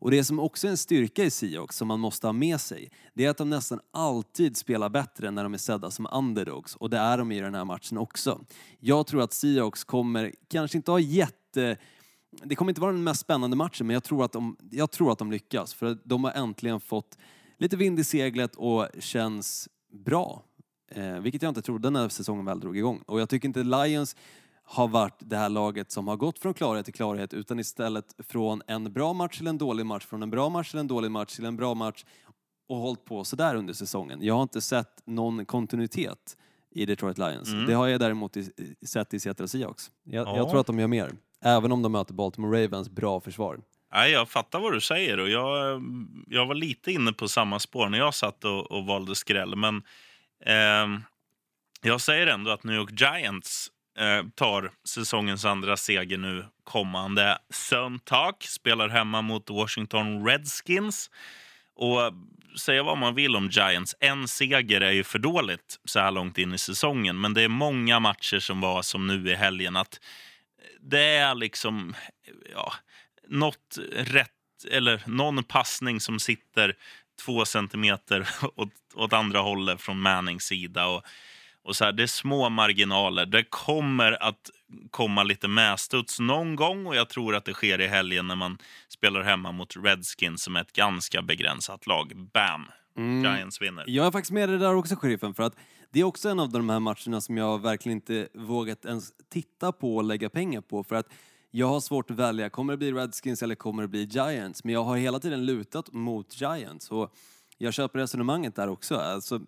Och 0.07 0.12
det 0.12 0.24
som 0.24 0.38
också 0.38 0.66
är 0.66 0.70
en 0.70 0.76
styrka 0.76 1.24
i 1.24 1.30
Seahawks 1.30 1.76
som 1.76 1.88
man 1.88 2.00
måste 2.00 2.26
ha 2.26 2.32
med 2.32 2.61
sig, 2.61 2.90
det 3.14 3.24
är 3.24 3.30
att 3.30 3.36
de 3.36 3.50
nästan 3.50 3.80
alltid 3.90 4.57
spelar 4.57 4.88
bättre 4.88 5.30
när 5.30 5.42
de 5.42 5.54
är 5.54 5.59
sedda 5.59 5.90
som 5.90 6.09
underdogs. 6.12 6.76
Och 6.76 6.90
det 6.90 6.98
är 6.98 7.18
de 7.18 7.32
i 7.32 7.40
den 7.40 7.54
här 7.54 7.64
matchen 7.64 7.98
också. 7.98 8.40
Jag 8.78 9.07
tror 9.07 9.22
att 9.22 9.32
Seahawks 9.32 9.84
kommer 9.84 10.32
kanske 10.48 10.76
inte 10.76 10.90
ha 10.90 10.98
jätte... 10.98 11.76
Det 12.30 12.54
kommer 12.54 12.70
inte 12.70 12.80
vara 12.80 12.92
den 12.92 13.04
mest 13.04 13.20
spännande 13.20 13.57
matchen, 13.57 13.86
men 13.86 13.94
jag 13.94 14.04
tror 14.04 14.24
att 14.24 14.32
de, 14.32 14.57
jag 14.70 14.90
tror 14.90 15.12
att 15.12 15.18
de 15.18 15.30
lyckas. 15.30 15.74
För 15.74 15.98
de 16.04 16.24
har 16.24 16.32
äntligen 16.32 16.80
fått 16.80 17.18
lite 17.59 17.76
vind 17.76 17.98
i 17.98 18.04
seglet 18.04 18.54
och 18.57 18.88
känns 18.98 19.68
bra. 20.04 20.42
Eh, 20.90 21.20
vilket 21.20 21.42
jag 21.42 21.50
inte 21.50 21.62
trodde 21.62 21.90
när 21.90 22.09
säsongen 22.09 22.44
väl 22.44 22.61
drog 22.61 22.76
igång. 22.76 23.02
Och 23.07 23.20
jag 23.20 23.28
tycker 23.28 23.48
inte 23.48 23.62
Lions 23.62 24.16
har 24.68 24.88
varit 24.88 25.16
det 25.18 25.36
här 25.36 25.48
laget 25.48 25.90
som 25.92 26.08
har 26.08 26.16
gått 26.16 26.38
från 26.38 26.54
klarhet 26.54 26.84
till 26.84 26.94
klarhet 26.94 27.34
utan 27.34 27.58
istället 27.58 28.04
från 28.28 28.62
en 28.66 28.92
bra 28.92 29.12
match 29.12 29.38
till 29.38 29.46
en 29.46 29.58
dålig 29.58 29.86
match, 29.86 30.06
från 30.06 30.22
en 30.22 30.30
bra 30.30 30.48
match 30.48 30.70
till 30.70 30.78
en 30.80 30.86
dålig 30.86 31.10
match 31.10 31.34
till 31.36 31.44
en 31.44 31.56
bra 31.56 31.74
match 31.74 32.04
och 32.68 32.76
hållit 32.76 33.04
på 33.04 33.24
sådär 33.24 33.54
under 33.54 33.72
säsongen. 33.74 34.18
Jag 34.22 34.34
har 34.34 34.42
inte 34.42 34.60
sett 34.60 35.02
någon 35.06 35.46
kontinuitet 35.46 36.36
i 36.70 36.86
Detroit 36.86 37.18
Lions. 37.18 37.52
Det 37.66 37.72
har 37.74 37.86
jag 37.86 38.00
däremot 38.00 38.36
i, 38.36 38.50
sett 38.86 39.14
i 39.14 39.20
Seattle 39.20 39.48
Seahawks. 39.48 39.90
Jag, 40.04 40.28
jag 40.28 40.36
Ja. 40.38 40.50
tror 40.50 40.60
att 40.60 40.66
de 40.66 40.78
gör 40.78 40.86
mer, 40.86 41.12
även 41.44 41.72
om 41.72 41.82
de 41.82 41.92
möter 41.92 42.14
Baltimore 42.14 42.64
Ravens 42.64 42.90
bra 42.90 43.20
försvar. 43.20 43.60
Nej, 43.92 44.12
jag 44.12 44.28
fattar 44.28 44.60
vad 44.60 44.72
du 44.72 44.80
säger 44.80 45.18
och 45.20 45.28
jag, 45.28 45.82
jag 46.26 46.46
var 46.46 46.54
lite 46.54 46.92
inne 46.92 47.12
på 47.12 47.28
samma 47.28 47.58
spår 47.58 47.88
när 47.88 47.98
jag 47.98 48.14
satt 48.14 48.44
och, 48.44 48.70
och 48.72 48.86
valde 48.86 49.14
skräll. 49.14 49.56
Men 49.56 49.82
ehm, 50.44 51.00
jag 51.82 52.00
säger 52.00 52.26
ändå 52.26 52.50
att 52.50 52.64
New 52.64 52.76
York 52.76 53.00
Giants 53.00 53.68
eh, 53.68 53.76
Eh, 53.99 54.24
tar 54.34 54.72
säsongens 54.84 55.44
andra 55.44 55.76
seger 55.76 56.18
nu 56.18 56.44
kommande 56.64 57.38
söndag. 57.51 58.34
Spelar 58.40 58.88
hemma 58.88 59.22
mot 59.22 59.51
Washington 59.51 60.26
Redskins. 60.26 61.11
Och 61.74 62.01
säga 62.59 62.82
vad 62.82 62.99
man 62.99 63.14
vill 63.14 63.36
om 63.36 63.49
Giants, 63.49 63.94
en 64.01 64.28
seger 64.28 64.80
är 64.80 64.90
ju 64.92 65.05
för 65.05 65.18
dåligt 65.18 65.80
så 65.84 66.01
här 66.01 66.11
långt 66.11 66.38
in 66.38 66.55
i 66.55 66.59
säsongen. 66.59 67.20
Men 67.20 67.34
det 67.34 67.42
är 67.42 67.49
många 67.49 68.01
matcher 68.01 68.38
som 68.38 68.61
var 68.61 68.82
som 68.82 69.07
nu 69.07 69.30
i 69.30 69.34
helgen. 69.34 69.76
att 69.76 70.01
Det 70.80 71.16
är 71.16 71.34
liksom 71.34 71.94
ja, 72.53 72.72
något 73.28 73.78
rätt, 73.92 74.30
eller 74.70 75.03
någon 75.07 75.44
passning 75.44 76.01
som 76.01 76.20
sitter 76.20 76.74
två 77.24 77.44
centimeter 77.44 78.28
åt, 78.57 78.72
åt 78.94 79.12
andra 79.12 79.40
hållet 79.40 79.80
från 79.80 80.01
Mannings 80.01 80.44
sida. 80.44 80.86
Och, 80.86 81.05
och 81.66 81.76
så 81.76 81.84
här, 81.84 81.92
det 81.92 82.02
är 82.02 82.06
små 82.06 82.48
marginaler. 82.48 83.26
Det 83.26 83.44
kommer 83.44 84.22
att 84.22 84.50
komma 84.90 85.22
lite 85.22 85.48
medstuds 85.48 86.20
någon 86.20 86.56
gång 86.56 86.86
och 86.86 86.96
jag 86.96 87.08
tror 87.08 87.34
att 87.34 87.44
det 87.44 87.52
sker 87.52 87.80
i 87.80 87.86
helgen 87.86 88.26
när 88.26 88.36
man 88.36 88.58
spelar 88.88 89.22
hemma 89.22 89.52
mot 89.52 89.76
Redskins 89.76 90.42
som 90.42 90.56
är 90.56 90.60
ett 90.60 90.72
ganska 90.72 91.22
begränsat 91.22 91.86
lag. 91.86 92.12
Bam! 92.34 92.66
Giants 93.22 93.62
vinner. 93.62 93.84
Jag 93.86 94.06
är 94.06 94.10
faktiskt 94.10 94.32
med 94.32 94.48
dig 94.48 94.58
där 94.58 94.74
också, 94.74 94.96
sheriffen, 94.96 95.34
för 95.34 95.42
att 95.42 95.56
det 95.92 96.00
är 96.00 96.04
också 96.04 96.28
en 96.28 96.40
av 96.40 96.50
de 96.50 96.68
här 96.68 96.80
matcherna 96.80 97.20
som 97.20 97.36
jag 97.36 97.62
verkligen 97.62 97.98
inte 97.98 98.28
vågat 98.34 98.84
ens 98.84 99.12
titta 99.32 99.72
på 99.72 99.96
och 99.96 100.04
lägga 100.04 100.30
pengar 100.30 100.60
på, 100.60 100.84
för 100.84 100.96
att 100.96 101.06
jag 101.50 101.66
har 101.66 101.80
svårt 101.80 102.10
att 102.10 102.16
välja, 102.16 102.50
kommer 102.50 102.72
det 102.72 102.76
bli 102.76 102.92
Redskins 102.92 103.42
eller 103.42 103.54
kommer 103.54 103.82
det 103.82 103.88
bli 103.88 104.04
Giants? 104.04 104.64
Men 104.64 104.74
jag 104.74 104.84
har 104.84 104.96
hela 104.96 105.18
tiden 105.18 105.46
lutat 105.46 105.92
mot 105.92 106.40
Giants 106.40 106.90
och 106.90 107.14
jag 107.59 107.74
köper 107.74 107.98
resonemanget 107.98 108.54
där 108.54 108.68
också. 108.68 108.96
Alltså, 108.96 109.40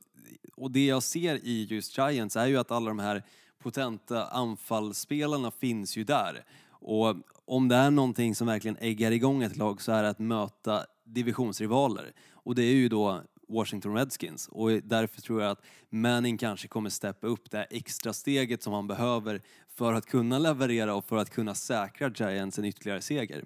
och 0.56 0.70
det 0.70 0.86
jag 0.86 1.02
ser 1.02 1.34
i 1.44 1.64
just 1.70 1.98
Giants 1.98 2.36
är 2.36 2.46
ju 2.46 2.56
att 2.56 2.70
alla 2.70 2.88
de 2.88 2.98
här 2.98 3.22
potenta 3.59 4.26
anfallsspelarna 4.26 5.50
finns 5.50 5.96
ju 5.96 6.04
där. 6.04 6.44
Och 6.70 7.16
om 7.44 7.68
det 7.68 7.76
är 7.76 7.90
någonting 7.90 8.34
som 8.34 8.46
verkligen 8.46 8.76
äggar 8.80 9.11
igång 9.11 9.42
ett 9.42 9.56
lag 9.56 9.82
så 9.82 9.92
är 9.92 10.02
det 10.02 10.09
att 10.09 10.18
möta 10.18 10.84
divisionsrivaler. 11.04 12.12
Och 12.32 12.54
det 12.54 12.62
är 12.62 12.74
ju 12.74 12.88
då 12.88 13.22
Washington 13.48 13.94
Redskins. 13.94 14.48
Och 14.48 14.70
därför 14.70 15.20
tror 15.22 15.42
jag 15.42 15.50
att 15.50 15.64
Manning 15.90 16.38
kanske 16.38 16.68
kommer 16.68 16.90
steppa 16.90 17.26
upp 17.26 17.50
det 17.50 17.56
här 17.56 17.66
extra 17.70 18.12
steget 18.12 18.62
som 18.62 18.72
han 18.72 18.86
behöver 18.86 19.42
för 19.68 19.92
att 19.92 20.06
kunna 20.06 20.38
leverera 20.38 20.94
och 20.94 21.09
för 21.09 21.16
att 21.16 21.30
kunna 21.30 21.54
säkra 21.54 22.11
Giants 22.11 22.59
en 22.59 22.64
ytterligare 22.64 23.00
seger. 23.00 23.44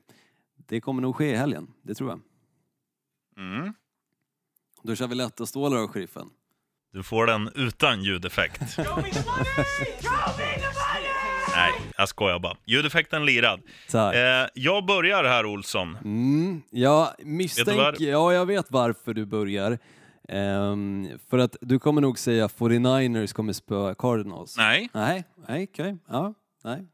Det 0.56 0.80
kommer 0.80 1.02
nog 1.02 1.16
ske 1.16 1.30
i 1.30 1.36
helgen, 1.36 1.72
det 1.82 1.94
tror 1.94 2.10
jag. 2.10 2.20
Mm. 3.36 3.74
Då 4.83 4.95
kör 4.95 5.07
vi 5.07 5.14
lätta 5.14 5.47
stålar 5.47 5.76
då, 5.78 5.89
sheriffen. 5.89 6.26
Du 6.93 7.03
får 7.03 7.26
den 7.26 7.51
utan 7.55 8.03
ljudeffekt. 8.05 8.61
Nej, 11.57 11.72
jag 11.97 12.09
skojar 12.09 12.39
bara. 12.39 12.57
Ljudeffekten 12.64 13.24
lirad. 13.26 13.61
Tack. 13.91 14.14
Eh, 14.14 14.47
jag 14.55 14.87
börjar 14.87 15.24
här, 15.24 15.47
Olsson. 15.47 15.97
Mm, 16.05 16.62
jag 16.70 17.09
misstänker, 17.18 17.74
var- 17.76 17.97
ja 17.99 18.33
jag 18.33 18.47
vet 18.47 18.66
varför 18.70 19.14
du 19.14 19.26
börjar. 19.26 19.78
Ehm, 20.28 21.09
för 21.30 21.39
att 21.39 21.57
du 21.61 21.78
kommer 21.78 22.01
nog 22.01 22.18
säga 22.18 22.49
49ers 22.49 23.33
kommer 23.33 23.53
spöa 23.53 23.95
Cardinals. 23.95 24.57
Nej, 24.57 24.89
Nej, 24.95 25.24
nej 25.49 25.68
okej. 25.72 25.99
Ja, 26.09 26.35
nej. 26.64 26.87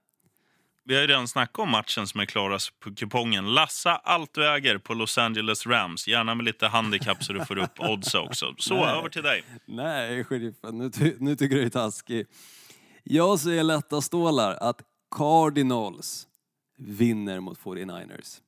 Vi 0.88 0.94
har 0.94 1.00
ju 1.00 1.06
redan 1.06 1.28
snackat 1.28 1.58
om 1.58 1.70
matchen 1.70 2.06
som 2.06 2.20
är 2.20 2.26
klarast 2.26 2.80
på 2.80 2.94
kupongen. 2.94 3.54
Lassa 3.54 3.96
allt 3.96 4.34
du 4.34 4.48
äger 4.48 4.78
på 4.78 4.94
Los 4.94 5.18
Angeles 5.18 5.66
Rams. 5.66 6.08
Gärna 6.08 6.34
med 6.34 6.44
lite 6.44 6.66
handikapp 6.66 7.24
så 7.24 7.32
du 7.32 7.44
får 7.44 7.58
upp 7.58 7.80
odds 7.80 8.14
också. 8.14 8.54
Så, 8.58 8.74
Nej. 8.74 8.98
över 8.98 9.08
till 9.08 9.22
dig. 9.22 9.44
Nej, 9.66 10.24
sheriffen, 10.24 10.78
nu, 10.78 10.90
ty 10.90 11.14
nu 11.18 11.36
tycker 11.36 11.56
du 11.56 11.62
är 11.62 11.68
taskig. 11.68 12.26
Jag 13.04 13.40
säger 13.40 13.64
lätta 13.64 14.00
stålar 14.00 14.54
att 14.54 14.82
Cardinals 15.16 16.26
vinner 16.78 17.40
mot 17.40 17.58
49ers. 17.58 18.40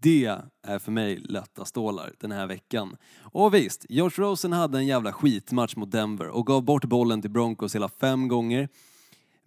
Det 0.00 0.38
är 0.66 0.78
för 0.78 0.92
mig 0.92 1.16
lätta 1.16 1.64
stålar 1.64 2.12
den 2.20 2.32
här 2.32 2.46
veckan. 2.46 2.96
Och 3.20 3.54
visst, 3.54 3.86
Josh 3.88 4.14
Rosen 4.16 4.52
hade 4.52 4.78
en 4.78 4.86
jävla 4.86 5.12
skitmatch 5.12 5.76
mot 5.76 5.90
Denver 5.90 6.28
och 6.28 6.46
gav 6.46 6.62
bort 6.62 6.84
bollen 6.84 7.22
till 7.22 7.30
Broncos 7.30 7.74
hela 7.74 7.88
fem 7.88 8.28
gånger. 8.28 8.68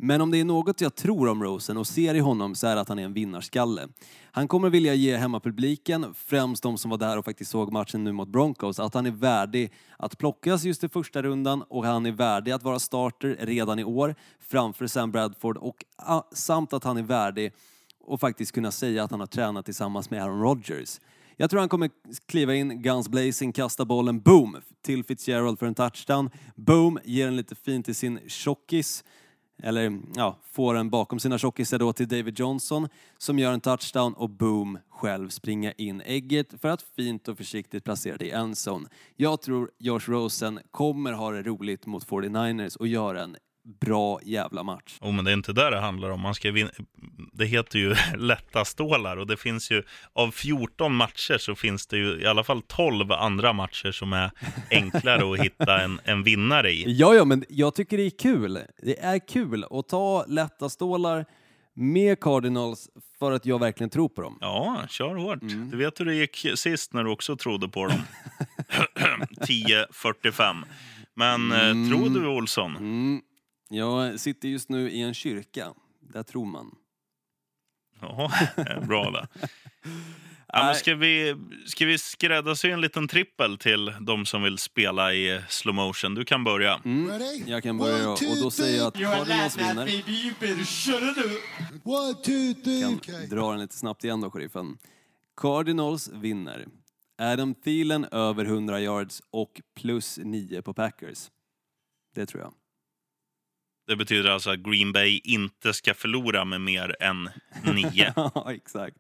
Men 0.02 0.22
om 0.22 0.32
det 0.32 0.38
är 0.38 0.46
något 0.46 0.82
jag 0.82 0.96
tror 0.96 1.30
om 1.30 1.44
Rosen 1.44 1.78
och 1.78 1.88
ser 1.88 2.16
i 2.16 2.20
honom 2.20 2.56
så 2.56 2.68
är 2.68 2.76
det 2.76 2.82
att 2.82 2.90
han 2.90 3.00
är 3.00 3.04
en 3.04 3.14
vinnarskalle. 3.14 3.88
Han 4.32 4.48
kommer 4.48 4.70
vilja 4.70 4.94
ge 4.94 5.18
hemmapubliken, 5.18 6.14
främst 6.14 6.64
de 6.64 6.78
som 6.78 6.92
var 6.92 6.98
där 6.98 7.18
och 7.18 7.26
faktiskt 7.26 7.52
såg 7.52 7.72
matchen 7.72 8.04
nu 8.04 8.12
mot 8.12 8.28
Broncos, 8.28 8.80
att 8.80 8.94
han 8.94 9.06
är 9.06 9.12
värdig 9.12 9.74
att 9.98 10.18
plockas 10.18 10.64
just 10.64 10.84
i 10.84 10.90
första 10.90 11.22
rundan 11.22 11.62
och 11.62 11.86
han 11.86 12.06
är 12.06 12.12
värdig 12.12 12.52
att 12.52 12.64
vara 12.64 12.80
starter 12.80 13.38
redan 13.40 13.80
i 13.80 13.84
år 13.84 14.16
framför 14.40 14.88
Sam 14.88 15.12
Bradford 15.12 15.58
och 15.58 15.86
ah, 15.96 16.22
samt 16.32 16.74
att 16.74 16.84
han 16.84 16.98
är 16.98 17.04
värdig 17.04 17.54
och 18.00 18.20
faktiskt 18.20 18.52
kunna 18.52 18.72
säga 18.72 19.04
att 19.04 19.12
han 19.12 19.20
har 19.20 19.28
tränat 19.28 19.66
tillsammans 19.66 20.10
med 20.10 20.24
Aaron 20.24 20.42
Rodgers. 20.42 21.00
Jag 21.38 21.50
tror 21.50 21.60
han 21.60 21.70
kommer 21.70 21.90
kliva 22.26 22.56
in, 22.56 22.82
guns 22.82 23.10
blazing, 23.10 23.54
kasta 23.54 23.86
bollen, 23.86 24.22
boom, 24.22 24.58
till 24.82 25.04
Fitzgerald 25.04 25.60
för 25.60 25.66
en 25.66 25.76
touchdown. 25.76 26.30
Boom, 26.56 27.00
ger 27.04 27.26
den 27.26 27.36
lite 27.36 27.56
fint 27.56 27.86
till 27.86 27.96
sin 27.96 28.20
tjockis. 28.28 29.04
Eller 29.64 30.00
ja, 30.16 30.40
får 30.44 30.74
den 30.74 30.90
bakom 30.90 31.20
sina 31.20 31.38
tjockisar 31.38 31.80
då 31.80 31.94
till 31.94 32.08
David 32.08 32.40
Johnson 32.40 32.90
som 33.18 33.40
gör 33.40 33.54
en 33.54 33.62
touchdown 33.62 34.14
och 34.14 34.30
boom, 34.30 34.80
själv 34.90 35.30
springa 35.30 35.72
in 35.72 36.02
ägget 36.06 36.62
för 36.62 36.70
att 36.70 36.82
fint 36.96 37.28
och 37.28 37.38
försiktigt 37.38 37.84
placera 37.84 38.18
det 38.18 38.26
i 38.26 38.32
endzone. 38.32 38.90
Jag 39.16 39.42
tror 39.42 39.72
Josh 39.78 40.00
Rosen 40.08 40.60
kommer 40.72 41.12
ha 41.12 41.32
det 41.32 41.44
roligt 41.44 41.86
mot 41.86 42.08
49ers 42.08 42.78
och 42.78 42.88
göra 42.88 43.24
en 43.24 43.36
bra 43.82 44.20
jävla 44.24 44.64
match. 44.64 44.98
Oh, 45.02 45.12
men 45.12 45.26
det 45.26 45.32
är 45.32 45.34
inte 45.34 45.54
där 45.54 45.72
det 45.72 45.80
handlar 45.80 46.10
om. 46.10 46.22
Man 46.22 46.36
ska 46.36 46.52
vinna. 46.52 46.72
Det 47.34 47.46
heter 47.46 47.80
ju 47.80 47.96
lätta 48.18 48.66
stålar 48.66 49.18
och 49.18 49.28
det 49.28 49.38
finns 49.38 49.72
ju 49.72 49.84
av 50.14 50.32
14 50.32 50.96
matcher 50.96 51.38
så 51.38 51.56
finns 51.56 51.88
det 51.88 51.98
ju 51.98 52.22
i 52.22 52.26
alla 52.26 52.44
fall 52.44 52.62
12 52.62 53.12
andra 53.12 53.54
matcher 53.54 53.92
som 53.92 54.14
är 54.14 54.32
enklare 54.72 55.34
att 55.34 55.40
hitta 55.46 55.82
en, 55.82 56.00
en 56.04 56.24
vinnare 56.24 56.72
i. 56.72 56.84
Ja, 56.88 57.14
ja, 57.14 57.26
men 57.26 57.46
jag 57.50 57.76
tycker 57.76 57.98
det 57.98 58.06
är 58.06 58.20
kul. 58.20 58.60
Det 58.82 59.00
är 59.00 59.28
kul 59.28 59.66
att 59.72 59.88
ta 59.88 60.26
lätta 60.28 60.70
stålar 60.70 61.26
med 61.74 62.20
Cardinals 62.20 62.90
för 63.20 63.32
att 63.32 63.46
jag 63.46 63.60
verkligen 63.60 63.90
tror 63.90 64.10
på 64.10 64.22
dem. 64.22 64.38
Ja, 64.42 64.84
kör 64.90 65.16
hårt. 65.16 65.42
Mm. 65.42 65.70
Du 65.70 65.78
vet 65.78 66.00
hur 66.00 66.06
det 66.06 66.16
gick 66.16 66.46
sist 66.56 66.94
när 66.94 67.04
du 67.04 67.10
också 67.10 67.38
trodde 67.38 67.70
på 67.70 67.88
dem. 67.88 68.00
10.45. 69.48 70.64
Men 71.16 71.52
mm. 71.52 71.90
tror 71.90 72.10
du 72.10 72.28
Olsson? 72.28 72.78
Mm. 72.78 73.22
Jag 73.70 74.20
sitter 74.20 74.48
just 74.48 74.70
nu 74.70 74.90
i 74.92 75.02
en 75.02 75.14
kyrka. 75.14 75.74
Där 76.00 76.24
tror 76.24 76.46
man. 76.46 76.76
Ja, 78.02 78.32
bra 78.88 79.12
det. 79.12 79.28
Ja, 80.48 80.64
men 80.66 80.76
ska, 80.76 80.96
vi, 80.96 81.36
ska 81.66 81.86
vi 81.86 81.98
skräddarsy 81.98 82.72
en 82.72 82.82
liten 82.82 83.08
trippel 83.08 83.58
till 83.58 83.94
de 84.02 84.26
som 84.26 84.44
vill 84.44 84.58
spela 84.58 85.14
i 85.14 85.42
slow 85.50 85.76
motion? 85.76 86.16
Du 86.16 86.26
kan 86.26 86.44
börja. 86.44 86.82
Mm. 86.86 87.22
Jag 87.46 87.64
kan 87.64 87.78
börja 87.78 88.10
och 88.10 88.20
då 88.44 88.52
säger 88.52 88.78
jag 88.78 88.88
att 88.88 88.94
Cardinals 88.94 89.58
vinner. 89.58 89.88
Kan 93.00 93.30
dra 93.30 93.52
den 93.52 93.62
lite 93.62 93.76
snabbt 93.76 94.04
igen 94.04 94.22
då, 94.22 94.32
sheriffen. 94.32 94.78
Cardinals 95.38 96.10
vinner. 96.10 96.68
Adam 97.18 97.56
Thielen 97.56 98.06
över 98.06 98.46
100 98.46 98.80
yards 98.80 99.22
och 99.32 99.62
plus 99.76 100.20
9 100.24 100.62
på 100.62 100.74
Packers. 100.74 101.32
Det 102.16 102.26
tror 102.26 102.42
jag. 102.42 102.54
Det 103.90 103.96
betyder 103.96 104.30
alltså 104.30 104.50
att 104.52 104.60
Green 104.60 104.92
Bay 104.92 105.22
inte 105.24 105.74
ska 105.74 105.94
förlora 105.94 106.46
med 106.46 106.62
mer 106.62 106.96
än 107.00 107.30
9. 107.76 108.14
Ja, 108.16 108.52
exakt. 108.52 108.98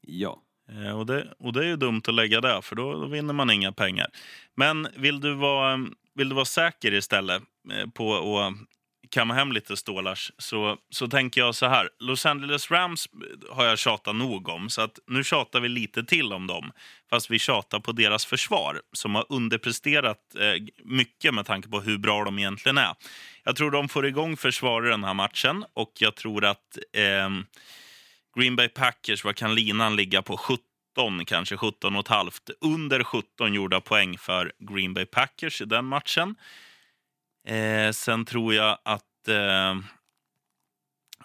Ja. 0.00 0.42
Eh, 0.68 0.98
Och 0.98 1.06
det, 1.06 1.34
och 1.38 1.52
det 1.52 1.60
är 1.60 1.64
ju 1.68 1.76
dumt 1.76 2.02
att 2.08 2.14
lägga 2.14 2.40
det, 2.40 2.62
för 2.62 2.76
då, 2.76 2.92
då 2.92 3.06
vinner 3.06 3.34
man 3.34 3.50
inga 3.50 3.72
pengar. 3.72 4.06
Men 4.54 4.88
vill 4.96 5.20
du 5.20 5.34
vara, 5.34 5.86
vill 6.14 6.28
du 6.28 6.34
vara 6.34 6.44
säker 6.44 6.94
istället 6.94 7.42
eh, 7.72 7.90
på 7.90 8.38
att 8.38 8.54
kamma 9.10 9.34
hem 9.34 9.52
lite 9.52 9.76
stålars 9.76 10.32
så, 10.38 10.76
så 10.90 11.08
tänker 11.08 11.40
jag 11.40 11.54
så 11.54 11.66
här. 11.66 11.88
Los 12.00 12.26
Angeles 12.26 12.70
Rams 12.70 13.08
har 13.50 13.64
jag 13.64 13.78
tjatat 13.78 14.16
nog 14.16 14.48
om, 14.48 14.70
så 14.70 14.82
att 14.82 14.98
nu 15.06 15.24
tjatar 15.24 15.60
vi 15.60 15.68
lite 15.68 16.04
till 16.04 16.32
om 16.32 16.46
dem. 16.46 16.72
Fast 17.10 17.30
vi 17.30 17.38
tjatar 17.38 17.80
på 17.80 17.92
deras 17.92 18.26
försvar, 18.26 18.82
som 18.92 19.14
har 19.14 19.26
underpresterat 19.28 20.18
eh, 20.38 20.62
mycket 20.84 21.34
med 21.34 21.46
tanke 21.46 21.68
på 21.68 21.80
hur 21.80 21.98
bra 21.98 22.24
de 22.24 22.38
egentligen 22.38 22.78
är. 22.78 22.94
Jag 23.44 23.56
tror 23.56 23.70
de 23.70 23.88
får 23.88 24.06
igång 24.06 24.36
försvaret 24.36 24.92
den 24.92 25.04
här 25.04 25.14
matchen 25.14 25.64
och 25.74 25.92
jag 25.98 26.14
tror 26.14 26.44
att 26.44 26.78
eh, 26.92 27.30
Green 28.38 28.56
Bay 28.56 28.68
Packers, 28.68 29.24
vad 29.24 29.36
kan 29.36 29.54
linan 29.54 29.96
ligga 29.96 30.22
på? 30.22 30.36
70 30.36 30.62
kanske 31.26 31.56
17 31.56 31.96
och 31.96 32.00
ett 32.00 32.08
halvt. 32.08 32.50
Under 32.60 33.04
17 33.04 33.54
gjorda 33.54 33.80
poäng 33.80 34.18
för 34.18 34.52
Green 34.58 34.94
Bay 34.94 35.04
Packers 35.04 35.62
i 35.62 35.64
den 35.64 35.84
matchen. 35.84 36.34
Eh, 37.46 37.92
sen 37.92 38.24
tror 38.24 38.54
jag 38.54 38.78
att... 38.82 39.28
Eh, 39.28 39.76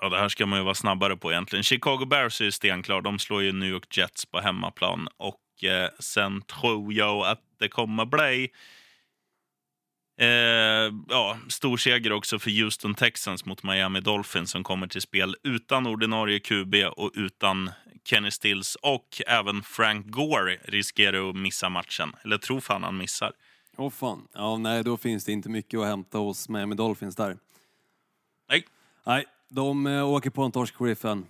ja, 0.02 0.10
det 0.10 0.18
här 0.18 0.30
ska 0.30 0.46
man 0.46 0.60
ju 0.60 0.64
vara 0.64 0.76
snabbare 0.76 1.18
på 1.18 1.32
egentligen. 1.32 1.64
Chicago 1.64 2.06
Bears 2.06 2.42
är 2.42 2.46
ju 2.46 2.52
stenklar. 2.52 3.02
De 3.02 3.20
slår 3.20 3.44
ju 3.44 3.52
New 3.52 3.70
York 3.70 3.98
Jets 3.98 4.26
på 4.26 4.40
hemmaplan. 4.40 5.08
Och 5.18 5.64
eh, 5.64 5.90
sen 6.00 6.42
tror 6.42 6.94
jag 6.94 7.28
att 7.28 7.42
det 7.60 7.68
kommer 7.68 8.06
bli... 8.06 8.50
Eh, 10.20 10.94
ja, 11.10 11.38
stor 11.48 11.78
seger 11.78 12.12
också 12.12 12.40
för 12.40 12.62
Houston 12.62 12.96
Texans 12.96 13.46
mot 13.46 13.64
Miami 13.64 14.00
Dolphins 14.00 14.52
som 14.52 14.64
kommer 14.64 14.88
till 14.88 15.02
spel 15.02 15.36
utan 15.44 15.88
ordinarie 15.88 16.40
QB 16.40 16.76
och 16.76 17.12
utan 17.14 17.72
Kenny 18.06 18.32
Stills 18.32 18.76
och 18.76 19.22
även 19.28 19.64
Frank 19.64 20.08
Gore 20.08 20.58
riskerar 20.64 21.30
att 21.30 21.36
missa 21.36 21.70
matchen. 21.70 22.14
Eller 22.24 22.38
tror 22.38 22.60
fan 22.60 22.84
han 22.84 22.98
missar. 22.98 23.32
Åh 23.82 23.90
fan. 23.90 24.28
Ja, 24.34 24.58
nej, 24.58 24.84
då 24.84 24.98
finns 24.98 25.26
det 25.26 25.32
inte 25.32 25.50
mycket 25.50 25.80
att 25.80 25.86
hämta 25.86 26.18
hos 26.18 26.50
Miami 26.50 26.76
Dolphins 26.76 27.16
där. 27.16 27.38
Nej. 28.50 28.66
Nej, 29.06 29.26
de 29.50 29.88
eh, 29.88 30.10
åker 30.10 30.30
på 30.30 30.44
en 30.44 30.52
torsk 30.52 30.76
sheriffen. 30.76 31.26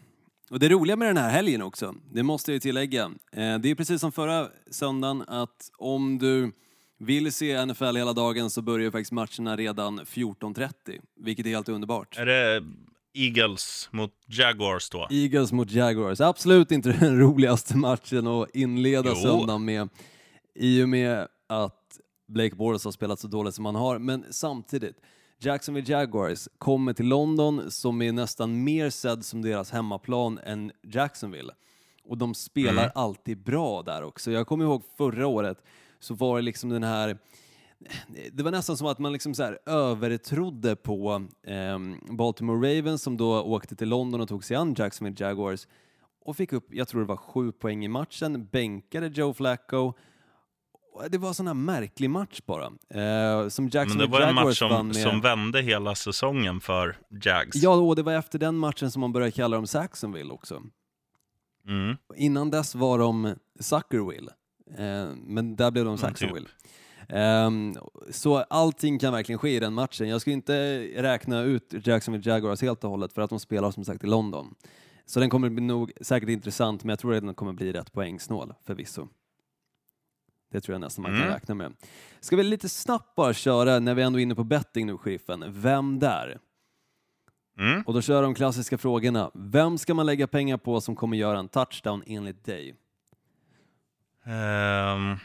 Och 0.50 0.60
det 0.60 0.70
roliga 0.70 0.96
med 0.96 1.08
den 1.08 1.18
här 1.18 1.30
helgen 1.30 1.62
också, 1.62 1.96
det 2.14 2.24
måste 2.24 2.52
jag 2.52 2.54
ju 2.54 2.60
tillägga, 2.60 3.04
eh, 3.32 3.58
det 3.58 3.72
är 3.72 3.76
precis 3.76 4.02
som 4.02 4.12
förra 4.12 4.48
söndagen 4.72 5.24
att 5.28 5.72
om 5.78 6.18
du 6.18 6.52
vill 7.00 7.32
se 7.34 7.66
NFL 7.66 7.96
hela 7.98 8.14
dagen 8.14 8.50
så 8.50 8.62
börjar 8.62 8.86
ju 8.86 8.92
faktiskt 8.92 9.12
matcherna 9.12 9.56
redan 9.58 10.00
14.30, 10.00 11.00
vilket 11.16 11.46
är 11.46 11.50
helt 11.50 11.70
underbart. 11.70 12.18
Är 12.18 12.26
det 12.26 12.64
Eagles 13.14 13.90
mot 13.92 14.12
Jaguars 14.28 14.90
då? 14.90 15.08
Eagles 15.10 15.52
mot 15.52 15.72
Jaguars, 15.72 16.22
absolut 16.22 16.72
inte 16.72 16.92
den 17.00 17.20
roligaste 17.20 17.78
matchen 17.78 18.28
att 18.28 18.56
inleda 18.56 19.10
Jo. 19.10 19.16
söndagen 19.16 19.66
med 19.66 19.90
i 20.56 20.84
och 20.84 20.90
med 20.90 21.28
att 21.50 21.81
Blake 22.32 22.56
Bortles 22.56 22.86
har 22.86 22.92
spelat 22.92 23.20
så 23.20 23.28
dåligt 23.28 23.56
som 23.56 23.66
han 23.66 23.76
har, 23.76 24.00
men 24.00 24.26
samtidigt 24.30 24.96
Jacksonville 25.40 25.92
Jaguars 25.92 26.48
kommer 26.58 26.94
till 26.94 27.08
London 27.08 27.72
som 27.72 28.02
är 28.02 28.12
nästan 28.12 28.64
mer 28.64 28.90
sedd 28.90 29.26
som 29.26 29.42
deras 29.42 29.72
hemmaplan 29.72 30.40
än 30.44 30.72
Jacksonville. 30.84 31.54
Och 32.04 32.18
de 32.18 32.34
spelar 32.34 32.84
Mm. 32.84 32.92
alltid 32.96 33.44
bra 33.44 33.82
där 33.82 34.04
också. 34.04 34.32
Jag 34.32 34.48
kommer 34.48 34.66
ihåg 34.66 34.84
förra 34.98 35.28
året 35.28 35.64
så 36.00 36.14
var 36.14 36.36
det 36.36 36.42
liksom 36.42 36.70
den 36.70 36.84
här 36.84 37.18
det 38.32 38.44
var 38.44 38.52
nästan 38.52 38.78
som 38.78 38.88
att 38.88 39.00
man 39.00 39.14
liksom 39.14 39.34
så 39.36 39.44
här 39.44 39.60
övertrodde 39.66 40.76
på 40.76 41.28
ehm, 41.48 42.00
Baltimore 42.10 42.78
Ravens 42.80 43.04
som 43.04 43.18
då 43.18 43.42
åkte 43.42 43.76
till 43.76 43.90
London 43.90 44.22
och 44.22 44.28
tog 44.28 44.44
sig 44.44 44.58
an 44.58 44.76
Jacksonville 44.78 45.26
Jaguars 45.26 45.68
och 46.26 46.36
fick 46.38 46.54
upp, 46.54 46.74
jag 46.74 46.88
tror 46.88 47.02
det 47.02 47.08
var 47.08 47.18
sju 47.18 47.52
poäng 47.52 47.86
i 47.86 47.88
matchen, 47.88 48.46
bänkade 48.52 49.08
Joe 49.08 49.34
Flacco. 49.34 49.94
Det 51.10 51.18
var 51.18 51.28
en 51.28 51.34
sån 51.34 51.48
här 51.48 51.54
märklig 51.54 52.10
match 52.10 52.42
bara. 52.46 52.66
Eh, 52.66 53.48
som 53.50 53.70
Men 53.74 53.98
det 53.98 54.08
var 54.08 54.22
en 54.22 54.36
match 54.36 54.58
som, 54.58 54.88
med. 54.88 54.96
som 54.96 55.22
vände 55.22 55.62
hela 55.62 55.96
säsongen 55.96 56.62
för 56.62 56.98
Jags. 57.24 57.56
Ja, 57.56 57.76
och 57.76 57.96
det 57.96 58.04
var 58.04 58.14
efter 58.14 58.40
den 58.40 58.58
matchen 58.58 58.92
som 58.92 59.00
man 59.00 59.12
började 59.12 59.32
kalla 59.32 59.56
dem 59.56 59.68
Saxonville 59.68 60.34
också. 60.34 60.62
Mm. 61.68 61.98
Innan 62.16 62.50
dess 62.50 62.76
var 62.76 63.00
de 63.00 63.36
Suckerville, 63.60 64.32
eh, 64.78 65.16
men 65.16 65.56
där 65.56 65.72
blev 65.72 65.86
de 65.86 65.98
Saxonville. 65.98 66.48
Ehm, 67.10 67.76
så 68.10 68.38
allting 68.38 69.00
kan 69.00 69.14
verkligen 69.14 69.40
ske 69.40 69.56
i 69.56 69.60
den 69.60 69.74
matchen. 69.74 70.10
Jag 70.10 70.22
ska 70.22 70.32
inte 70.32 70.80
räkna 70.96 71.42
ut 71.42 71.88
Jacksonville 71.88 72.32
Jaguars 72.32 72.62
helt 72.62 72.84
och 72.84 72.90
hållet 72.90 73.14
för 73.14 73.22
att 73.22 73.30
de 73.30 73.40
spelar 73.40 73.72
som 73.72 73.86
sagt 73.86 74.04
i 74.04 74.08
London. 74.08 74.56
Så 75.06 75.20
den 75.20 75.30
kommer 75.30 75.50
bli 75.50 75.62
nog 75.62 75.92
säkert 76.02 76.30
intressant, 76.30 76.84
men 76.84 76.90
jag 76.90 77.00
tror 77.00 77.16
att 77.16 77.24
den 77.24 77.36
kommer 77.36 77.54
bli 77.54 77.74
rätt 77.74 77.94
poängsnål 77.94 78.54
förvisso. 78.66 79.08
Det 80.52 80.62
tror 80.62 80.74
jag 80.74 80.82
nästan 80.82 81.02
man 81.04 81.12
kan 81.12 81.22
Mm. 81.22 81.34
räkna 81.34 81.56
med. 81.56 81.74
Ska 82.20 82.36
vi 82.36 82.44
lite 82.44 82.70
snabbt 82.70 83.16
bara 83.16 83.34
köra, 83.34 83.80
när 83.80 83.96
vi 83.96 84.02
ändå 84.02 84.20
är 84.20 84.24
inne 84.24 84.36
på 84.36 84.44
betting 84.44 84.88
nu, 84.88 84.98
sheriffen, 84.98 85.44
vem 85.48 86.00
där? 86.00 86.40
Mm. 87.60 87.82
Och 87.82 87.94
då 87.94 88.02
kör 88.02 88.22
de 88.24 88.36
klassiska 88.36 88.78
frågorna. 88.78 89.32
Vem 89.34 89.78
ska 89.78 89.94
man 89.94 90.06
lägga 90.06 90.28
pengar 90.28 90.58
på 90.58 90.82
som 90.82 90.96
kommer 90.96 91.18
göra 91.18 91.40
en 91.40 91.48
touchdown 91.48 92.04
enligt 92.06 92.46
dig? 92.46 92.76
Ehm, 94.26 95.16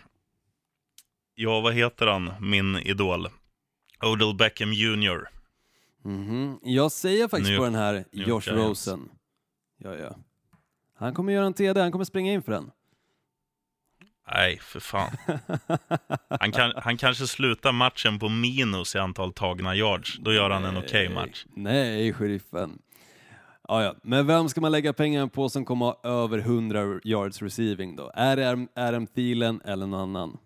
ja, 1.35 1.61
vad 1.61 1.75
heter 1.75 2.07
han, 2.07 2.33
min 2.41 2.77
idol? 2.77 3.29
Odell 4.03 4.37
Beckham 4.37 4.73
Jr. 4.73 5.29
Mhm. 6.03 6.59
Jag 6.63 6.93
säger 6.93 7.29
faktiskt 7.29 7.51
New 7.51 7.59
på 7.59 7.65
den 7.65 7.75
här 7.75 7.93
New 8.13 8.29
Josh 8.29 8.43
Giants. 8.47 8.49
Rosen. 8.69 9.09
Ja, 9.77 9.95
ja. 9.95 10.17
Han 10.95 11.15
kommer 11.15 11.33
göra 11.33 11.47
en 11.47 11.55
TD, 11.55 11.81
han 11.81 11.93
kommer 11.93 12.05
springa 12.05 12.33
in 12.33 12.43
för 12.43 12.53
den. 12.53 12.71
Nej, 14.33 14.59
för 14.63 14.81
fan. 14.81 15.17
Han, 16.41 16.53
kan, 16.53 16.73
han 16.83 16.97
kanske 16.97 17.27
slutar 17.27 17.73
matchen 17.73 18.19
på 18.19 18.29
minus 18.29 18.95
i 18.95 18.99
antal 18.99 19.33
tagna 19.33 19.77
yards. 19.77 20.19
Då 20.19 20.33
gör 20.33 20.51
han 20.51 20.65
en 20.65 20.77
okej 20.77 21.09
match. 21.09 21.45
Nej, 21.55 22.13
sheriffen. 22.13 22.79
Ja, 23.69 23.83
ja. 23.83 23.95
Men 24.03 24.27
vem 24.27 24.49
ska 24.49 24.61
man 24.61 24.73
lägga 24.73 24.93
pengar 24.93 25.27
på 25.27 25.49
som 25.49 25.65
kommer 25.65 25.87
ha 25.87 26.01
över 26.05 26.39
100 26.39 27.01
yards 27.05 27.43
receiving 27.43 27.97
då? 27.97 28.11
Är 28.15 28.37
det 28.37 28.67
Adam 28.75 29.07
Thielen 29.07 29.61
eller 29.65 29.87
någon 29.87 30.01
annan? 30.01 30.39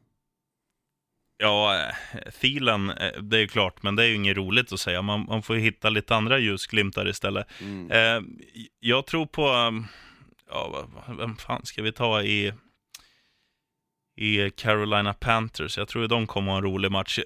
Ja, 1.43 1.76
eh, 1.76 2.31
Thielen, 2.41 2.91
eh, 2.91 3.22
det 3.22 3.37
är 3.37 3.41
ju 3.41 3.49
klart, 3.49 3.83
men 3.83 3.97
det 3.97 4.05
är 4.05 4.07
ju 4.07 4.14
inget 4.14 4.37
roligt 4.37 4.72
att 4.72 4.81
säga. 4.81 5.03
Man, 5.03 5.26
man 5.28 5.43
får 5.43 5.55
hitta 5.55 5.91
lite 5.91 6.16
andra 6.16 6.39
ljusglimtar 6.39 7.09
istället. 7.09 7.47
Mm. 7.61 7.91
Eh, 7.91 8.22
jag 8.81 9.07
tror 9.07 9.26
på, 9.26 9.43
ja, 10.51 10.89
vem 11.18 11.37
fan 11.37 11.64
ska 11.64 11.83
vi 11.83 11.93
ta 11.93 12.22
i, 12.22 12.53
i 14.21 14.51
Carolina 14.51 15.14
Panthers? 15.14 15.79
Jag 15.79 15.89
tror 15.89 16.05
ju 16.05 16.09
de 16.09 16.27
kommer 16.27 16.51
ha 16.51 16.59
en 16.59 16.64
rolig 16.64 16.93
match. 16.93 17.18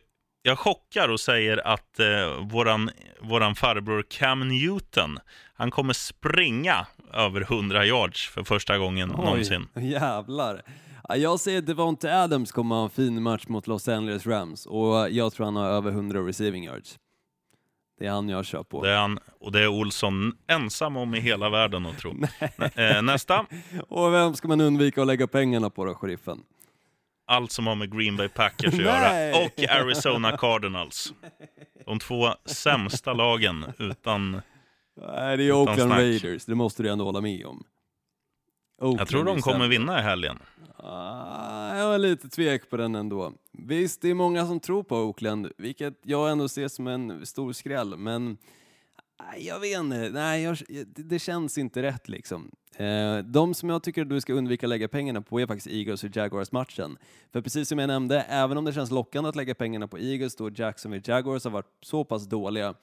Jag 0.42 0.58
chockar 0.58 1.08
och 1.08 1.20
säger 1.20 1.66
att 1.66 2.00
eh, 2.00 2.48
våran, 2.50 2.90
våran 3.20 3.54
farbror 3.54 4.04
Cam 4.10 4.48
Newton, 4.48 5.18
han 5.54 5.70
kommer 5.70 5.92
springa 5.92 6.86
över 7.12 7.40
100 7.40 7.86
yards 7.86 8.28
för 8.28 8.44
första 8.44 8.78
gången 8.78 9.08
någonsin. 9.08 9.66
Oj, 9.74 9.90
jävlar. 9.90 10.62
Ja, 11.08 11.16
Jag 11.16 11.40
säger 11.40 11.58
att 11.58 11.66
Devonte 11.66 12.22
Adams 12.22 12.52
kommer 12.52 12.74
ha 12.74 12.84
en 12.84 12.90
fin 12.90 13.22
match 13.22 13.44
mot 13.48 13.66
Los 13.66 13.88
Angeles 13.88 14.26
Rams 14.26 14.66
och 14.66 15.10
jag 15.10 15.32
tror 15.32 15.44
han 15.44 15.56
har 15.56 15.68
över 15.68 15.90
100 15.90 16.20
receiving 16.20 16.64
yards. 16.64 16.98
Det 17.98 18.06
är 18.06 18.10
han 18.10 18.28
jag 18.28 18.46
kör 18.46 18.62
på. 18.62 18.84
Det 18.84 18.90
är 18.90 18.96
han, 18.96 19.18
och 19.40 19.52
det 19.52 19.60
är 19.60 19.68
Olsson 19.68 20.32
ensam 20.46 20.96
om 20.96 21.14
i 21.14 21.20
hela 21.20 21.50
världen 21.50 21.86
att 21.86 21.98
tro. 21.98 22.14
Eh, 22.74 23.02
nästa. 23.02 23.46
Och 23.88 24.12
vem 24.12 24.34
ska 24.34 24.48
man 24.48 24.60
undvika 24.60 25.00
att 25.00 25.06
lägga 25.06 25.26
pengarna 25.26 25.70
på 25.70 25.84
då, 25.84 25.94
sheriffen? 25.94 26.42
Allt 27.26 27.52
som 27.52 27.66
har 27.66 27.74
med 27.74 27.98
Green 27.98 28.16
Bay 28.16 28.28
Packers 28.28 28.74
att 28.74 28.80
göra. 28.80 29.44
Och 29.44 29.70
Arizona 29.70 30.36
Cardinals. 30.36 31.14
De 31.86 31.98
två 31.98 32.28
sämsta 32.44 33.12
lagen 33.12 33.64
utan... 33.78 34.40
Nej, 35.00 35.36
det 35.36 35.44
är 35.44 35.52
Oakland. 35.52 35.92
Raiders, 35.92 36.44
det 36.44 36.54
måste 36.54 36.82
du 36.82 36.88
ändå 36.90 37.04
hålla 37.04 37.20
med 37.20 37.46
om. 37.46 37.64
Oakland 38.80 39.00
Jag 39.00 39.08
tror 39.08 39.20
är 39.20 39.24
de 39.24 39.40
kommer 39.40 39.68
vinna 39.68 39.98
i 39.98 40.02
helgen. 40.02 40.38
Ah, 40.76 41.76
jag 41.76 41.84
har 41.84 41.98
lite 41.98 42.28
tvek 42.28 42.70
på 42.70 42.76
den 42.76 42.94
ändå. 42.94 43.32
Visst, 43.52 44.02
det 44.02 44.10
är 44.10 44.14
många 44.14 44.46
som 44.46 44.60
tror 44.60 44.82
på 44.82 44.96
Oakland, 44.96 45.52
vilket 45.58 45.94
jag 46.02 46.30
ändå 46.30 46.48
ser 46.48 46.68
som 46.68 46.86
en 46.86 47.26
stor 47.26 47.52
skräll, 47.52 47.96
men 47.96 48.38
nej, 49.22 49.46
jag 49.46 49.60
vet 49.60 49.78
inte. 49.80 50.10
Nej, 50.12 50.42
jag, 50.42 50.56
det, 50.94 51.18
känns 51.18 51.58
inte 51.58 51.82
rätt 51.82 52.08
liksom. 52.08 52.50
Eh, 52.76 53.18
de 53.18 53.54
som 53.54 53.68
jag 53.68 53.82
tycker 53.82 54.02
att 54.02 54.08
du 54.08 54.20
ska 54.20 54.32
undvika 54.32 54.66
att 54.66 54.68
lägga 54.68 54.88
pengarna 54.88 55.22
på 55.22 55.40
är 55.40 55.46
faktiskt 55.46 55.66
Eagles 55.66 56.04
och 56.04 56.16
Jaguars-matchen. 56.16 56.98
För 57.32 57.40
precis 57.40 57.68
som 57.68 57.78
jag 57.78 57.86
nämnde, 57.86 58.20
även 58.20 58.58
om 58.58 58.64
det 58.64 58.72
känns 58.72 58.90
lockande 58.90 59.28
att 59.28 59.36
lägga 59.36 59.54
pengarna 59.54 59.88
på 59.88 59.98
Eagles 59.98 60.36
då 60.36 60.50
Jacksonville 60.50 61.02
Jaguars 61.06 61.44
har 61.44 61.50
varit 61.50 61.78
så 61.82 62.04
pass 62.04 62.26
dåliga, 62.26 62.74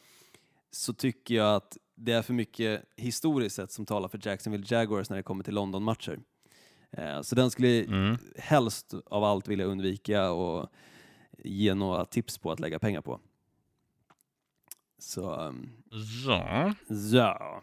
så 0.71 0.93
tycker 0.93 1.35
jag 1.35 1.55
att 1.55 1.77
det 1.95 2.11
är 2.11 2.21
för 2.21 2.33
mycket 2.33 2.83
historiskt 2.95 3.55
sett 3.55 3.71
som 3.71 3.85
talar 3.85 4.07
för 4.07 4.19
Jacksonville 4.23 4.65
Jaguars 4.67 5.09
när 5.09 5.17
det 5.17 5.23
kommer 5.23 5.43
till 5.43 5.53
London-matcher. 5.53 6.19
Eh, 6.91 7.21
Så 7.21 7.35
den 7.35 7.51
skulle 7.51 7.83
Mm. 7.83 8.17
helst 8.37 8.93
av 9.05 9.23
allt 9.23 9.47
vilja 9.47 9.65
undvika 9.65 10.31
och 10.31 10.69
ge 11.43 11.73
några 11.73 12.05
tips 12.05 12.37
på 12.37 12.51
att 12.51 12.59
lägga 12.59 12.79
pengar 12.79 13.01
på. 13.01 13.19
Så, 15.01 15.35
um, 15.35 15.69
Så. 16.25 16.31
ja. 17.17 17.61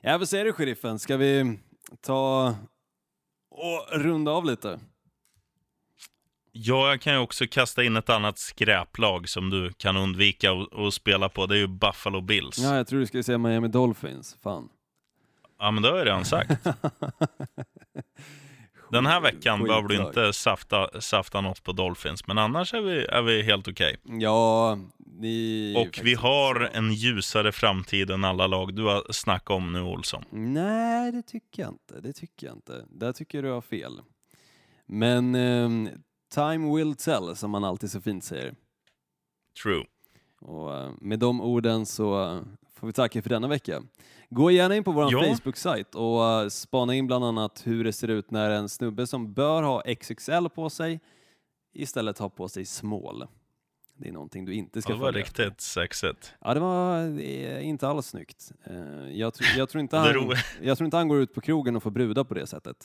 Ja, 0.00 0.18
vad 0.18 0.28
säger 0.28 0.44
du 0.44 0.52
sheriffen? 0.52 0.98
Ska 0.98 1.16
vi 1.16 1.58
ta 2.00 2.54
och 3.50 3.86
runda 3.92 4.30
av 4.32 4.44
lite? 4.44 4.80
Ja, 6.52 6.88
jag 6.88 7.00
kan 7.00 7.12
ju 7.12 7.18
också 7.18 7.44
kasta 7.50 7.84
in 7.84 7.96
ett 7.96 8.10
annat 8.10 8.38
skräplag 8.38 9.28
som 9.28 9.50
du 9.50 9.72
kan 9.72 9.96
undvika 9.96 10.52
att 10.52 10.74
att 10.78 10.94
spela 10.94 11.28
på. 11.28 11.46
Det 11.46 11.54
är 11.54 11.58
ju 11.58 11.66
Buffalo 11.66 12.20
Bills. 12.20 12.58
Ja, 12.58 12.76
jag 12.76 12.86
tror 12.86 13.00
du 13.00 13.06
skulle 13.06 13.22
säga 13.22 13.38
Miami 13.38 13.68
Dolphins. 13.68 14.36
Fan. 14.42 14.68
Ja, 15.58 15.70
men 15.70 15.82
det 15.82 15.88
har 15.90 15.96
jag 15.98 16.06
redan 16.06 16.24
sagt. 16.24 16.50
Den 18.90 19.06
här 19.06 19.20
veckan 19.20 19.62
behöver 19.64 19.88
du 19.88 19.96
inte 19.96 20.32
safta, 20.32 21.00
safta 21.00 21.40
något 21.40 21.62
på 21.62 21.72
Dolphins, 21.72 22.26
men 22.26 22.38
annars 22.38 22.74
är 22.74 22.80
vi, 22.80 23.04
är 23.04 23.22
vi 23.22 23.42
helt 23.42 23.68
okej. 23.68 23.96
Ja, 24.04 24.78
ni... 25.06 25.74
Och 25.78 26.00
vi 26.04 26.14
har 26.14 26.54
så- 26.72 26.78
en 26.78 26.92
ljusare 26.92 27.52
framtid 27.52 28.10
än 28.10 28.24
alla 28.24 28.46
lag 28.46 28.74
du 28.74 28.82
har 28.84 29.12
snackat 29.12 29.50
om 29.50 29.72
nu, 29.72 29.80
Olsson. 29.82 30.24
Nej, 30.30 31.12
det 31.12 31.22
tycker 31.22 31.62
jag 31.62 31.72
inte. 31.72 32.00
Det 32.00 32.12
tycker 32.12 32.46
jag 32.46 32.56
inte. 32.56 32.84
Där 32.90 33.12
tycker 33.12 33.42
du 33.42 33.50
har 33.50 33.60
fel. 33.60 34.00
Men 34.86 35.34
ehm, 35.34 35.88
time 36.34 36.76
will 36.76 36.94
tell, 36.96 37.36
som 37.36 37.50
man 37.50 37.64
alltid 37.64 37.90
så 37.90 38.00
fint 38.00 38.24
säger. 38.24 38.54
True. 39.62 39.84
Och 40.40 40.74
eh, 40.76 40.90
med 41.00 41.18
de 41.18 41.40
orden 41.40 41.86
så 41.86 42.22
eh, 42.24 42.40
får 42.74 42.86
vi 42.86 42.92
tacka 42.92 43.22
för 43.22 43.30
denna 43.30 43.48
vecka. 43.48 43.82
Gå 44.34 44.50
gärna 44.50 44.76
in 44.76 44.84
på 44.84 44.92
vår 44.92 45.12
Ja. 45.12 45.22
Facebook-sajt 45.22 45.94
och 45.94 46.24
eh, 46.26 46.48
spana 46.48 46.94
in 46.94 47.06
bland 47.06 47.24
annat 47.24 47.62
hur 47.64 47.84
det 47.84 47.92
ser 47.92 48.08
ut 48.08 48.30
när 48.30 48.50
en 48.50 48.68
snubbe 48.68 49.06
som 49.06 49.32
bör 49.32 49.62
ha 49.62 49.82
XXL 49.94 50.48
på 50.54 50.70
sig 50.70 51.00
istället 51.74 52.18
har 52.18 52.28
på 52.28 52.48
sig 52.48 52.64
small. 52.64 53.26
Det 53.96 54.08
är 54.08 54.12
någonting 54.12 54.44
du 54.44 54.54
inte 54.54 54.82
ska 54.82 54.92
Ja, 54.92 54.96
det 54.96 55.00
var 55.02 55.08
följa 55.12 55.20
riktigt 55.24 55.60
sexigt. 55.60 56.34
Ja, 56.40 56.54
det 56.54 56.60
var 56.60 57.20
inte 57.60 57.88
alls 57.88 58.06
snyggt. 58.06 58.52
Eh, 58.64 59.10
Jag, 59.12 59.34
tror- 59.34 59.48
jag, 59.58 59.68
tror 59.68 59.80
inte 59.80 59.96
han, 59.98 60.34
jag 60.62 60.78
tror 60.78 60.84
inte 60.84 60.96
han 60.96 61.08
går 61.08 61.18
ut 61.18 61.34
på 61.34 61.40
krogen 61.40 61.76
och 61.76 61.82
får 61.82 61.90
brudar 61.90 62.24
på 62.24 62.34
det 62.34 62.46
sättet. 62.46 62.76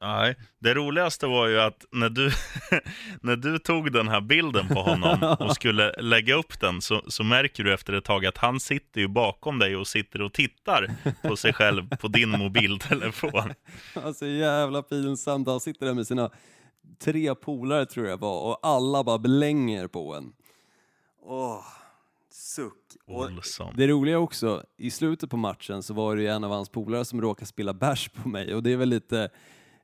Nej, 0.00 0.36
det 0.58 0.74
roligaste 0.74 1.26
var 1.26 1.46
ju 1.46 1.60
att 1.60 1.84
när 1.92 2.08
du, 2.08 2.30
när 3.20 3.36
du 3.36 3.58
tog 3.58 3.92
den 3.92 4.08
här 4.08 4.20
bilden 4.20 4.68
på 4.68 4.82
honom 4.82 5.36
och 5.40 5.54
skulle 5.54 5.92
lägga 5.92 6.34
upp 6.34 6.60
den 6.60 6.82
så, 6.82 7.02
så 7.08 7.24
märker 7.24 7.64
du 7.64 7.74
efter 7.74 7.92
ett 7.92 8.04
tag 8.04 8.26
att 8.26 8.38
han 8.38 8.60
sitter 8.60 9.00
ju 9.00 9.08
bakom 9.08 9.58
dig 9.58 9.76
och 9.76 9.86
sitter 9.86 10.22
och 10.22 10.32
tittar 10.32 10.90
på 11.22 11.36
sig 11.36 11.52
själv 11.52 11.88
på 11.88 12.08
din 12.08 12.30
mobiltelefon. 12.30 13.52
Alltså 14.04 14.26
jävla 14.26 14.82
pinsamt. 14.82 15.48
Han 15.48 15.60
sitter 15.60 15.86
där 15.86 15.94
med 15.94 16.06
sina 16.06 16.30
tre 16.98 17.34
polare 17.34 17.86
tror 17.86 18.06
jag 18.06 18.16
var 18.16 18.40
och 18.40 18.58
alla 18.62 19.04
bara 19.04 19.18
blänger 19.18 19.86
på 19.86 20.14
en. 20.14 20.32
Åh, 21.22 21.64
suck. 22.30 22.72
Och 23.06 23.24
Olsson. 23.24 23.74
det 23.76 23.86
roliga 23.86 24.18
också, 24.18 24.64
i 24.76 24.90
slutet 24.90 25.30
på 25.30 25.36
matchen 25.36 25.82
så 25.82 25.94
var 25.94 26.16
det 26.16 26.22
ju 26.22 26.28
en 26.28 26.44
av 26.44 26.50
hans 26.50 26.68
polare 26.68 27.04
som 27.04 27.20
råkade 27.20 27.46
spilla 27.46 27.74
bärs 27.74 28.08
på 28.08 28.28
mig 28.28 28.54
och 28.54 28.62
det 28.62 28.72
är 28.72 28.76
väl 28.76 28.88
lite, 28.88 29.30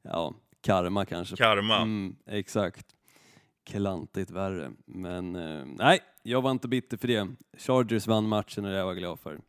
ja, 0.03 0.35
karma 0.61 1.05
kanske. 1.05 1.37
Karma. 1.37 1.77
Mm, 1.77 2.17
exakt. 2.27 2.87
Klantigt 3.67 4.31
värre. 4.31 4.71
Men 4.87 5.37
eh, 5.37 5.65
nej, 5.67 6.01
jag 6.23 6.43
var 6.43 6.51
inte 6.51 6.69
bitter 6.69 6.97
för 6.97 7.09
det. 7.09 7.29
Chargers 7.59 8.07
vann 8.07 8.29
matchen 8.29 8.65
och 8.65 8.71
det 8.71 8.83
var 8.83 8.91
jag 8.91 8.99
glad 8.99 9.21
för. 9.21 9.41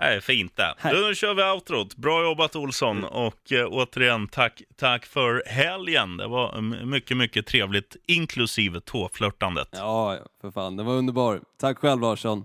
Nej, 0.00 0.20
fint 0.20 0.56
det. 0.56 0.74
Nu 0.84 1.14
kör 1.14 1.34
vi 1.34 1.42
outrot. 1.42 1.96
Bra 1.96 2.22
jobbat 2.22 2.56
Olsson 2.56 3.04
och 3.04 3.52
eh, 3.52 3.66
återigen 3.70 4.28
tack, 4.28 4.62
tack 4.76 5.06
för 5.06 5.42
helgen. 5.46 6.16
Det 6.16 6.26
var 6.26 6.58
mm, 6.58 6.90
mycket, 6.90 7.16
mycket 7.16 7.46
trevligt, 7.46 7.96
inklusive 8.06 8.80
tåflörtandet. 8.80 9.68
Ja, 9.72 10.16
ja, 10.16 10.22
för 10.40 10.50
fan, 10.50 10.76
det 10.76 10.82
var 10.82 10.94
underbar. 10.94 11.40
Tack 11.60 11.78
själv 11.78 12.00
Larsson. 12.00 12.44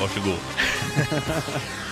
Varsågod. 0.00 0.38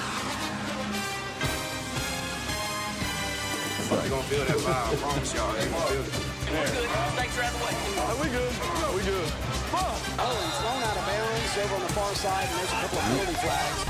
They 3.91 4.09
gonna 4.09 4.23
feel 4.31 4.45
that 4.47 4.55
vibe. 4.63 4.71
I 4.71 4.97
promise 5.03 5.35
y'all. 5.35 5.51
They 5.51 5.67
gonna 5.67 5.91
feel 5.91 6.07
it. 6.07 6.15
We're 6.47 6.63
good. 6.63 6.87
Thanks 7.19 7.35
for 7.35 7.43
having 7.43 7.59
me. 7.59 7.75
We 8.23 8.31
good. 8.31 8.55
We 8.95 9.03
good. 9.03 9.29
Oh, 9.75 10.31
he's 10.31 10.59
thrown 10.63 10.79
out 10.79 10.95
of 10.95 11.03
bounds 11.11 11.59
over 11.59 11.75
on 11.75 11.83
the 11.83 11.93
far 11.99 12.15
side, 12.15 12.47
and 12.47 12.55
there's 12.55 12.71
a 12.71 12.79
couple 12.87 12.99
of 12.99 13.05
penalty 13.11 13.35
flags. 13.43 13.83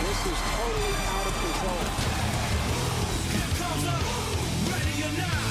This 0.00 0.20
is 0.32 0.38
totally 0.56 0.96
out 1.12 1.28
of 1.28 1.34
control. 1.44 1.84
Here 3.36 3.52
comes 3.60 3.84
up. 3.84 4.00
Ready 4.72 4.96
or 5.04 5.12
not. 5.20 5.41